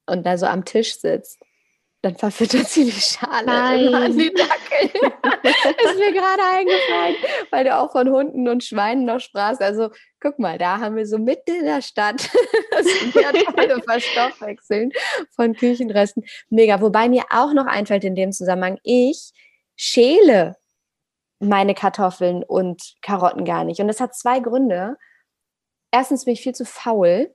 und 0.07 0.25
da 0.25 0.39
so 0.39 0.47
am 0.47 0.65
Tisch 0.65 0.99
sitzt 0.99 1.41
dann 2.03 2.17
verfüttert 2.17 2.67
sie 2.69 2.87
die 2.87 2.93
Schale 2.93 3.45
Nein. 3.45 3.95
an 3.95 4.17
die 4.17 4.33
Dackel. 4.33 4.89
ist 5.85 5.99
mir 5.99 6.13
gerade 6.13 6.43
eingefallen, 6.43 7.17
weil 7.51 7.65
du 7.65 7.77
auch 7.77 7.93
von 7.93 8.09
Hunden 8.09 8.49
und 8.49 8.65
Schweinen 8.65 9.05
noch 9.05 9.21
sprachst. 9.21 9.61
Also 9.61 9.91
guck 10.19 10.39
mal, 10.39 10.57
da 10.57 10.79
haben 10.79 10.97
wir 10.97 11.07
so 11.07 11.19
mitten 11.19 11.57
in 11.57 11.65
der 11.67 11.83
Stadt 11.83 12.31
das 12.71 12.87
wertvolle 13.15 13.83
Verstoffwechseln 13.83 14.93
von 15.37 15.55
Küchenresten. 15.55 16.25
Mega. 16.49 16.81
Wobei 16.81 17.11
mir 17.11 17.25
auch 17.31 17.53
noch 17.53 17.67
einfällt 17.67 18.05
in 18.05 18.15
dem 18.15 18.33
Zusammenhang, 18.33 18.79
ich 18.83 19.33
schäle 19.77 20.57
meine 21.39 21.75
Kartoffeln 21.75 22.43
und 22.43 22.95
Karotten 23.03 23.45
gar 23.45 23.65
nicht. 23.65 23.81
Und 23.81 23.89
das 23.89 24.01
hat 24.01 24.15
zwei 24.15 24.41
Gründe. 24.41 24.97
Erstens 25.91 26.25
bin 26.25 26.35
ich 26.35 26.43
viel 26.43 26.55
zu 26.55 26.65
faul 26.65 27.35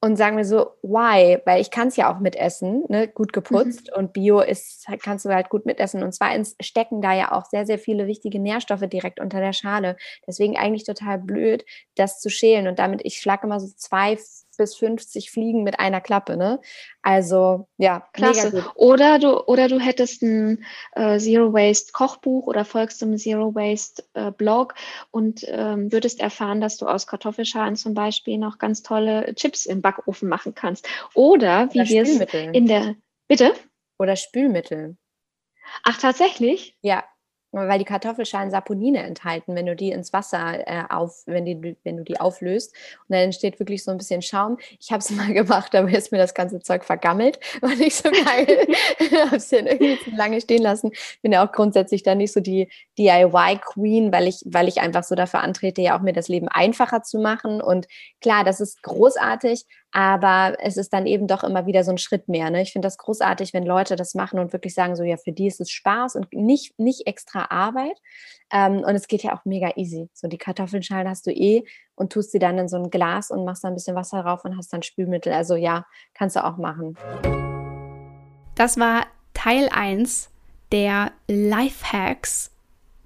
und 0.00 0.16
sagen 0.16 0.36
wir 0.36 0.44
so, 0.44 0.70
why? 0.82 1.40
Weil 1.44 1.60
ich 1.60 1.70
kann 1.70 1.88
es 1.88 1.96
ja 1.96 2.12
auch 2.12 2.20
mitessen, 2.20 2.84
ne? 2.88 3.08
gut 3.08 3.32
geputzt 3.32 3.90
mhm. 3.90 3.98
und 3.98 4.12
Bio 4.12 4.40
ist, 4.40 4.86
kannst 5.02 5.24
du 5.24 5.30
halt 5.30 5.48
gut 5.48 5.66
mitessen. 5.66 6.04
Und 6.04 6.12
zweitens 6.12 6.54
stecken 6.60 7.02
da 7.02 7.14
ja 7.14 7.32
auch 7.32 7.46
sehr, 7.46 7.66
sehr 7.66 7.78
viele 7.78 8.06
wichtige 8.06 8.38
Nährstoffe 8.38 8.86
direkt 8.86 9.18
unter 9.18 9.40
der 9.40 9.52
Schale. 9.52 9.96
Deswegen 10.26 10.56
eigentlich 10.56 10.84
total 10.84 11.18
blöd, 11.18 11.64
das 11.96 12.20
zu 12.20 12.30
schälen. 12.30 12.68
Und 12.68 12.78
damit, 12.78 13.00
ich 13.04 13.18
schlage 13.20 13.46
immer 13.46 13.58
so 13.58 13.66
zwei 13.76 14.16
bis 14.58 14.74
50 14.76 15.30
Fliegen 15.30 15.62
mit 15.62 15.80
einer 15.80 16.02
Klappe. 16.02 16.36
Ne? 16.36 16.60
Also 17.00 17.66
ja, 17.78 18.06
klasse. 18.12 18.66
Oder 18.74 19.18
du, 19.18 19.42
oder 19.46 19.68
du 19.68 19.80
hättest 19.80 20.22
ein 20.22 20.64
äh, 20.92 21.18
Zero 21.18 21.54
Waste 21.54 21.92
Kochbuch 21.92 22.46
oder 22.46 22.66
folgst 22.66 23.02
einem 23.02 23.16
Zero 23.16 23.54
Waste 23.54 24.04
äh, 24.12 24.30
Blog 24.30 24.74
und 25.10 25.44
ähm, 25.46 25.90
würdest 25.90 26.20
erfahren, 26.20 26.60
dass 26.60 26.76
du 26.76 26.86
aus 26.86 27.06
Kartoffelschalen 27.06 27.76
zum 27.76 27.94
Beispiel 27.94 28.36
noch 28.36 28.58
ganz 28.58 28.82
tolle 28.82 29.34
Chips 29.34 29.64
im 29.64 29.80
Backofen 29.80 30.28
machen 30.28 30.54
kannst. 30.54 30.86
Oder 31.14 31.72
wie 31.72 31.88
wir 31.88 32.02
es 32.02 32.20
in 32.52 32.66
der 32.66 32.96
Bitte? 33.28 33.54
Oder 33.98 34.16
Spülmittel. 34.16 34.96
Ach, 35.84 35.98
tatsächlich? 35.98 36.76
Ja, 36.82 37.04
weil 37.52 37.78
die 37.78 37.84
Kartoffelschalen 37.84 38.50
Saponine 38.50 39.02
enthalten, 39.02 39.54
wenn 39.54 39.66
du 39.66 39.74
die 39.74 39.90
ins 39.90 40.12
Wasser 40.12 40.66
äh, 40.66 40.84
auf, 40.90 41.22
wenn, 41.26 41.44
die, 41.44 41.76
wenn 41.82 41.96
du 41.96 42.04
die 42.04 42.20
auflöst. 42.20 42.74
Und 43.08 43.14
dann 43.14 43.20
entsteht 43.20 43.58
wirklich 43.58 43.82
so 43.82 43.90
ein 43.90 43.98
bisschen 43.98 44.22
Schaum. 44.22 44.58
Ich 44.78 44.92
habe 44.92 45.00
es 45.00 45.10
mal 45.10 45.32
gemacht, 45.32 45.74
aber 45.74 45.90
ist 45.90 46.12
mir 46.12 46.18
das 46.18 46.34
ganze 46.34 46.60
Zeug 46.60 46.84
vergammelt. 46.84 47.38
War 47.60 47.74
nicht 47.74 47.96
so 47.96 48.10
geil. 48.10 48.66
habe 49.26 49.36
es 49.36 49.48
dann 49.48 49.66
irgendwie 49.66 49.98
zu 50.02 50.10
lange 50.10 50.40
stehen 50.40 50.62
lassen. 50.62 50.90
Bin 51.22 51.32
ja 51.32 51.46
auch 51.46 51.52
grundsätzlich 51.52 52.02
dann 52.02 52.18
nicht 52.18 52.32
so 52.32 52.40
die 52.40 52.68
DIY-Queen, 52.98 54.12
weil 54.12 54.28
ich, 54.28 54.42
weil 54.44 54.68
ich 54.68 54.80
einfach 54.80 55.04
so 55.04 55.14
dafür 55.14 55.40
antrete, 55.40 55.80
ja 55.80 55.96
auch 55.96 56.02
mir 56.02 56.12
das 56.12 56.28
Leben 56.28 56.48
einfacher 56.48 57.02
zu 57.02 57.18
machen. 57.18 57.62
Und 57.62 57.86
klar, 58.20 58.44
das 58.44 58.60
ist 58.60 58.82
großartig, 58.82 59.64
aber 59.90 60.56
es 60.60 60.76
ist 60.76 60.92
dann 60.92 61.06
eben 61.06 61.26
doch 61.26 61.42
immer 61.42 61.66
wieder 61.66 61.82
so 61.82 61.90
ein 61.90 61.98
Schritt 61.98 62.28
mehr. 62.28 62.50
Ne? 62.50 62.62
Ich 62.62 62.72
finde 62.72 62.86
das 62.86 62.98
großartig, 62.98 63.54
wenn 63.54 63.64
Leute 63.64 63.96
das 63.96 64.14
machen 64.14 64.38
und 64.38 64.52
wirklich 64.52 64.74
sagen, 64.74 64.96
so 64.96 65.02
ja, 65.02 65.16
für 65.16 65.32
die 65.32 65.46
ist 65.46 65.60
es 65.60 65.70
Spaß 65.70 66.16
und 66.16 66.32
nicht, 66.32 66.78
nicht 66.78 67.06
extra 67.06 67.46
Arbeit. 67.50 67.96
Ähm, 68.52 68.78
und 68.78 68.94
es 68.94 69.08
geht 69.08 69.22
ja 69.22 69.34
auch 69.34 69.44
mega 69.44 69.72
easy. 69.76 70.10
So 70.12 70.28
die 70.28 70.36
Kartoffelschalen 70.36 71.08
hast 71.08 71.26
du 71.26 71.30
eh 71.30 71.64
und 71.94 72.12
tust 72.12 72.32
sie 72.32 72.38
dann 72.38 72.58
in 72.58 72.68
so 72.68 72.76
ein 72.76 72.90
Glas 72.90 73.30
und 73.30 73.44
machst 73.44 73.64
da 73.64 73.68
ein 73.68 73.74
bisschen 73.74 73.96
Wasser 73.96 74.22
drauf 74.22 74.44
und 74.44 74.56
hast 74.56 74.72
dann 74.72 74.82
Spülmittel. 74.82 75.32
Also 75.32 75.56
ja, 75.56 75.86
kannst 76.12 76.36
du 76.36 76.44
auch 76.44 76.58
machen. 76.58 76.96
Das 78.54 78.78
war 78.78 79.06
Teil 79.32 79.68
1 79.70 80.30
der 80.70 81.12
Lifehacks 81.28 82.50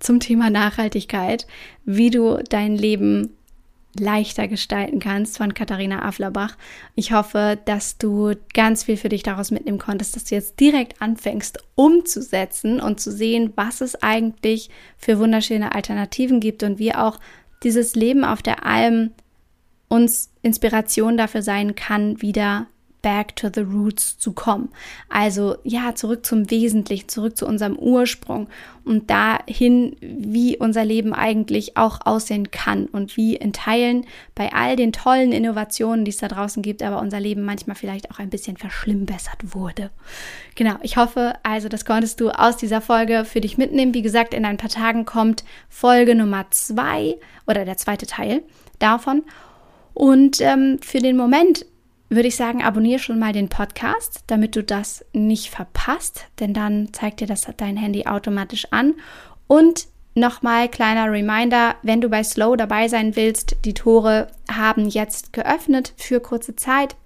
zum 0.01 0.19
Thema 0.19 0.51
Nachhaltigkeit, 0.51 1.47
wie 1.85 2.11
du 2.11 2.43
dein 2.43 2.75
Leben 2.75 3.37
leichter 3.99 4.49
gestalten 4.49 5.01
kannst 5.01 5.37
von 5.37 5.55
Katharina 5.55 6.03
Aflerbach. 6.03 6.57
Ich 6.95 7.13
hoffe, 7.13 7.59
dass 7.65 7.99
du 7.99 8.35
ganz 8.55 8.85
viel 8.85 8.97
für 8.97 9.09
dich 9.09 9.23
daraus 9.23 9.51
mitnehmen 9.51 9.79
konntest, 9.79 10.17
dass 10.17 10.25
du 10.25 10.35
jetzt 10.35 10.61
direkt 10.61 11.03
anfängst 11.03 11.59
umzusetzen 11.75 12.81
und 12.81 13.01
zu 13.01 13.13
sehen, 13.13 13.53
was 13.55 13.81
es 13.81 14.03
eigentlich 14.03 14.71
für 14.97 15.19
wunderschöne 15.19 15.75
Alternativen 15.75 16.41
gibt 16.41 16.63
und 16.63 16.79
wie 16.79 16.95
auch 16.95 17.19
dieses 17.63 17.95
Leben 17.95 18.25
auf 18.25 18.43
der 18.43 18.65
Alm 18.65 19.11
uns 19.89 20.31
Inspiration 20.41 21.17
dafür 21.19 21.43
sein 21.43 21.75
kann, 21.75 22.23
wieder 22.23 22.67
back 23.03 23.35
to 23.37 23.49
the 23.53 23.61
roots 23.61 24.17
zu 24.19 24.33
kommen. 24.33 24.71
Also 25.09 25.57
ja, 25.65 25.95
zurück 25.95 26.25
zum 26.25 26.51
Wesentlichen, 26.51 27.09
zurück 27.09 27.37
zu 27.37 27.47
unserem 27.47 27.77
Ursprung 27.77 28.49
und 28.85 29.11
dahin, 29.11 29.97
wie 30.01 30.57
unser 30.57 30.85
Leben 30.85 31.13
eigentlich 31.13 31.77
auch 31.77 32.01
aussehen 32.05 32.51
kann 32.51 32.87
und 32.87 33.17
wie 33.17 33.37
in 33.37 33.53
Teilen 33.53 34.07
bei 34.35 34.53
all 34.53 34.77
den 34.77 34.93
tollen 34.93 35.33
Innovationen, 35.33 36.05
die 36.05 36.11
es 36.11 36.19
da 36.19 36.29
draußen 36.29 36.63
gibt, 36.63 36.83
aber 36.83 37.01
unser 37.01 37.21
Leben 37.21 37.43
manchmal 37.45 37.77
vielleicht 37.77 38.11
auch 38.11 38.19
ein 38.19 38.31
bisschen 38.31 38.57
verschlimmbessert 38.57 39.55
wurde. 39.55 39.91
Genau, 40.55 40.77
ich 40.83 40.97
hoffe 40.97 41.35
also, 41.43 41.69
das 41.69 41.85
konntest 41.85 42.21
du 42.21 42.31
aus 42.31 42.57
dieser 42.57 42.81
Folge 42.81 43.25
für 43.25 43.41
dich 43.41 43.59
mitnehmen. 43.59 43.95
Wie 43.95 44.03
gesagt, 44.03 44.33
in 44.33 44.45
ein 44.45 44.57
paar 44.57 44.71
Tagen 44.71 45.05
kommt 45.05 45.45
Folge 45.69 46.15
Nummer 46.15 46.47
zwei 46.51 47.17
oder 47.47 47.65
der 47.65 47.77
zweite 47.77 48.07
Teil 48.07 48.43
davon. 48.79 49.25
Und 49.95 50.41
ähm, 50.41 50.79
für 50.81 51.01
den 51.01 51.17
Moment 51.17 51.67
würde 52.15 52.29
ich 52.29 52.37
sagen, 52.37 52.63
abonniere 52.63 52.99
schon 52.99 53.19
mal 53.19 53.33
den 53.33 53.49
Podcast, 53.49 54.25
damit 54.27 54.57
du 54.57 54.63
das 54.63 55.05
nicht 55.13 55.51
verpasst, 55.51 56.27
denn 56.41 56.55
dann 56.55 56.93
zeigt 56.93 57.21
dir 57.21 57.27
das 57.27 57.47
dein 57.57 57.77
Handy 57.77 58.07
automatisch 58.07 58.67
an. 58.71 58.95
Und 59.47 59.87
nochmal 60.15 60.69
kleiner 60.69 61.11
Reminder, 61.11 61.77
wenn 61.83 62.01
du 62.01 62.09
bei 62.09 62.23
Slow 62.23 62.57
dabei 62.57 62.89
sein 62.89 63.17
willst, 63.17 63.57
die 63.65 63.75
Tore 63.75 64.29
haben 64.51 64.89
jetzt 64.89 65.33
geöffnet 65.33 65.95
für 65.97 66.21
kurze 66.21 66.55
Zeit 66.57 66.97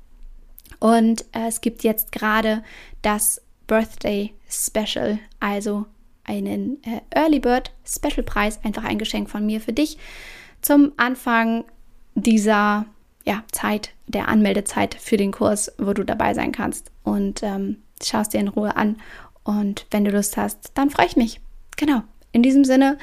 und 0.78 1.22
äh, 1.32 1.48
es 1.48 1.60
gibt 1.60 1.84
jetzt 1.84 2.12
gerade 2.12 2.62
das 3.02 3.42
Birthday 3.66 4.32
Special, 4.48 5.18
also 5.40 5.86
einen 6.24 6.82
äh, 6.84 7.00
Early 7.10 7.40
Bird 7.40 7.72
Special 7.84 8.22
Preis, 8.22 8.60
einfach 8.64 8.84
ein 8.84 8.98
Geschenk 8.98 9.30
von 9.30 9.46
mir 9.46 9.60
für 9.60 9.72
dich 9.72 9.98
zum 10.62 10.92
Anfang 10.96 11.64
dieser 12.14 12.86
ja, 13.26 13.42
Zeit, 13.52 13.90
der 14.06 14.28
Anmeldezeit 14.28 14.94
für 14.94 15.16
den 15.16 15.32
Kurs, 15.32 15.72
wo 15.78 15.92
du 15.92 16.04
dabei 16.04 16.32
sein 16.34 16.52
kannst. 16.52 16.90
Und 17.02 17.42
ähm, 17.42 17.78
schaust 18.02 18.32
dir 18.32 18.40
in 18.40 18.48
Ruhe 18.48 18.76
an. 18.76 18.96
Und 19.44 19.86
wenn 19.90 20.04
du 20.04 20.10
Lust 20.10 20.36
hast, 20.36 20.72
dann 20.74 20.90
freue 20.90 21.06
ich 21.06 21.16
mich. 21.16 21.40
Genau. 21.76 22.02
In 22.32 22.42
diesem 22.42 22.64
Sinne 22.64 22.98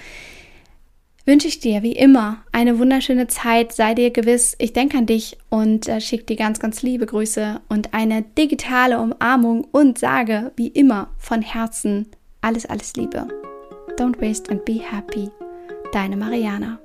wünsche 1.26 1.47
ich 1.47 1.59
dir 1.59 1.84
wie 1.84 1.93
immer 1.93 2.43
eine 2.51 2.80
wunderschöne 2.80 3.28
Zeit. 3.28 3.74
Sei 3.74 3.93
dir 3.93 4.11
gewiss, 4.11 4.55
ich 4.59 4.74
denke 4.74 4.97
an 4.97 5.05
dich 5.05 5.38
und 5.49 5.88
äh, 5.88 6.01
schicke 6.01 6.26
dir 6.26 6.36
ganz, 6.36 6.59
ganz 6.59 6.82
liebe 6.82 7.05
Grüße 7.05 7.61
und 7.69 7.93
eine 7.93 8.21
digitale 8.21 8.99
Umarmung 8.99 9.65
und 9.71 9.97
sage 9.97 10.51
wie 10.55 10.67
immer 10.67 11.09
von 11.17 11.41
Herzen 11.41 12.07
alles, 12.41 12.65
alles 12.65 12.95
Liebe. 12.95 13.28
Don't 13.97 14.19
waste 14.19 14.51
and 14.51 14.63
be 14.65 14.80
happy. 14.80 15.30
Deine 15.93 16.17
Mariana. 16.17 16.80